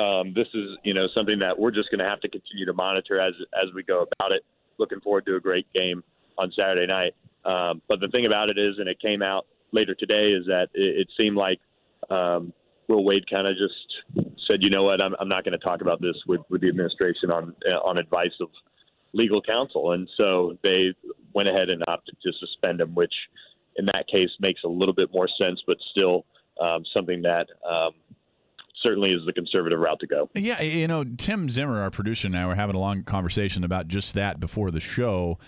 um, 0.00 0.34
this 0.34 0.46
is, 0.54 0.76
you 0.84 0.94
know, 0.94 1.06
something 1.14 1.38
that 1.40 1.58
we're 1.58 1.72
just 1.72 1.90
going 1.90 1.98
to 1.98 2.08
have 2.08 2.20
to 2.20 2.28
continue 2.28 2.66
to 2.66 2.74
monitor 2.74 3.18
as 3.18 3.32
as 3.54 3.72
we 3.74 3.82
go 3.82 4.06
about 4.20 4.32
it. 4.32 4.42
Looking 4.78 5.00
forward 5.00 5.24
to 5.26 5.36
a 5.36 5.40
great 5.40 5.66
game 5.72 6.04
on 6.36 6.52
Saturday 6.54 6.86
night. 6.86 7.14
Um, 7.46 7.80
but 7.88 8.00
the 8.00 8.08
thing 8.08 8.26
about 8.26 8.50
it 8.50 8.58
is, 8.58 8.74
and 8.78 8.86
it 8.88 9.00
came 9.00 9.22
out 9.22 9.46
later 9.72 9.94
today 9.94 10.30
is 10.30 10.46
that 10.46 10.68
it, 10.74 11.00
it 11.00 11.08
seemed 11.16 11.36
like 11.36 11.60
um, 12.10 12.52
Will 12.88 13.04
Wade 13.04 13.28
kind 13.28 13.46
of 13.46 13.54
just 13.56 14.34
said, 14.46 14.62
you 14.62 14.70
know 14.70 14.84
what, 14.84 15.00
I'm, 15.00 15.14
I'm 15.20 15.28
not 15.28 15.44
going 15.44 15.58
to 15.58 15.64
talk 15.64 15.80
about 15.80 16.00
this 16.00 16.16
with, 16.26 16.40
with 16.50 16.60
the 16.60 16.68
administration 16.68 17.30
on 17.30 17.54
on 17.84 17.98
advice 17.98 18.32
of 18.40 18.48
legal 19.12 19.42
counsel, 19.42 19.92
and 19.92 20.08
so 20.16 20.56
they 20.62 20.94
went 21.32 21.48
ahead 21.48 21.68
and 21.68 21.82
opted 21.88 22.16
to 22.22 22.32
suspend 22.38 22.80
him, 22.80 22.94
which 22.94 23.14
in 23.76 23.86
that 23.86 24.06
case 24.10 24.30
makes 24.40 24.62
a 24.64 24.68
little 24.68 24.94
bit 24.94 25.12
more 25.12 25.28
sense, 25.38 25.60
but 25.66 25.76
still 25.90 26.24
um, 26.60 26.84
something 26.94 27.22
that. 27.22 27.46
Um, 27.68 27.92
certainly 28.82 29.10
is 29.10 29.22
the 29.26 29.32
conservative 29.32 29.78
route 29.78 29.98
to 29.98 30.06
go. 30.06 30.30
Yeah, 30.34 30.60
you 30.62 30.86
know, 30.86 31.02
Tim 31.02 31.48
Zimmer, 31.48 31.80
our 31.80 31.90
producer, 31.90 32.26
and 32.28 32.36
I 32.36 32.46
were 32.46 32.54
having 32.54 32.76
a 32.76 32.78
long 32.78 33.02
conversation 33.02 33.64
about 33.64 33.88
just 33.88 34.14
that 34.14 34.38
before 34.38 34.70
the 34.70 34.80
show. 34.80 35.38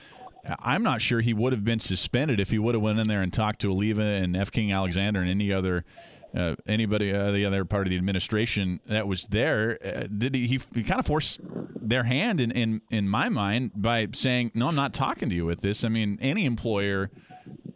I'm 0.61 0.83
not 0.83 1.03
sure 1.03 1.21
he 1.21 1.35
would 1.35 1.53
have 1.53 1.65
been 1.65 1.81
suspended 1.81 2.41
if 2.41 2.51
he 2.51 2.59
would 2.59 2.75
have 2.75 2.83
went 2.83 2.99
in 2.99 3.09
there 3.09 3.23
and 3.23 3.33
talked 3.33 3.61
to 3.61 3.69
Alleva 3.69 4.23
and 4.23 4.37
F. 4.37 4.51
King 4.51 4.73
Alexander 4.73 5.21
and 5.21 5.29
any 5.29 5.53
other 5.53 5.85
uh, 6.37 6.55
anybody 6.67 7.13
uh, 7.13 7.31
the 7.31 7.45
other 7.45 7.65
part 7.65 7.87
of 7.87 7.91
the 7.91 7.97
administration 7.97 8.81
that 8.87 9.09
was 9.09 9.25
there. 9.27 9.79
Uh, 9.85 10.07
did 10.07 10.35
he, 10.35 10.47
he, 10.47 10.61
he 10.75 10.83
kind 10.83 11.01
of 11.01 11.07
forced 11.07 11.41
their 11.81 12.05
hand 12.05 12.41
in, 12.41 12.51
in 12.51 12.83
in 12.91 13.09
my 13.09 13.29
mind 13.29 13.73
by 13.75 14.09
saying, 14.13 14.51
"No, 14.55 14.69
I'm 14.69 14.75
not 14.75 14.93
talking 14.93 15.29
to 15.29 15.35
you 15.35 15.47
with 15.47 15.61
this." 15.61 15.85
I 15.85 15.89
mean, 15.89 16.19
any 16.21 16.45
employer, 16.45 17.11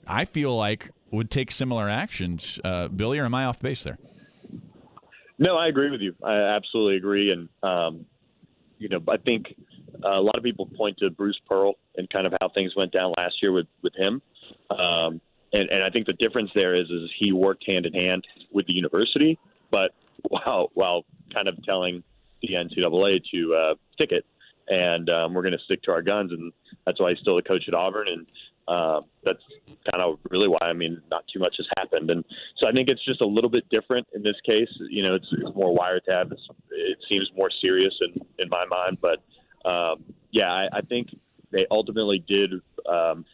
I 0.07 0.25
feel 0.25 0.57
like 0.57 0.91
would 1.11 1.31
take 1.31 1.51
similar 1.51 1.89
actions. 1.89 2.59
Uh, 2.65 2.89
Billy, 2.89 3.19
or 3.19 3.25
am 3.25 3.35
I 3.35 3.45
off 3.45 3.61
base 3.61 3.83
there? 3.85 3.99
No, 5.39 5.57
I 5.57 5.69
agree 5.69 5.91
with 5.91 6.01
you. 6.01 6.15
I 6.23 6.35
absolutely 6.35 6.97
agree, 6.97 7.33
and 7.33 7.49
um, 7.63 8.07
you 8.79 8.89
know, 8.89 9.01
I 9.09 9.17
think 9.17 9.55
uh, 10.05 10.19
a 10.19 10.21
lot 10.21 10.37
of 10.37 10.43
people 10.43 10.67
point 10.67 10.99
to 10.99 11.11
Bruce 11.11 11.41
Pearl 11.49 11.75
and 11.97 12.09
kind 12.11 12.27
of 12.27 12.35
how 12.41 12.49
things 12.49 12.75
went 12.77 12.93
down 12.93 13.13
last 13.17 13.43
year 13.43 13.53
with 13.53 13.67
with 13.83 13.95
him. 13.95 14.23
Um, 14.71 15.21
and, 15.53 15.69
and 15.71 15.83
I 15.83 15.91
think 15.91 16.07
the 16.07 16.15
difference 16.15 16.51
there 16.55 16.75
is 16.75 16.89
is 16.91 17.11
he 17.19 17.33
worked 17.33 17.65
hand 17.67 17.87
in 17.87 17.93
hand 17.93 18.27
with 18.51 18.67
the 18.67 18.73
university, 18.73 19.39
but 19.71 19.93
while 20.29 20.71
while 20.75 21.05
kind 21.33 21.49
of 21.49 21.63
telling 21.65 22.03
the 22.43 22.55
NCAA 22.55 23.23
to 23.33 23.55
uh, 23.55 23.75
stick 23.93 24.13
it, 24.13 24.25
and 24.69 25.09
um, 25.11 25.35
we're 25.35 25.43
going 25.43 25.57
to 25.57 25.65
stick 25.65 25.83
to 25.83 25.93
our 25.93 26.03
guns, 26.03 26.33
and 26.33 26.53
that's 26.87 27.01
why 27.01 27.11
he's 27.11 27.19
still 27.21 27.37
the 27.37 27.43
coach 27.43 27.65
at 27.69 27.75
Auburn, 27.75 28.09
and 28.09 28.27
uh, 28.69 29.01
that's 29.25 29.43
kind 29.91 30.03
of 30.03 30.19
really 30.31 30.49
why. 30.49 30.59
I 30.63 30.73
mean, 30.73 31.01
not 31.11 31.25
too 31.33 31.39
much 31.39 31.55
has 31.59 31.67
happened, 31.77 32.11
and 32.11 32.25
so 32.59 32.67
I 32.67 32.73
think 32.73 32.89
it's 32.89 33.05
just 33.05 33.21
a 33.21 33.27
little 33.27 33.51
bit 33.51 33.69
different 33.69 34.07
in 34.15 34.23
this 34.23 34.37
case. 34.45 34.71
You 34.91 35.03
know, 35.03 35.15
it's, 35.15 35.29
it's 35.33 35.55
more 35.55 35.77
wiretap. 35.77 36.33
It's, 36.33 36.49
it 36.71 36.99
seems 37.09 37.31
more 37.37 37.51
serious 37.61 37.95
in 38.01 38.21
in 38.39 38.49
my 38.49 38.65
mind, 38.65 38.99
but 39.01 39.19
um, 39.65 40.05
yeah, 40.31 40.51
I, 40.51 40.79
I 40.79 40.81
think 40.83 41.09
they 41.51 41.67
ultimately 41.71 42.25
did. 42.27 42.53
Um, 42.89 43.25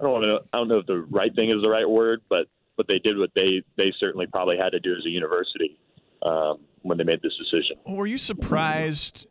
I 0.00 0.04
don't 0.04 0.22
know. 0.22 0.40
I 0.52 0.56
don't 0.58 0.68
know 0.68 0.78
if 0.78 0.86
the 0.86 0.98
right 1.10 1.34
thing 1.34 1.50
is 1.50 1.62
the 1.62 1.68
right 1.68 1.88
word, 1.88 2.22
but 2.28 2.46
but 2.76 2.86
they 2.86 2.98
did 2.98 3.18
what 3.18 3.30
they 3.34 3.62
they 3.76 3.92
certainly 3.98 4.26
probably 4.26 4.56
had 4.56 4.70
to 4.70 4.80
do 4.80 4.94
as 4.94 5.04
a 5.04 5.10
university 5.10 5.78
um, 6.22 6.60
when 6.82 6.98
they 6.98 7.04
made 7.04 7.20
this 7.22 7.34
decision. 7.36 7.76
Were 7.86 8.06
you 8.06 8.18
surprised 8.18 9.26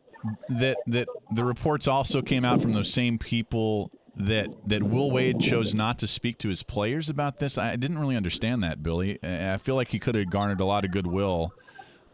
that 0.50 0.78
that 0.88 1.08
the 1.32 1.44
reports 1.44 1.88
also 1.88 2.22
came 2.22 2.44
out 2.44 2.62
from 2.62 2.74
those 2.74 2.91
same 2.91 3.18
people 3.18 3.91
that 4.16 4.48
that 4.66 4.84
Will 4.84 5.12
Wade 5.12 5.39
chose 5.39 5.74
not 5.74 6.00
to 6.00 6.08
speak 6.08 6.38
to 6.39 6.50
his 6.50 6.64
players 6.64 7.10
about 7.10 7.39
this? 7.39 7.58
I 7.58 7.76
didn't 7.76 8.00
really 8.00 8.16
understand 8.16 8.64
that, 8.64 8.84
Billy. 8.84 9.20
I 9.24 9.58
feel 9.58 9.76
like 9.76 9.89
he 9.89 10.00
could 10.00 10.16
have 10.16 10.30
garnered 10.30 10.60
a 10.60 10.66
lot 10.66 10.86
of 10.86 10.91
goodwill 10.91 11.54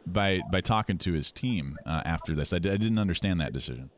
by 0.05 0.41
by 0.51 0.61
talking 0.61 0.97
to 0.99 1.13
his 1.13 1.31
team 1.31 1.77
uh, 1.85 2.01
after 2.05 2.35
this. 2.35 2.53
I 2.53 2.59
d- 2.59 2.69
I 2.69 2.77
didn't 2.77 2.99
understand 2.99 3.41
that 3.41 3.53
decision. 3.53 3.89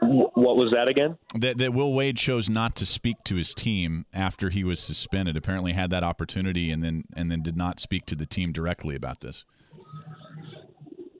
What 0.00 0.56
was 0.56 0.72
that 0.72 0.88
again? 0.88 1.16
That, 1.34 1.58
that 1.58 1.72
Will 1.72 1.92
Wade 1.92 2.16
chose 2.16 2.50
not 2.50 2.74
to 2.76 2.86
speak 2.86 3.16
to 3.24 3.36
his 3.36 3.54
team 3.54 4.06
after 4.12 4.50
he 4.50 4.64
was 4.64 4.80
suspended. 4.80 5.36
Apparently, 5.36 5.72
had 5.72 5.90
that 5.90 6.02
opportunity 6.02 6.70
and 6.70 6.82
then 6.82 7.04
and 7.14 7.30
then 7.30 7.42
did 7.42 7.56
not 7.56 7.78
speak 7.78 8.04
to 8.06 8.16
the 8.16 8.26
team 8.26 8.52
directly 8.52 8.96
about 8.96 9.20
this. 9.20 9.44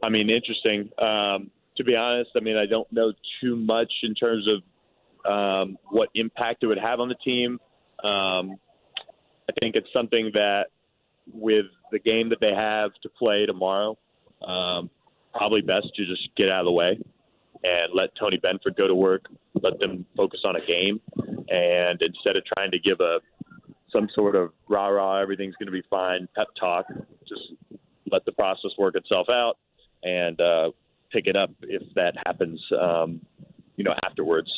I 0.02 0.08
mean, 0.08 0.28
interesting. 0.28 0.90
Um, 0.98 1.50
to 1.76 1.84
be 1.84 1.96
honest, 1.96 2.30
I 2.36 2.40
mean, 2.40 2.56
I 2.56 2.66
don't 2.66 2.90
know 2.92 3.12
too 3.40 3.56
much 3.56 3.92
in 4.02 4.14
terms 4.14 4.46
of 4.48 5.30
um, 5.30 5.78
what 5.90 6.08
impact 6.14 6.62
it 6.62 6.66
would 6.66 6.78
have 6.78 7.00
on 7.00 7.08
the 7.08 7.14
team. 7.16 7.58
Um, 8.02 8.56
I 9.48 9.52
think 9.60 9.76
it's 9.76 9.88
something 9.92 10.30
that, 10.34 10.66
with 11.32 11.66
the 11.90 11.98
game 11.98 12.28
that 12.30 12.38
they 12.40 12.52
have 12.54 12.90
to 13.02 13.08
play 13.08 13.46
tomorrow, 13.46 13.96
um, 14.46 14.90
probably 15.32 15.62
best 15.62 15.86
to 15.96 16.06
just 16.06 16.28
get 16.36 16.50
out 16.50 16.60
of 16.60 16.66
the 16.66 16.72
way 16.72 16.98
and 17.64 17.92
let 17.94 18.10
Tony 18.20 18.38
Benford 18.38 18.76
go 18.76 18.86
to 18.86 18.94
work, 18.94 19.24
let 19.60 19.78
them 19.78 20.04
focus 20.16 20.40
on 20.44 20.56
a 20.56 20.64
game, 20.66 21.00
and 21.48 22.00
instead 22.00 22.36
of 22.36 22.44
trying 22.44 22.70
to 22.70 22.78
give 22.78 23.00
a 23.00 23.18
some 23.90 24.08
sort 24.14 24.36
of 24.36 24.52
rah 24.68 24.88
rah, 24.88 25.20
everything's 25.20 25.54
going 25.56 25.66
to 25.66 25.72
be 25.72 25.82
fine 25.88 26.28
pep 26.36 26.48
talk, 26.58 26.86
just 27.28 27.52
let 28.10 28.24
the 28.24 28.32
process 28.32 28.72
work 28.78 28.96
itself 28.96 29.28
out 29.30 29.54
and 30.02 30.40
uh, 30.40 30.70
pick 31.12 31.26
it 31.26 31.36
up 31.36 31.50
if 31.62 31.82
that 31.94 32.14
happens, 32.26 32.60
um, 32.80 33.20
you 33.76 33.84
know, 33.84 33.94
afterwards. 34.04 34.50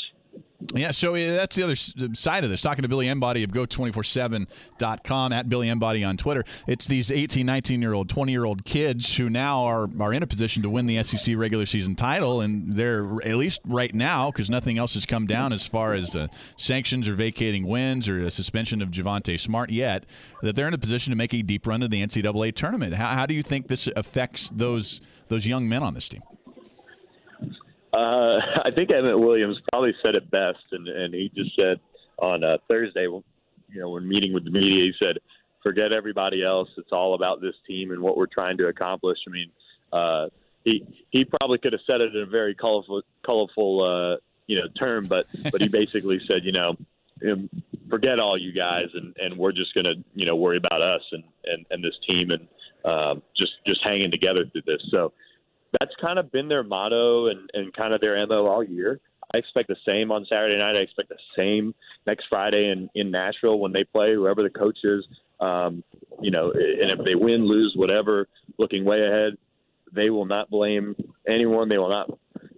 Yeah, 0.75 0.91
so 0.91 1.13
that's 1.13 1.55
the 1.55 1.63
other 1.63 1.77
side 1.77 2.43
of 2.43 2.51
this. 2.51 2.63
Talking 2.63 2.83
to 2.83 2.89
Billy 2.89 3.09
Embody 3.09 3.43
of 3.43 3.51
Go247.com, 3.51 5.33
at 5.33 5.49
Billy 5.51 5.69
Embody 5.69 6.03
on 6.03 6.17
Twitter. 6.17 6.45
It's 6.67 6.87
these 6.87 7.13
18, 7.13 7.45
19 7.45 7.83
year 7.83 7.93
old, 7.93 8.09
20 8.09 8.33
year 8.33 8.45
old 8.45 8.65
kids 8.65 9.17
who 9.17 9.29
now 9.29 9.65
are, 9.65 9.89
are 10.01 10.15
in 10.15 10.23
a 10.23 10.27
position 10.27 10.63
to 10.63 10.71
win 10.71 10.87
the 10.87 11.03
SEC 11.03 11.37
regular 11.37 11.67
season 11.67 11.95
title. 11.95 12.41
And 12.41 12.73
they're, 12.73 13.05
at 13.23 13.37
least 13.37 13.61
right 13.67 13.95
now, 13.95 14.31
because 14.31 14.49
nothing 14.49 14.79
else 14.79 14.95
has 14.95 15.05
come 15.05 15.27
down 15.27 15.53
as 15.53 15.67
far 15.67 15.93
as 15.93 16.17
uh, 16.17 16.29
sanctions 16.57 17.07
or 17.07 17.15
vacating 17.15 17.67
wins 17.67 18.09
or 18.09 18.23
a 18.23 18.31
suspension 18.31 18.81
of 18.81 18.91
Javonte 18.91 19.39
Smart 19.39 19.71
yet, 19.71 20.07
that 20.41 20.57
they're 20.57 20.69
in 20.69 20.75
a 20.75 20.79
position 20.79 21.11
to 21.11 21.17
make 21.17 21.35
a 21.35 21.43
deep 21.43 21.67
run 21.67 21.81
to 21.81 21.89
the 21.89 22.03
NCAA 22.03 22.55
tournament. 22.55 22.95
How, 22.95 23.09
how 23.09 23.27
do 23.27 23.35
you 23.35 23.43
think 23.43 23.69
this 23.69 23.89
affects 23.95 24.51
those, 24.51 25.03
those 25.29 25.47
young 25.47 25.69
men 25.69 25.83
on 25.83 25.93
this 25.93 26.09
team? 26.09 26.23
Uh, 27.97 28.39
I 28.65 28.71
think 28.75 28.91
Emmitt 28.91 29.19
Williams 29.19 29.59
probably 29.73 29.95
said 30.03 30.15
it 30.15 30.31
best, 30.31 30.65
and, 30.73 30.87
and 30.87 31.15
he 31.15 31.31
just 31.35 31.57
said 31.57 31.81
on 32.19 32.45
uh, 32.45 32.59
Thursday, 32.69 33.03
you 33.03 33.81
know, 33.81 33.91
when 33.91 34.07
meeting 34.07 34.33
with 34.33 34.45
the 34.45 34.51
media, 34.51 34.85
he 34.85 34.93
said, 34.99 35.19
"Forget 35.63 35.93
everybody 35.93 36.45
else. 36.45 36.69
It's 36.77 36.93
all 36.93 37.15
about 37.15 37.41
this 37.41 37.55
team 37.67 37.91
and 37.91 38.01
what 38.01 38.17
we're 38.17 38.27
trying 38.27 38.59
to 38.59 38.69
accomplish." 38.69 39.19
I 39.27 39.31
mean, 39.31 39.51
uh, 39.93 40.27
he 40.65 40.85
he 41.11 41.25
probably 41.25 41.59
could 41.59 41.73
have 41.73 41.83
said 41.87 42.01
it 42.01 42.15
in 42.15 42.23
a 42.23 42.27
very 42.27 42.55
colorful, 42.55 43.03
colorful, 43.25 43.83
uh, 43.83 44.21
you 44.47 44.57
know, 44.57 44.69
term, 44.79 45.07
but 45.07 45.27
but 45.51 45.61
he 45.61 45.69
basically 45.83 46.21
said, 46.27 46.45
you 46.45 46.53
know, 46.53 46.77
um, 47.31 47.49
forget 47.89 48.19
all 48.19 48.39
you 48.39 48.53
guys, 48.53 48.87
and 48.95 49.17
and 49.19 49.37
we're 49.39 49.53
just 49.53 49.75
gonna, 49.75 49.95
you 50.15 50.27
know, 50.27 50.37
worry 50.37 50.59
about 50.59 50.83
us 50.83 51.03
and 51.13 51.25
and 51.45 51.67
and 51.71 51.83
this 51.83 51.95
team, 52.07 52.31
and 52.31 52.47
um, 52.85 53.23
just 53.37 53.53
just 53.67 53.83
hanging 53.83 54.11
together 54.11 54.45
through 54.53 54.63
this. 54.67 54.83
So 54.91 55.13
that's 55.79 55.93
kind 56.01 56.19
of 56.19 56.31
been 56.33 56.49
their 56.49 56.63
motto 56.63 57.27
and, 57.27 57.51
and 57.53 57.73
kind 57.75 57.93
of 57.93 58.01
their 58.01 58.25
MO 58.27 58.47
all 58.47 58.65
year. 58.65 59.01
I 59.35 59.39
expect 59.39 59.69
the 59.69 59.77
same 59.87 60.13
on 60.13 60.25
Saturday 60.29 60.59
night. 60.59 60.77
I 60.77 60.81
expect 60.81 61.09
the 61.09 61.17
same 61.37 61.75
next 62.07 62.27
Friday 62.29 62.71
in, 62.71 62.89
in 62.95 63.11
Nashville 63.11 63.59
when 63.59 63.73
they 63.73 63.85
play, 63.85 64.15
whoever 64.15 64.43
the 64.43 64.51
coach 64.51 64.79
is. 64.85 65.05
Um, 65.41 65.83
you 66.21 66.31
know, 66.31 66.53
and 66.53 66.99
if 66.99 67.05
they 67.05 67.15
win, 67.15 67.47
lose, 67.47 67.75
whatever, 67.77 68.29
looking 68.59 68.85
way 68.85 69.05
ahead, 69.05 69.37
they 69.95 70.11
will 70.11 70.27
not 70.27 70.49
blame 70.49 70.95
anyone. 71.29 71.69
They 71.69 71.79
will 71.79 71.91
not 71.91 72.09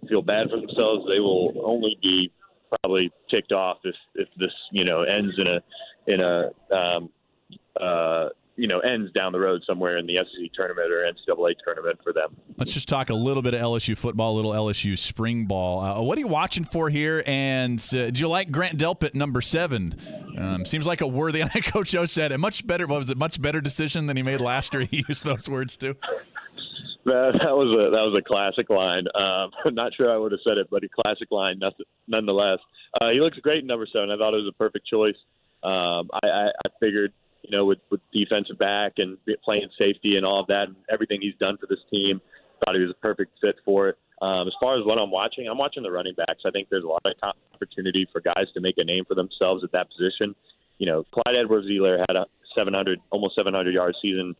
feel 0.07 0.21
bad 0.21 0.49
for 0.49 0.57
themselves. 0.57 1.05
They 1.07 1.19
will 1.19 1.53
only 1.65 1.97
be 2.01 2.31
probably 2.69 3.11
ticked 3.29 3.51
off 3.51 3.77
if 3.83 3.95
if 4.15 4.27
this 4.39 4.51
you 4.71 4.85
know 4.85 5.01
ends 5.03 5.33
in 5.37 5.47
a 5.47 5.59
in 6.07 6.21
a 6.21 6.75
um, 6.75 7.09
uh, 7.79 8.29
you 8.59 8.67
know 8.67 8.79
ends 8.79 9.11
down 9.13 9.31
the 9.31 9.39
road 9.39 9.63
somewhere 9.65 9.97
in 9.97 10.05
the 10.05 10.15
SEC 10.17 10.51
tournament 10.53 10.91
or 10.91 11.09
NCAA 11.09 11.55
tournament 11.63 11.99
for 12.03 12.11
them. 12.11 12.35
Let's 12.57 12.73
just 12.73 12.89
talk 12.89 13.09
a 13.09 13.13
little 13.13 13.41
bit 13.41 13.53
of 13.53 13.61
LSU 13.61 13.97
football, 13.97 14.33
a 14.33 14.35
little 14.35 14.51
LSU 14.51 14.97
spring 14.97 15.45
ball. 15.45 15.79
Uh, 15.79 16.01
what 16.01 16.17
are 16.17 16.21
you 16.21 16.27
watching 16.27 16.65
for 16.65 16.89
here? 16.89 17.23
And 17.25 17.79
uh, 17.93 18.11
do 18.11 18.19
you 18.19 18.27
like 18.27 18.51
Grant 18.51 18.77
Delpit, 18.77 19.15
number 19.15 19.39
seven? 19.39 19.95
Um, 20.37 20.65
seems 20.65 20.85
like 20.85 20.99
a 20.99 21.07
worthy. 21.07 21.41
Coach 21.63 21.95
O 21.95 22.05
said 22.05 22.33
it 22.33 22.37
much 22.37 22.67
better. 22.67 22.85
What 22.85 22.99
was 22.99 23.09
it? 23.09 23.17
Much 23.17 23.41
better 23.41 23.61
decision 23.61 24.07
than 24.07 24.17
he 24.17 24.23
made 24.23 24.41
last 24.41 24.73
year. 24.73 24.79
He 24.89 25.05
used 25.07 25.23
those 25.23 25.47
words 25.47 25.77
too. 25.77 25.95
That, 27.05 27.39
that 27.41 27.55
was 27.55 27.69
a 27.69 27.91
that 27.91 28.03
was 28.03 28.15
a 28.17 28.21
classic 28.21 28.69
line. 28.69 29.05
Um, 29.15 29.51
I'm 29.65 29.75
not 29.75 29.93
sure 29.95 30.11
I 30.11 30.17
would 30.17 30.31
have 30.31 30.41
said 30.43 30.57
it, 30.57 30.67
but 30.69 30.83
a 30.83 30.89
classic 30.89 31.31
line 31.31 31.61
nonetheless. 32.07 32.59
Uh, 32.99 33.09
he 33.09 33.19
looks 33.21 33.37
great 33.37 33.59
in 33.59 33.67
number 33.67 33.87
seven. 33.91 34.11
I 34.11 34.17
thought 34.17 34.33
it 34.33 34.43
was 34.43 34.51
a 34.53 34.57
perfect 34.57 34.87
choice. 34.87 35.15
Um, 35.63 36.09
I, 36.13 36.27
I, 36.27 36.45
I 36.47 36.69
figured 36.79 37.13
you 37.41 37.55
know, 37.55 37.65
with, 37.65 37.79
with 37.89 38.01
defensive 38.11 38.57
back 38.57 38.93
and 38.97 39.17
playing 39.43 39.67
safety 39.77 40.17
and 40.17 40.25
all 40.25 40.41
of 40.41 40.47
that, 40.47 40.67
and 40.67 40.75
everything 40.91 41.19
he's 41.21 41.35
done 41.39 41.57
for 41.57 41.67
this 41.67 41.79
team. 41.91 42.21
Thought 42.65 42.75
he 42.75 42.81
was 42.81 42.91
a 42.91 43.01
perfect 43.01 43.31
fit 43.39 43.55
for 43.63 43.89
it. 43.89 43.97
Um, 44.21 44.47
as 44.47 44.53
far 44.59 44.77
as 44.77 44.85
what 44.85 44.97
I'm 44.97 45.11
watching, 45.11 45.47
I'm 45.47 45.57
watching 45.57 45.81
the 45.81 45.91
running 45.91 46.13
backs. 46.15 46.43
I 46.45 46.51
think 46.51 46.67
there's 46.69 46.83
a 46.83 46.87
lot 46.87 47.01
of 47.05 47.33
opportunity 47.53 48.05
for 48.11 48.19
guys 48.19 48.47
to 48.53 48.59
make 48.59 48.75
a 48.77 48.83
name 48.83 49.05
for 49.07 49.15
themselves 49.15 49.63
at 49.63 49.71
that 49.71 49.87
position. 49.89 50.35
You 50.77 50.87
know, 50.87 51.05
Clyde 51.13 51.37
Edwards-Helaire 51.39 52.03
had 52.07 52.17
a 52.17 52.25
700, 52.55 52.99
almost 53.11 53.35
700 53.35 53.73
yard 53.73 53.95
season 54.01 54.35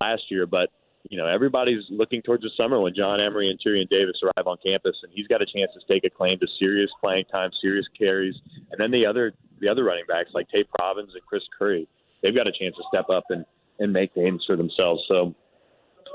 last 0.00 0.22
year, 0.30 0.46
but 0.46 0.70
you 1.08 1.16
know 1.16 1.26
everybody's 1.26 1.82
looking 1.88 2.20
towards 2.20 2.42
the 2.42 2.50
summer 2.56 2.78
when 2.78 2.94
John 2.94 3.20
Emery 3.20 3.48
and 3.48 3.58
Tyrion 3.58 3.88
Davis 3.88 4.20
arrive 4.22 4.46
on 4.46 4.56
campus, 4.64 4.96
and 5.02 5.12
he's 5.14 5.26
got 5.28 5.40
a 5.40 5.46
chance 5.46 5.70
to 5.74 5.80
stake 5.84 6.04
a 6.04 6.10
claim 6.10 6.38
to 6.40 6.46
serious 6.58 6.90
playing 7.00 7.24
time, 7.32 7.50
serious 7.62 7.86
carries, 7.98 8.34
and 8.70 8.78
then 8.78 8.90
the 8.90 9.06
other 9.06 9.32
the 9.60 9.68
other 9.68 9.84
running 9.84 10.04
backs 10.06 10.30
like 10.34 10.48
Tae 10.50 10.64
Provens 10.64 11.12
and 11.14 11.24
Chris 11.26 11.42
Curry 11.58 11.88
they've 12.22 12.34
got 12.34 12.46
a 12.46 12.52
chance 12.52 12.76
to 12.76 12.82
step 12.92 13.08
up 13.10 13.24
and 13.30 13.44
and 13.78 13.92
make 13.92 14.14
games 14.14 14.44
for 14.46 14.56
themselves. 14.56 15.02
So 15.08 15.34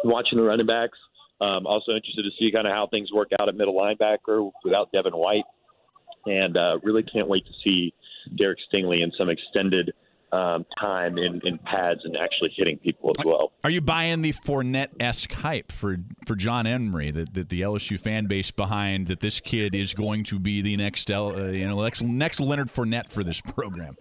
watching 0.04 0.38
the 0.38 0.44
running 0.44 0.68
backs. 0.68 0.98
Um, 1.42 1.68
also 1.68 1.92
interested 1.92 2.24
to 2.24 2.32
see 2.40 2.50
kind 2.50 2.66
of 2.66 2.72
how 2.72 2.88
things 2.88 3.12
work 3.12 3.28
out 3.42 3.50
at 3.50 3.56
middle 3.56 3.74
linebacker 3.74 4.50
without 4.64 4.90
Devin 4.94 5.12
White, 5.12 5.44
and 6.26 6.56
uh, 6.56 6.80
really 6.82 7.04
can't 7.04 7.28
wait 7.28 7.46
to 7.46 7.52
see 7.62 7.94
Derek 8.38 8.58
Stingley 8.72 9.04
in 9.04 9.12
some 9.18 9.30
extended 9.30 9.94
um, 10.32 10.66
time 10.80 11.18
in, 11.18 11.42
in 11.44 11.58
pads 11.60 12.02
and 12.04 12.16
actually 12.18 12.52
hitting 12.56 12.78
people 12.78 13.14
as 13.18 13.26
well. 13.26 13.52
Are 13.64 13.70
you 13.70 13.82
buying 13.82 14.22
the 14.22 14.34
Fournette 14.34 14.90
esque 15.00 15.32
hype 15.32 15.72
for 15.72 15.98
for 16.26 16.36
John 16.36 16.66
Emery 16.68 17.12
that, 17.12 17.34
that 17.34 17.50
the 17.50 17.62
LSU 17.62 18.00
fan 18.00 18.26
base 18.26 18.52
behind 18.52 19.08
that 19.08 19.20
this 19.20 19.40
kid 19.40 19.76
is 19.76 19.94
going 19.94 20.24
to 20.26 20.40
be 20.40 20.62
the 20.62 20.78
next 20.78 21.12
uh, 21.12 21.34
you 21.52 21.68
know 21.68 21.82
next 21.84 22.02
next 22.02 22.40
Leonard 22.40 22.74
Fournette 22.74 23.12
for 23.12 23.24
this 23.24 23.42
program? 23.42 23.96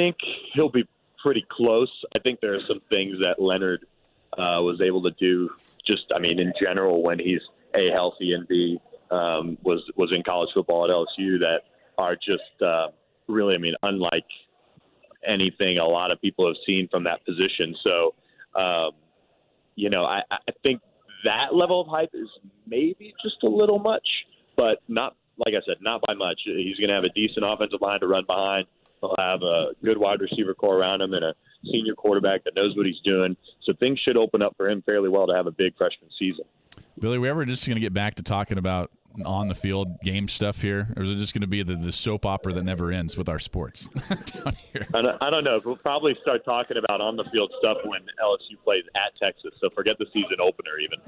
Think 0.00 0.16
he'll 0.54 0.70
be 0.70 0.88
pretty 1.22 1.44
close. 1.50 1.90
I 2.16 2.20
think 2.20 2.40
there 2.40 2.54
are 2.54 2.62
some 2.66 2.80
things 2.88 3.18
that 3.18 3.34
Leonard 3.38 3.84
uh, 4.32 4.64
was 4.64 4.80
able 4.82 5.02
to 5.02 5.10
do. 5.20 5.50
Just, 5.86 6.04
I 6.16 6.18
mean, 6.18 6.40
in 6.40 6.54
general, 6.58 7.02
when 7.02 7.18
he's 7.18 7.42
a 7.74 7.90
healthy 7.92 8.32
and 8.32 8.48
b 8.48 8.80
um, 9.10 9.58
was 9.62 9.82
was 9.96 10.10
in 10.16 10.22
college 10.22 10.48
football 10.54 10.84
at 10.84 10.90
LSU, 10.90 11.38
that 11.40 11.58
are 11.98 12.14
just 12.14 12.62
uh, 12.64 12.86
really, 13.28 13.54
I 13.54 13.58
mean, 13.58 13.74
unlike 13.82 14.24
anything 15.28 15.76
a 15.76 15.84
lot 15.84 16.10
of 16.10 16.18
people 16.22 16.46
have 16.46 16.56
seen 16.64 16.88
from 16.90 17.04
that 17.04 17.22
position. 17.26 17.76
So, 17.84 18.14
um, 18.58 18.92
you 19.74 19.90
know, 19.90 20.04
I, 20.04 20.22
I 20.30 20.52
think 20.62 20.80
that 21.24 21.54
level 21.54 21.82
of 21.82 21.88
hype 21.88 22.14
is 22.14 22.28
maybe 22.66 23.12
just 23.22 23.36
a 23.42 23.48
little 23.48 23.78
much, 23.78 24.08
but 24.56 24.78
not 24.88 25.14
like 25.36 25.52
I 25.52 25.60
said, 25.66 25.76
not 25.82 26.00
by 26.06 26.14
much. 26.14 26.40
He's 26.46 26.78
going 26.78 26.88
to 26.88 26.94
have 26.94 27.04
a 27.04 27.10
decent 27.10 27.44
offensive 27.44 27.82
line 27.82 28.00
to 28.00 28.06
run 28.06 28.24
behind. 28.26 28.66
He'll 29.00 29.14
have 29.18 29.42
a 29.42 29.70
good 29.84 29.98
wide 29.98 30.20
receiver 30.20 30.54
core 30.54 30.78
around 30.78 31.00
him 31.00 31.14
and 31.14 31.24
a 31.24 31.34
senior 31.64 31.94
quarterback 31.94 32.44
that 32.44 32.54
knows 32.54 32.76
what 32.76 32.86
he's 32.86 33.00
doing. 33.04 33.36
So 33.62 33.72
things 33.78 33.98
should 34.00 34.16
open 34.16 34.42
up 34.42 34.54
for 34.56 34.68
him 34.68 34.82
fairly 34.82 35.08
well 35.08 35.26
to 35.26 35.34
have 35.34 35.46
a 35.46 35.52
big 35.52 35.76
freshman 35.76 36.10
season. 36.18 36.44
Billy, 36.98 37.18
we 37.18 37.28
ever 37.28 37.44
just 37.44 37.66
going 37.66 37.76
to 37.76 37.80
get 37.80 37.94
back 37.94 38.16
to 38.16 38.22
talking 38.22 38.58
about 38.58 38.90
on 39.24 39.48
the 39.48 39.54
field 39.54 40.00
game 40.02 40.28
stuff 40.28 40.60
here, 40.60 40.92
or 40.96 41.02
is 41.02 41.10
it 41.10 41.16
just 41.16 41.34
going 41.34 41.40
to 41.40 41.46
be 41.46 41.62
the, 41.62 41.74
the 41.74 41.92
soap 41.92 42.24
opera 42.24 42.52
that 42.52 42.62
never 42.62 42.92
ends 42.92 43.16
with 43.16 43.28
our 43.28 43.38
sports 43.38 43.88
down 44.08 44.54
here? 44.72 44.86
I 44.94 45.02
don't, 45.02 45.22
I 45.22 45.30
don't 45.30 45.44
know. 45.44 45.60
We'll 45.64 45.76
probably 45.76 46.16
start 46.22 46.44
talking 46.44 46.76
about 46.76 47.00
on 47.00 47.16
the 47.16 47.24
field 47.32 47.52
stuff 47.58 47.78
when 47.84 48.00
LSU 48.22 48.62
plays 48.62 48.84
at 48.94 49.16
Texas. 49.20 49.52
So 49.60 49.68
forget 49.70 49.96
the 49.98 50.06
season 50.12 50.36
opener, 50.40 50.78
even. 50.78 51.00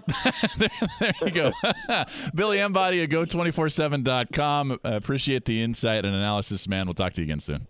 there, 0.59 0.89
there, 1.21 1.29
you 1.29 1.31
go. 1.31 2.05
Billy 2.35 2.59
Embody 2.59 3.03
at 3.03 3.11
go247.com. 3.11 4.73
Uh, 4.73 4.77
appreciate 4.85 5.45
the 5.45 5.63
insight 5.63 6.05
and 6.05 6.15
analysis, 6.15 6.67
man. 6.67 6.87
We'll 6.87 6.95
talk 6.95 7.13
to 7.15 7.23
you 7.23 7.27
again 7.27 7.41
soon. 7.41 7.67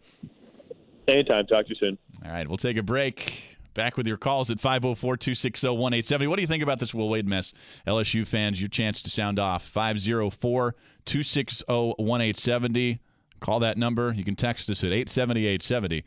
Anytime. 1.09 1.47
Talk 1.47 1.67
to 1.67 1.71
you 1.71 1.77
soon. 1.79 1.99
All 2.25 2.33
right. 2.33 2.49
We'll 2.49 2.57
take 2.57 2.77
a 2.77 2.83
break. 2.83 3.52
Back 3.75 3.97
with 3.97 4.07
your 4.07 4.19
calls 4.19 4.51
at 4.51 4.61
504 4.61 5.17
260 5.17 5.67
1870. 5.67 6.27
What 6.27 6.37
do 6.37 6.43
you 6.43 6.49
think 6.49 6.63
about 6.63 6.79
this 6.79 6.93
Will 6.93 7.09
Wade 7.09 7.27
mess? 7.27 7.55
LSU 7.87 8.27
fans, 8.27 8.61
your 8.61 8.69
chance 8.69 9.03
to 9.03 9.11
sound 9.11 9.39
off. 9.39 9.65
504 9.65 10.75
260 11.05 11.65
1870. 11.67 13.01
Call 13.41 13.61
that 13.61 13.79
number. 13.79 14.13
You 14.15 14.25
can 14.25 14.37
text 14.37 14.69
us 14.71 14.85
at 14.85 14.93
870 14.93 15.41
870. 15.47 16.05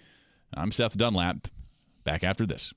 I'm 0.53 0.71
Seth 0.71 0.97
Dunlap. 0.97 1.47
Back 2.03 2.23
after 2.23 2.45
this. 2.45 2.73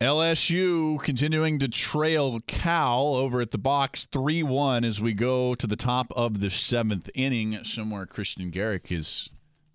LSU 0.00 1.00
continuing 1.02 1.58
to 1.60 1.68
trail 1.68 2.40
Cal 2.46 3.14
over 3.14 3.40
at 3.40 3.52
the 3.52 3.58
box 3.58 4.06
3 4.06 4.42
1 4.42 4.84
as 4.84 5.00
we 5.00 5.12
go 5.12 5.54
to 5.54 5.66
the 5.66 5.76
top 5.76 6.12
of 6.16 6.40
the 6.40 6.50
seventh 6.50 7.08
inning. 7.14 7.62
Somewhere 7.62 8.04
Christian 8.04 8.50
Garrick 8.50 8.90
is 8.90 9.30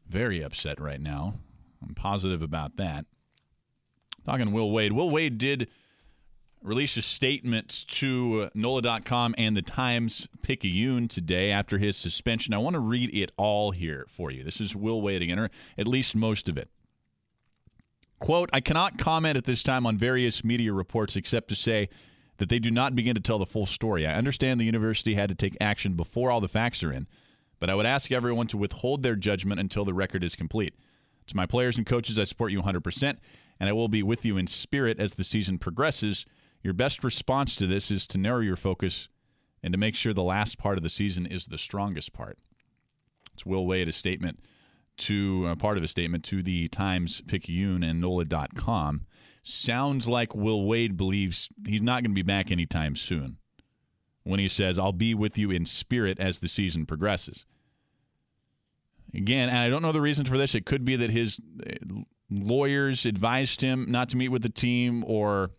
very 0.07 0.41
upset 0.43 0.81
right 0.81 0.99
now. 0.99 1.35
I'm 1.81 1.95
positive 1.95 2.41
about 2.41 2.75
that. 2.77 3.05
Talking 4.29 4.51
Will 4.51 4.69
Wade. 4.69 4.91
Will 4.91 5.09
Wade 5.09 5.39
did 5.39 5.69
release 6.61 6.95
a 6.97 7.01
statement 7.01 7.85
to 7.87 8.51
NOLA.com 8.53 9.33
and 9.39 9.57
the 9.57 9.63
Times 9.63 10.27
Picayune 10.43 11.07
today 11.07 11.49
after 11.49 11.79
his 11.79 11.97
suspension. 11.97 12.53
I 12.53 12.59
want 12.59 12.75
to 12.75 12.79
read 12.79 13.09
it 13.11 13.31
all 13.37 13.71
here 13.71 14.05
for 14.07 14.29
you. 14.29 14.43
This 14.43 14.61
is 14.61 14.75
Will 14.75 15.01
Wade 15.01 15.23
again, 15.23 15.39
or 15.39 15.49
at 15.79 15.87
least 15.87 16.15
most 16.15 16.47
of 16.47 16.59
it. 16.59 16.69
Quote, 18.19 18.51
I 18.53 18.59
cannot 18.59 18.99
comment 18.99 19.35
at 19.35 19.45
this 19.45 19.63
time 19.63 19.87
on 19.87 19.97
various 19.97 20.43
media 20.43 20.73
reports 20.73 21.15
except 21.15 21.47
to 21.47 21.55
say 21.55 21.89
that 22.37 22.49
they 22.49 22.59
do 22.59 22.69
not 22.69 22.93
begin 22.93 23.15
to 23.15 23.21
tell 23.21 23.39
the 23.39 23.47
full 23.47 23.65
story. 23.65 24.05
I 24.05 24.13
understand 24.13 24.59
the 24.59 24.65
university 24.65 25.15
had 25.15 25.29
to 25.29 25.35
take 25.35 25.57
action 25.59 25.95
before 25.95 26.29
all 26.29 26.39
the 26.39 26.47
facts 26.47 26.83
are 26.83 26.93
in, 26.93 27.07
but 27.59 27.71
I 27.71 27.73
would 27.73 27.87
ask 27.87 28.11
everyone 28.11 28.45
to 28.45 28.57
withhold 28.57 29.01
their 29.01 29.15
judgment 29.15 29.59
until 29.59 29.85
the 29.85 29.93
record 29.95 30.23
is 30.23 30.35
complete. 30.35 30.75
To 31.25 31.35
my 31.35 31.47
players 31.47 31.77
and 31.77 31.85
coaches, 31.87 32.19
I 32.19 32.25
support 32.25 32.51
you 32.51 32.61
100%, 32.61 33.17
and 33.59 33.69
I 33.69 33.73
will 33.73 33.87
be 33.87 34.03
with 34.03 34.25
you 34.25 34.37
in 34.37 34.47
spirit 34.47 34.99
as 34.99 35.13
the 35.13 35.23
season 35.23 35.57
progresses. 35.57 36.25
Your 36.63 36.73
best 36.73 37.03
response 37.03 37.55
to 37.57 37.67
this 37.67 37.91
is 37.91 38.07
to 38.07 38.17
narrow 38.17 38.39
your 38.39 38.55
focus 38.55 39.09
and 39.61 39.73
to 39.73 39.77
make 39.77 39.95
sure 39.95 40.13
the 40.13 40.23
last 40.23 40.57
part 40.57 40.77
of 40.77 40.83
the 40.83 40.89
season 40.89 41.25
is 41.25 41.47
the 41.47 41.57
strongest 41.57 42.13
part. 42.13 42.37
It's 43.33 43.45
Will 43.45 43.65
Wade, 43.65 43.87
a 43.87 43.91
statement 43.91 44.39
to 44.97 45.47
uh, 45.47 45.55
part 45.55 45.77
of 45.77 45.83
a 45.83 45.87
statement 45.87 46.23
to 46.25 46.43
the 46.43 46.67
Times 46.67 47.21
Picayune 47.21 47.83
and 47.83 48.01
NOLA.com. 48.01 49.05
Sounds 49.43 50.07
like 50.07 50.35
Will 50.35 50.65
Wade 50.65 50.97
believes 50.97 51.49
he's 51.65 51.81
not 51.81 52.03
going 52.03 52.11
to 52.11 52.15
be 52.15 52.21
back 52.21 52.51
anytime 52.51 52.95
soon 52.95 53.37
when 54.23 54.39
he 54.39 54.49
says, 54.49 54.77
I'll 54.77 54.91
be 54.91 55.13
with 55.13 55.37
you 55.37 55.51
in 55.51 55.65
spirit 55.65 56.19
as 56.19 56.39
the 56.39 56.49
season 56.49 56.85
progresses. 56.85 57.45
Again, 59.13 59.49
and 59.49 59.57
I 59.57 59.69
don't 59.69 59.81
know 59.81 59.91
the 59.91 60.01
reasons 60.01 60.29
for 60.29 60.37
this. 60.37 60.53
It 60.53 60.65
could 60.65 60.85
be 60.85 60.95
that 60.97 61.09
his 61.09 61.41
lawyers 62.29 63.05
advised 63.05 63.61
him 63.61 63.85
not 63.89 64.09
to 64.09 64.17
meet 64.17 64.29
with 64.29 64.41
the 64.41 64.49
team 64.49 65.03
or 65.07 65.51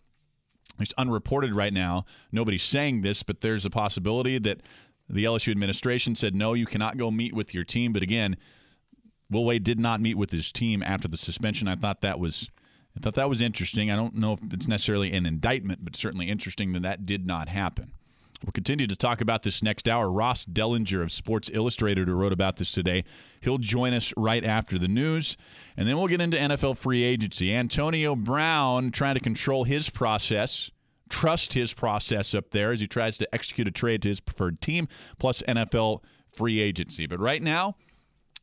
it's 0.78 0.94
unreported 0.96 1.54
right 1.54 1.72
now. 1.72 2.04
Nobody's 2.32 2.62
saying 2.62 3.02
this, 3.02 3.22
but 3.22 3.40
there's 3.40 3.66
a 3.66 3.70
possibility 3.70 4.38
that 4.38 4.60
the 5.08 5.24
LSU 5.24 5.50
administration 5.50 6.14
said, 6.14 6.34
no, 6.34 6.54
you 6.54 6.66
cannot 6.66 6.96
go 6.96 7.10
meet 7.10 7.34
with 7.34 7.52
your 7.54 7.64
team. 7.64 7.92
But 7.92 8.02
again, 8.02 8.36
Will 9.30 9.44
Wade 9.44 9.64
did 9.64 9.78
not 9.78 10.00
meet 10.00 10.16
with 10.16 10.30
his 10.30 10.52
team 10.52 10.82
after 10.82 11.08
the 11.08 11.16
suspension. 11.16 11.68
I 11.68 11.76
thought 11.76 12.00
that 12.00 12.18
was 12.18 12.50
I 12.96 13.00
thought 13.00 13.14
that 13.14 13.28
was 13.28 13.40
interesting. 13.40 13.90
I 13.90 13.96
don't 13.96 14.16
know 14.16 14.32
if 14.32 14.40
it's 14.52 14.66
necessarily 14.66 15.12
an 15.12 15.24
indictment, 15.24 15.84
but 15.84 15.94
certainly 15.94 16.28
interesting 16.28 16.72
that 16.72 16.82
that 16.82 17.06
did 17.06 17.24
not 17.24 17.48
happen. 17.48 17.92
We'll 18.44 18.52
continue 18.52 18.86
to 18.86 18.96
talk 18.96 19.20
about 19.20 19.42
this 19.42 19.62
next 19.62 19.86
hour. 19.86 20.10
Ross 20.10 20.46
Dellenger 20.46 21.02
of 21.02 21.12
Sports 21.12 21.50
Illustrated, 21.52 22.08
who 22.08 22.14
wrote 22.14 22.32
about 22.32 22.56
this 22.56 22.72
today, 22.72 23.04
he'll 23.42 23.58
join 23.58 23.92
us 23.92 24.14
right 24.16 24.44
after 24.44 24.78
the 24.78 24.88
news. 24.88 25.36
And 25.76 25.86
then 25.86 25.98
we'll 25.98 26.08
get 26.08 26.22
into 26.22 26.38
NFL 26.38 26.78
free 26.78 27.02
agency. 27.02 27.54
Antonio 27.54 28.16
Brown 28.16 28.92
trying 28.92 29.14
to 29.14 29.20
control 29.20 29.64
his 29.64 29.90
process, 29.90 30.70
trust 31.10 31.52
his 31.52 31.74
process 31.74 32.34
up 32.34 32.50
there 32.50 32.72
as 32.72 32.80
he 32.80 32.86
tries 32.86 33.18
to 33.18 33.34
execute 33.34 33.68
a 33.68 33.70
trade 33.70 34.00
to 34.02 34.08
his 34.08 34.20
preferred 34.20 34.62
team, 34.62 34.88
plus 35.18 35.42
NFL 35.42 36.02
free 36.32 36.60
agency. 36.60 37.06
But 37.06 37.20
right 37.20 37.42
now, 37.42 37.76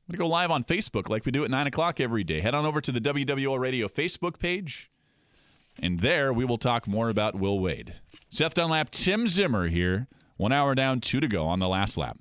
I'm 0.10 0.14
going 0.16 0.18
to 0.20 0.24
go 0.24 0.28
live 0.28 0.52
on 0.52 0.64
Facebook 0.64 1.10
like 1.10 1.26
we 1.26 1.32
do 1.32 1.44
at 1.44 1.50
9 1.50 1.68
o'clock 1.68 2.00
every 2.00 2.24
day. 2.24 2.42
Head 2.42 2.54
on 2.54 2.66
over 2.66 2.82
to 2.82 2.92
the 2.92 3.02
WWL 3.02 3.60
Radio 3.60 3.88
Facebook 3.88 4.38
page, 4.38 4.92
and 5.82 6.00
there 6.00 6.32
we 6.34 6.46
will 6.46 6.58
talk 6.58 6.88
more 6.88 7.10
about 7.10 7.36
Will 7.36 7.60
Wade. 7.60 7.94
Seth 8.30 8.54
Dunlap, 8.54 8.90
Tim 8.92 9.28
Zimmer 9.28 9.68
here. 9.68 10.08
One 10.38 10.52
hour 10.52 10.76
down, 10.76 11.02
two 11.02 11.20
to 11.20 11.28
go 11.28 11.46
on 11.46 11.60
the 11.60 11.68
last 11.68 11.98
lap. 11.98 12.18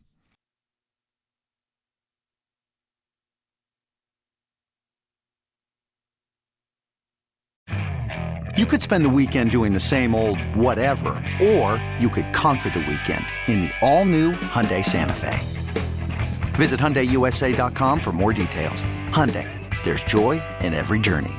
You 8.57 8.65
could 8.65 8.81
spend 8.81 9.05
the 9.05 9.11
weekend 9.11 9.51
doing 9.51 9.75
the 9.75 9.81
same 9.81 10.15
old 10.15 10.41
whatever, 10.57 11.23
or 11.43 11.83
you 11.99 12.09
could 12.09 12.33
conquer 12.33 12.71
the 12.71 12.79
weekend 12.79 13.27
in 13.49 13.61
the 13.61 13.71
all-new 13.83 14.33
Hyundai 14.33 14.83
Santa 14.83 15.13
Fe. 15.13 15.39
Visit 16.55 16.81
HyundaiUSA.com 16.81 18.01
for 18.01 18.13
more 18.13 18.33
details. 18.33 18.85
Hyundai, 19.11 19.47
there's 19.85 20.03
joy 20.05 20.43
in 20.63 20.73
every 20.73 20.99
journey. 20.99 21.35